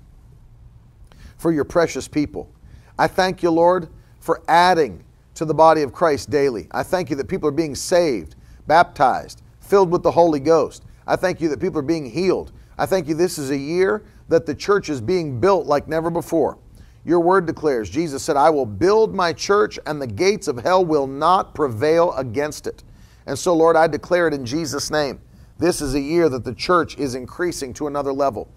for 1.36 1.52
your 1.52 1.64
precious 1.64 2.08
people. 2.08 2.50
I 2.98 3.06
thank 3.06 3.42
you, 3.42 3.50
Lord, 3.50 3.88
for 4.20 4.42
adding 4.48 5.04
to 5.34 5.44
the 5.44 5.54
body 5.54 5.82
of 5.82 5.92
Christ 5.92 6.30
daily. 6.30 6.66
I 6.72 6.82
thank 6.82 7.10
you 7.10 7.16
that 7.16 7.28
people 7.28 7.48
are 7.48 7.52
being 7.52 7.74
saved, 7.74 8.34
baptized, 8.66 9.42
filled 9.60 9.90
with 9.90 10.02
the 10.02 10.10
Holy 10.10 10.40
Ghost. 10.40 10.84
I 11.06 11.16
thank 11.16 11.40
you 11.40 11.48
that 11.50 11.60
people 11.60 11.78
are 11.78 11.82
being 11.82 12.10
healed. 12.10 12.52
I 12.76 12.86
thank 12.86 13.08
you 13.08 13.14
this 13.14 13.38
is 13.38 13.50
a 13.50 13.56
year 13.56 14.02
that 14.28 14.46
the 14.46 14.54
church 14.54 14.88
is 14.88 15.00
being 15.00 15.40
built 15.40 15.66
like 15.66 15.88
never 15.88 16.10
before. 16.10 16.58
Your 17.04 17.20
word 17.20 17.46
declares, 17.46 17.88
Jesus 17.88 18.22
said, 18.22 18.36
I 18.36 18.50
will 18.50 18.66
build 18.66 19.14
my 19.14 19.32
church 19.32 19.78
and 19.86 20.02
the 20.02 20.06
gates 20.06 20.48
of 20.48 20.58
hell 20.58 20.84
will 20.84 21.06
not 21.06 21.54
prevail 21.54 22.12
against 22.14 22.66
it. 22.66 22.84
And 23.26 23.38
so, 23.38 23.54
Lord, 23.54 23.76
I 23.76 23.86
declare 23.86 24.28
it 24.28 24.34
in 24.34 24.44
Jesus' 24.44 24.90
name. 24.90 25.20
This 25.58 25.80
is 25.80 25.94
a 25.94 26.00
year 26.00 26.28
that 26.28 26.44
the 26.44 26.54
church 26.54 26.98
is 26.98 27.14
increasing 27.14 27.72
to 27.74 27.86
another 27.86 28.12
level 28.12 28.48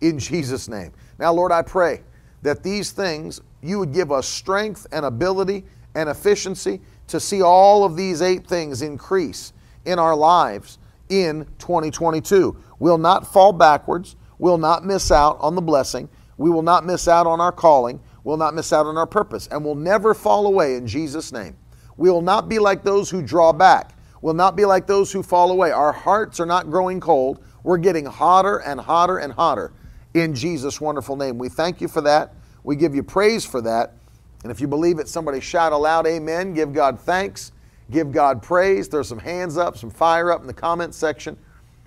in 0.00 0.18
Jesus' 0.18 0.68
name. 0.68 0.92
Now, 1.18 1.32
Lord, 1.32 1.52
I 1.52 1.62
pray 1.62 2.02
that 2.42 2.62
these 2.62 2.92
things, 2.92 3.40
you 3.62 3.78
would 3.78 3.92
give 3.92 4.10
us 4.10 4.26
strength 4.26 4.86
and 4.92 5.04
ability 5.04 5.64
and 5.94 6.08
efficiency 6.08 6.80
to 7.08 7.20
see 7.20 7.42
all 7.42 7.84
of 7.84 7.96
these 7.96 8.22
eight 8.22 8.46
things 8.46 8.82
increase 8.82 9.52
in 9.84 9.98
our 9.98 10.14
lives 10.14 10.78
in 11.08 11.46
2022. 11.58 12.56
We'll 12.78 12.98
not 12.98 13.26
fall 13.30 13.52
backwards. 13.52 14.16
We'll 14.38 14.58
not 14.58 14.84
miss 14.84 15.10
out 15.10 15.36
on 15.40 15.54
the 15.54 15.60
blessing. 15.60 16.08
We 16.38 16.50
will 16.50 16.62
not 16.62 16.86
miss 16.86 17.08
out 17.08 17.26
on 17.26 17.40
our 17.40 17.52
calling. 17.52 18.00
We'll 18.24 18.36
not 18.36 18.54
miss 18.54 18.72
out 18.72 18.86
on 18.86 18.96
our 18.96 19.06
purpose. 19.06 19.48
And 19.50 19.64
we'll 19.64 19.74
never 19.74 20.14
fall 20.14 20.46
away 20.46 20.76
in 20.76 20.86
Jesus' 20.86 21.32
name. 21.32 21.56
We 21.96 22.10
will 22.10 22.22
not 22.22 22.48
be 22.48 22.58
like 22.58 22.82
those 22.82 23.10
who 23.10 23.20
draw 23.22 23.52
back 23.52 23.92
We'll 24.22 24.34
not 24.34 24.54
be 24.54 24.64
like 24.64 24.86
those 24.86 25.10
who 25.12 25.22
fall 25.22 25.50
away. 25.50 25.70
Our 25.70 25.92
hearts 25.92 26.40
are 26.40 26.46
not 26.46 26.70
growing 26.70 27.00
cold. 27.00 27.42
We're 27.62 27.78
getting 27.78 28.04
hotter 28.04 28.58
and 28.58 28.80
hotter 28.80 29.18
and 29.18 29.32
hotter 29.32 29.72
in 30.14 30.34
Jesus' 30.34 30.80
wonderful 30.80 31.16
name. 31.16 31.38
We 31.38 31.48
thank 31.48 31.80
you 31.80 31.88
for 31.88 32.00
that. 32.02 32.34
We 32.64 32.76
give 32.76 32.94
you 32.94 33.02
praise 33.02 33.44
for 33.44 33.60
that. 33.62 33.94
And 34.42 34.50
if 34.50 34.60
you 34.60 34.66
believe 34.66 34.98
it, 34.98 35.08
somebody 35.08 35.40
shout 35.40 35.72
aloud, 35.72 36.06
Amen. 36.06 36.54
Give 36.54 36.72
God 36.72 36.98
thanks. 36.98 37.52
Give 37.90 38.12
God 38.12 38.42
praise. 38.42 38.88
There's 38.88 39.08
some 39.08 39.18
hands 39.18 39.56
up, 39.56 39.76
some 39.76 39.90
fire 39.90 40.32
up 40.32 40.40
in 40.40 40.46
the 40.46 40.54
comment 40.54 40.94
section. 40.94 41.36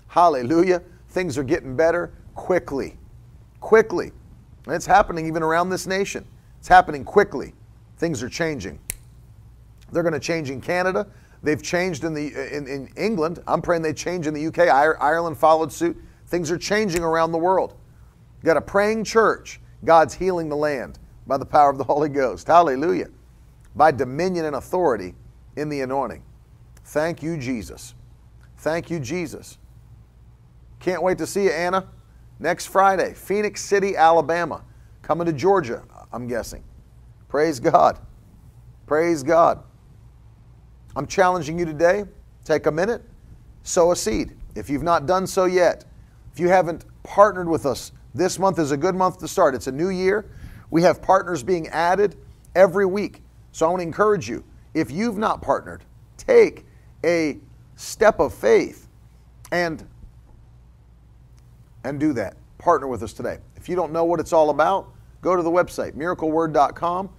Hallelujah. 0.07 0.81
Things 1.09 1.37
are 1.37 1.43
getting 1.43 1.75
better 1.75 2.13
quickly. 2.35 2.97
Quickly. 3.59 4.11
And 4.65 4.75
it's 4.75 4.85
happening 4.85 5.25
even 5.27 5.43
around 5.43 5.69
this 5.69 5.87
nation. 5.87 6.25
It's 6.59 6.67
happening 6.67 7.03
quickly. 7.03 7.53
Things 7.97 8.21
are 8.21 8.29
changing. 8.29 8.79
They're 9.91 10.03
going 10.03 10.13
to 10.13 10.19
change 10.19 10.49
in 10.49 10.61
Canada. 10.61 11.07
They've 11.41 11.61
changed 11.61 12.03
in, 12.03 12.13
the, 12.13 12.27
in, 12.55 12.67
in 12.67 12.89
England. 12.95 13.41
I'm 13.47 13.61
praying 13.61 13.81
they 13.81 13.93
change 13.93 14.27
in 14.27 14.33
the 14.33 14.47
UK. 14.47 14.59
Ireland 14.59 15.37
followed 15.37 15.71
suit. 15.71 15.97
Things 16.27 16.49
are 16.51 16.57
changing 16.57 17.03
around 17.03 17.31
the 17.31 17.37
world. 17.37 17.75
Got 18.43 18.57
a 18.57 18.61
praying 18.61 19.03
church. 19.03 19.59
God's 19.85 20.13
healing 20.13 20.49
the 20.49 20.55
land 20.55 20.99
by 21.27 21.37
the 21.37 21.45
power 21.45 21.69
of 21.69 21.77
the 21.77 21.83
Holy 21.83 22.09
Ghost. 22.09 22.47
Hallelujah. 22.47 23.07
By 23.75 23.91
dominion 23.91 24.45
and 24.45 24.55
authority 24.55 25.15
in 25.55 25.69
the 25.69 25.81
anointing. 25.81 26.23
Thank 26.85 27.23
you, 27.23 27.37
Jesus. 27.37 27.95
Thank 28.57 28.89
you, 28.89 28.99
Jesus. 28.99 29.57
Can't 30.79 31.01
wait 31.01 31.17
to 31.17 31.27
see 31.27 31.45
you, 31.45 31.51
Anna. 31.51 31.87
Next 32.39 32.67
Friday, 32.67 33.13
Phenix 33.13 33.61
City, 33.61 33.95
Alabama. 33.95 34.63
Coming 35.01 35.25
to 35.27 35.33
Georgia, 35.33 35.83
I'm 36.11 36.27
guessing. 36.27 36.63
Praise 37.27 37.59
God. 37.59 37.99
Praise 38.85 39.23
God. 39.23 39.63
I'm 40.95 41.07
challenging 41.07 41.57
you 41.57 41.65
today 41.65 42.05
take 42.43 42.65
a 42.65 42.71
minute, 42.71 43.01
sow 43.63 43.91
a 43.91 43.95
seed. 43.95 44.35
If 44.55 44.69
you've 44.69 44.83
not 44.83 45.05
done 45.05 45.25
so 45.25 45.45
yet, 45.45 45.85
if 46.33 46.39
you 46.39 46.49
haven't 46.49 46.85
partnered 47.03 47.47
with 47.47 47.65
us, 47.65 47.91
this 48.13 48.37
month 48.39 48.59
is 48.59 48.71
a 48.71 48.77
good 48.77 48.95
month 48.95 49.19
to 49.19 49.27
start. 49.27 49.55
It's 49.55 49.67
a 49.67 49.71
new 49.71 49.89
year. 49.89 50.29
We 50.69 50.81
have 50.83 51.01
partners 51.01 51.43
being 51.43 51.67
added 51.69 52.15
every 52.55 52.85
week. 52.85 53.21
So 53.51 53.65
I 53.65 53.69
want 53.69 53.81
to 53.81 53.83
encourage 53.83 54.29
you 54.29 54.43
if 54.73 54.91
you've 54.91 55.17
not 55.17 55.41
partnered, 55.41 55.83
take 56.17 56.65
a 57.05 57.37
step 57.75 58.19
of 58.19 58.33
faith 58.33 58.87
and 59.51 59.87
and 61.83 61.99
do 61.99 62.13
that. 62.13 62.37
Partner 62.57 62.87
with 62.87 63.03
us 63.03 63.13
today. 63.13 63.39
If 63.55 63.67
you 63.67 63.75
don't 63.75 63.91
know 63.91 64.05
what 64.05 64.19
it's 64.19 64.31
all 64.31 64.49
about, 64.49 64.89
go 65.21 65.35
to 65.35 65.43
the 65.43 65.51
website 65.51 65.93
miracleword.com 65.93 67.09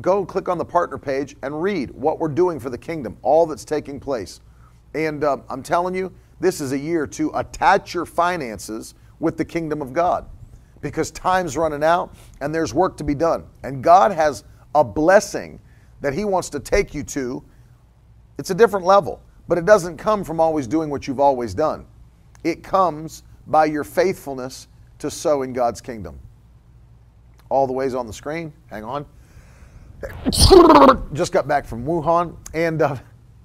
go 0.00 0.24
click 0.24 0.48
on 0.48 0.56
the 0.58 0.64
partner 0.64 0.96
page 0.96 1.36
and 1.42 1.62
read 1.62 1.90
what 1.90 2.18
we're 2.18 2.28
doing 2.28 2.58
for 2.58 2.70
the 2.70 2.78
kingdom, 2.78 3.16
all 3.22 3.46
that's 3.46 3.64
taking 3.64 4.00
place. 4.00 4.40
And 4.94 5.22
uh, 5.22 5.38
I'm 5.48 5.62
telling 5.62 5.94
you, 5.94 6.12
this 6.40 6.60
is 6.60 6.72
a 6.72 6.78
year 6.78 7.06
to 7.08 7.30
attach 7.34 7.94
your 7.94 8.06
finances 8.06 8.94
with 9.20 9.36
the 9.36 9.44
kingdom 9.44 9.82
of 9.82 9.92
God 9.92 10.26
because 10.82 11.10
time's 11.10 11.56
running 11.56 11.82
out 11.82 12.14
and 12.40 12.54
there's 12.54 12.74
work 12.74 12.96
to 12.98 13.04
be 13.04 13.14
done. 13.14 13.44
And 13.62 13.82
God 13.82 14.12
has 14.12 14.44
a 14.74 14.84
blessing 14.84 15.58
that 16.00 16.12
He 16.12 16.24
wants 16.24 16.50
to 16.50 16.60
take 16.60 16.94
you 16.94 17.02
to. 17.04 17.42
It's 18.38 18.50
a 18.50 18.54
different 18.54 18.84
level, 18.84 19.22
but 19.48 19.56
it 19.56 19.64
doesn't 19.64 19.96
come 19.96 20.24
from 20.24 20.40
always 20.40 20.66
doing 20.66 20.90
what 20.90 21.06
you've 21.06 21.20
always 21.20 21.54
done. 21.54 21.86
It 22.44 22.62
comes 22.62 23.22
by 23.46 23.66
your 23.66 23.84
faithfulness 23.84 24.68
to 24.98 25.10
sow 25.10 25.42
in 25.42 25.52
God's 25.52 25.80
kingdom. 25.80 26.18
All 27.48 27.66
the 27.66 27.72
ways 27.72 27.94
on 27.94 28.06
the 28.06 28.12
screen. 28.12 28.52
Hang 28.68 28.84
on. 28.84 29.06
Just 31.12 31.32
got 31.32 31.46
back 31.46 31.64
from 31.64 31.84
Wuhan, 31.84 32.36
and 32.54 32.82
uh, 32.82 32.96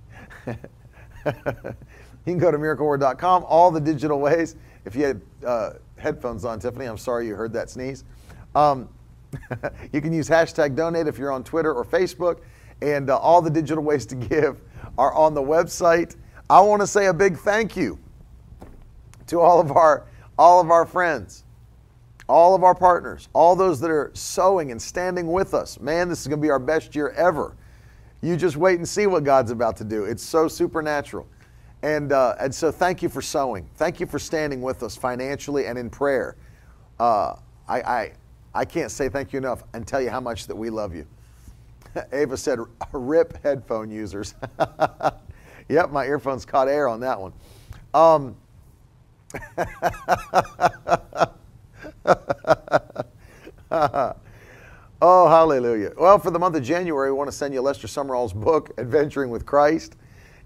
you 0.47 0.53
can 2.26 2.39
go 2.39 2.49
to 2.49 2.57
miracleword.com. 2.57 3.45
All 3.47 3.69
the 3.69 3.81
digital 3.81 4.19
ways. 4.19 4.55
If 4.85 4.95
you 4.95 5.03
had 5.03 5.22
uh, 5.45 5.73
headphones 5.98 6.45
on, 6.45 6.60
Tiffany, 6.60 6.86
I'm 6.86 6.98
sorry 6.98 7.28
you 7.28 7.36
heard 7.36 7.53
that 7.53 7.69
sneeze. 7.69 8.03
Um, 8.56 8.90
you 9.91 10.02
can 10.02 10.14
use 10.14 10.30
hashtag 10.30 10.76
donate 10.76 11.07
if 11.07 11.18
you're 11.18 11.32
on 11.32 11.44
Twitter 11.44 11.74
or 11.74 11.84
Facebook, 11.84 12.40
and 12.82 13.10
uh, 13.10 13.18
all 13.18 13.41
the 13.41 13.49
digital 13.49 13.84
ways 13.84 14.06
to 14.07 14.15
give 14.15 14.61
are 14.98 15.14
on 15.14 15.34
the 15.34 15.41
website. 15.41 16.15
I 16.49 16.61
want 16.61 16.82
to 16.82 16.88
say 16.88 17.07
a 17.07 17.14
big 17.14 17.38
thank 17.38 17.76
you 17.76 17.99
to 19.28 19.40
all 19.40 19.60
of 19.60 19.72
our 19.72 20.06
all 20.38 20.61
of 20.61 20.69
our 20.69 20.86
friends, 20.86 21.44
all 22.30 22.53
of 22.53 22.64
our 22.64 22.76
partners, 22.76 23.28
all 23.34 23.56
those 23.56 23.80
that 23.80 23.90
are 23.90 24.11
sowing 24.14 24.72
and 24.72 24.82
standing 24.82 25.32
with 25.32 25.53
us. 25.53 25.80
Man, 25.80 26.10
this 26.10 26.22
is 26.22 26.28
going 26.28 26.40
to 26.40 26.45
be 26.45 26.52
our 26.52 26.60
best 26.60 26.95
year 26.95 27.10
ever. 27.10 27.56
You 28.22 28.36
just 28.38 28.56
wait 28.56 28.78
and 28.78 28.88
see 28.88 29.07
what 29.07 29.24
God's 29.24 29.52
about 29.52 29.78
to 29.78 29.84
do. 29.84 30.06
It's 30.06 30.24
so 30.24 30.48
supernatural. 30.48 31.28
And, 31.83 32.11
uh, 32.11 32.35
and 32.39 32.53
so 32.53 32.71
thank 32.71 33.01
you 33.01 33.09
for 33.09 33.21
sowing. 33.21 33.69
Thank 33.75 33.99
you 33.99 34.07
for 34.07 34.19
standing 34.19 34.61
with 34.61 34.83
us 34.83 34.95
financially 34.95 35.67
and 35.67 35.77
in 35.77 35.89
prayer. 35.89 36.35
Uh, 36.99 37.35
I, 37.67 37.81
I, 37.81 38.11
I 38.53 38.65
can't 38.65 38.89
say 38.89 39.09
thank 39.09 39.33
you 39.33 39.37
enough 39.37 39.63
and 39.73 39.85
tell 39.85 40.01
you 40.01 40.09
how 40.09 40.19
much 40.19 40.47
that 40.47 40.55
we 40.55 40.69
love 40.69 40.95
you. 40.95 41.05
Ava 42.11 42.37
said, 42.37 42.59
rip 42.91 43.41
headphone 43.43 43.91
users. 43.91 44.35
yep, 45.69 45.91
my 45.91 46.05
earphones 46.05 46.45
caught 46.45 46.67
air 46.67 46.87
on 46.87 46.99
that 47.01 47.19
one. 47.19 47.33
Um, 47.93 48.35
oh, 55.01 55.27
hallelujah. 55.27 55.91
Well, 55.97 56.19
for 56.19 56.31
the 56.31 56.39
month 56.39 56.55
of 56.55 56.63
January, 56.63 57.11
we 57.11 57.17
want 57.17 57.29
to 57.29 57.35
send 57.35 57.53
you 57.53 57.61
Lester 57.61 57.87
Sumrall's 57.87 58.33
book, 58.33 58.71
Adventuring 58.77 59.29
with 59.29 59.45
Christ. 59.45 59.95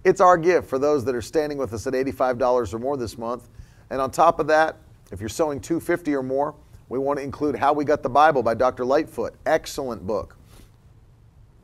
It's 0.03 0.21
our 0.21 0.37
gift 0.37 0.67
for 0.67 0.79
those 0.79 1.05
that 1.05 1.13
are 1.13 1.21
standing 1.21 1.57
with 1.57 1.73
us 1.73 1.85
at 1.85 1.93
$85 1.93 2.73
or 2.73 2.79
more 2.79 2.97
this 2.97 3.17
month. 3.17 3.49
And 3.89 4.01
on 4.01 4.09
top 4.09 4.39
of 4.39 4.47
that, 4.47 4.77
if 5.11 5.19
you're 5.19 5.29
sowing 5.29 5.59
250 5.59 6.15
or 6.15 6.23
more, 6.23 6.55
we 6.89 6.97
want 6.97 7.19
to 7.19 7.23
include 7.23 7.55
How 7.55 7.73
We 7.73 7.85
Got 7.85 8.01
the 8.01 8.09
Bible 8.09 8.41
by 8.41 8.53
Dr. 8.53 8.83
Lightfoot. 8.83 9.35
Excellent 9.45 10.05
book. 10.05 10.35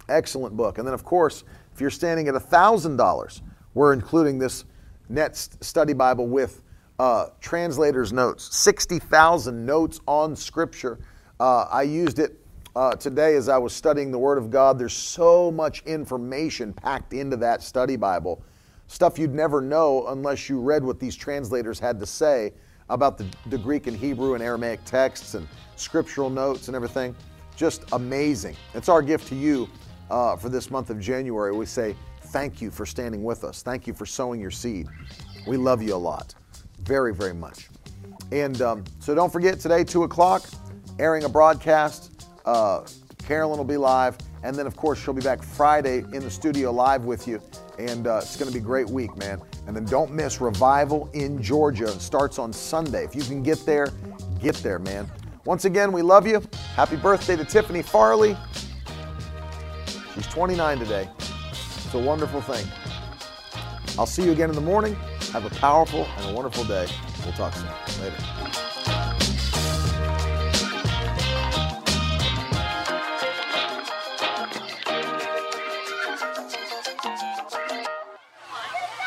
Excellent 0.08 0.56
book. 0.56 0.78
And 0.78 0.88
then, 0.88 0.94
of 0.94 1.04
course, 1.04 1.44
if 1.74 1.82
you're 1.82 1.90
standing 1.90 2.28
at 2.28 2.36
$1,000, 2.36 3.42
we're 3.74 3.94
including 3.94 4.40
this 4.40 4.66
net 5.10 5.36
study 5.36 5.94
Bible 5.94 6.28
with 6.28 6.62
uh, 7.00 7.28
translator's 7.42 8.14
notes, 8.14 8.56
60,000 8.56 9.66
notes 9.66 10.00
on 10.08 10.36
Scripture. 10.36 11.00
Uh, 11.40 11.68
I 11.72 11.84
used 11.84 12.20
it 12.20 12.40
uh, 12.78 12.96
today 12.96 13.36
as 13.36 13.50
I 13.50 13.58
was 13.58 13.74
studying 13.74 14.12
the 14.12 14.20
Word 14.20 14.38
of 14.38 14.52
God. 14.52 14.78
There's 14.78 14.94
so 14.94 15.52
much 15.52 15.82
information 15.88 16.74
packed 16.74 17.12
into 17.12 17.36
that 17.38 17.64
study 17.64 17.96
Bible, 17.96 18.44
stuff 18.86 19.18
you'd 19.18 19.34
never 19.34 19.62
know 19.62 20.06
unless 20.10 20.48
you 20.48 20.60
read 20.62 20.84
what 20.84 21.00
these 21.00 21.16
translators 21.16 21.80
had 21.80 22.00
to 22.00 22.06
say 22.06 22.54
about 22.90 23.18
the, 23.18 23.26
the 23.48 23.58
Greek 23.58 23.88
and 23.88 23.98
Hebrew 23.98 24.36
and 24.36 24.44
Aramaic 24.44 24.86
texts 24.86 25.34
and 25.34 25.48
scriptural 25.76 26.30
notes 26.30 26.68
and 26.68 26.76
everything. 26.76 27.16
Just 27.56 27.82
amazing. 27.94 28.56
It's 28.76 28.90
our 28.90 29.02
gift 29.02 29.28
to 29.30 29.36
you 29.36 29.68
uh, 30.12 30.36
for 30.36 30.50
this 30.50 30.70
month 30.70 30.92
of 30.92 31.00
January. 31.00 31.52
We 31.54 31.66
say, 31.66 31.96
Thank 32.26 32.62
you 32.62 32.70
for 32.70 32.86
standing 32.86 33.24
with 33.24 33.44
us. 33.44 33.64
Thank 33.64 33.88
you 33.88 33.94
for 33.94 34.06
sowing 34.06 34.40
your 34.40 34.52
seed. 34.52 34.86
We 35.48 35.58
love 35.58 35.82
you 35.82 35.96
a 35.96 35.98
lot 35.98 36.36
very, 36.82 37.14
very 37.14 37.34
much. 37.34 37.70
And 38.32 38.62
um, 38.62 38.84
so 39.00 39.16
don't 39.16 39.32
forget 39.32 39.62
today, 39.62 39.84
2 39.84 40.04
o'clock, 40.04 40.44
airing 41.00 41.24
a 41.24 41.30
broadcast. 41.30 42.17
Uh, 42.48 42.88
Carolyn 43.28 43.58
will 43.58 43.66
be 43.66 43.78
live. 43.78 44.18
And 44.44 44.56
then, 44.56 44.66
of 44.66 44.78
course, 44.78 45.04
she'll 45.04 45.14
be 45.14 45.22
back 45.22 45.44
Friday 45.44 45.98
in 45.98 46.22
the 46.22 46.32
studio 46.32 46.72
live 46.72 47.04
with 47.04 47.28
you. 47.28 47.42
And 47.78 48.08
uh, 48.08 48.22
it's 48.22 48.38
going 48.38 48.48
to 48.48 48.54
be 48.54 48.64
a 48.64 48.66
great 48.66 48.90
week, 48.90 49.16
man. 49.18 49.42
And 49.68 49.76
then 49.76 49.84
don't 49.84 50.14
miss 50.14 50.40
Revival 50.40 51.10
in 51.14 51.44
Georgia. 51.44 51.88
It 51.88 52.00
starts 52.00 52.40
on 52.40 52.54
Sunday. 52.54 53.04
If 53.04 53.16
you 53.16 53.24
can 53.24 53.44
get 53.44 53.66
there, 53.66 53.90
get 54.42 54.56
there, 54.56 54.80
man. 54.80 55.12
Once 55.44 55.66
again, 55.66 55.92
we 55.92 56.02
love 56.02 56.26
you. 56.26 56.42
Happy 56.76 56.96
birthday 56.96 57.36
to 57.36 57.44
Tiffany 57.44 57.82
Farley. 57.82 58.38
She's 60.16 60.28
29 60.28 60.80
today. 60.80 61.10
It's 61.20 61.94
a 61.94 62.00
wonderful 62.00 62.42
thing. 62.42 62.66
I'll 64.00 64.06
see 64.06 64.24
you 64.24 64.32
again 64.32 64.50
in 64.50 64.56
the 64.56 64.62
morning. 64.62 64.96
Have 65.34 65.46
a 65.46 65.50
powerful 65.56 66.08
and 66.18 66.32
a 66.32 66.34
wonderful 66.34 66.64
day. 66.64 66.88
We'll 67.24 67.34
talk 67.34 67.54
soon. 67.54 67.68
Later. 68.02 68.37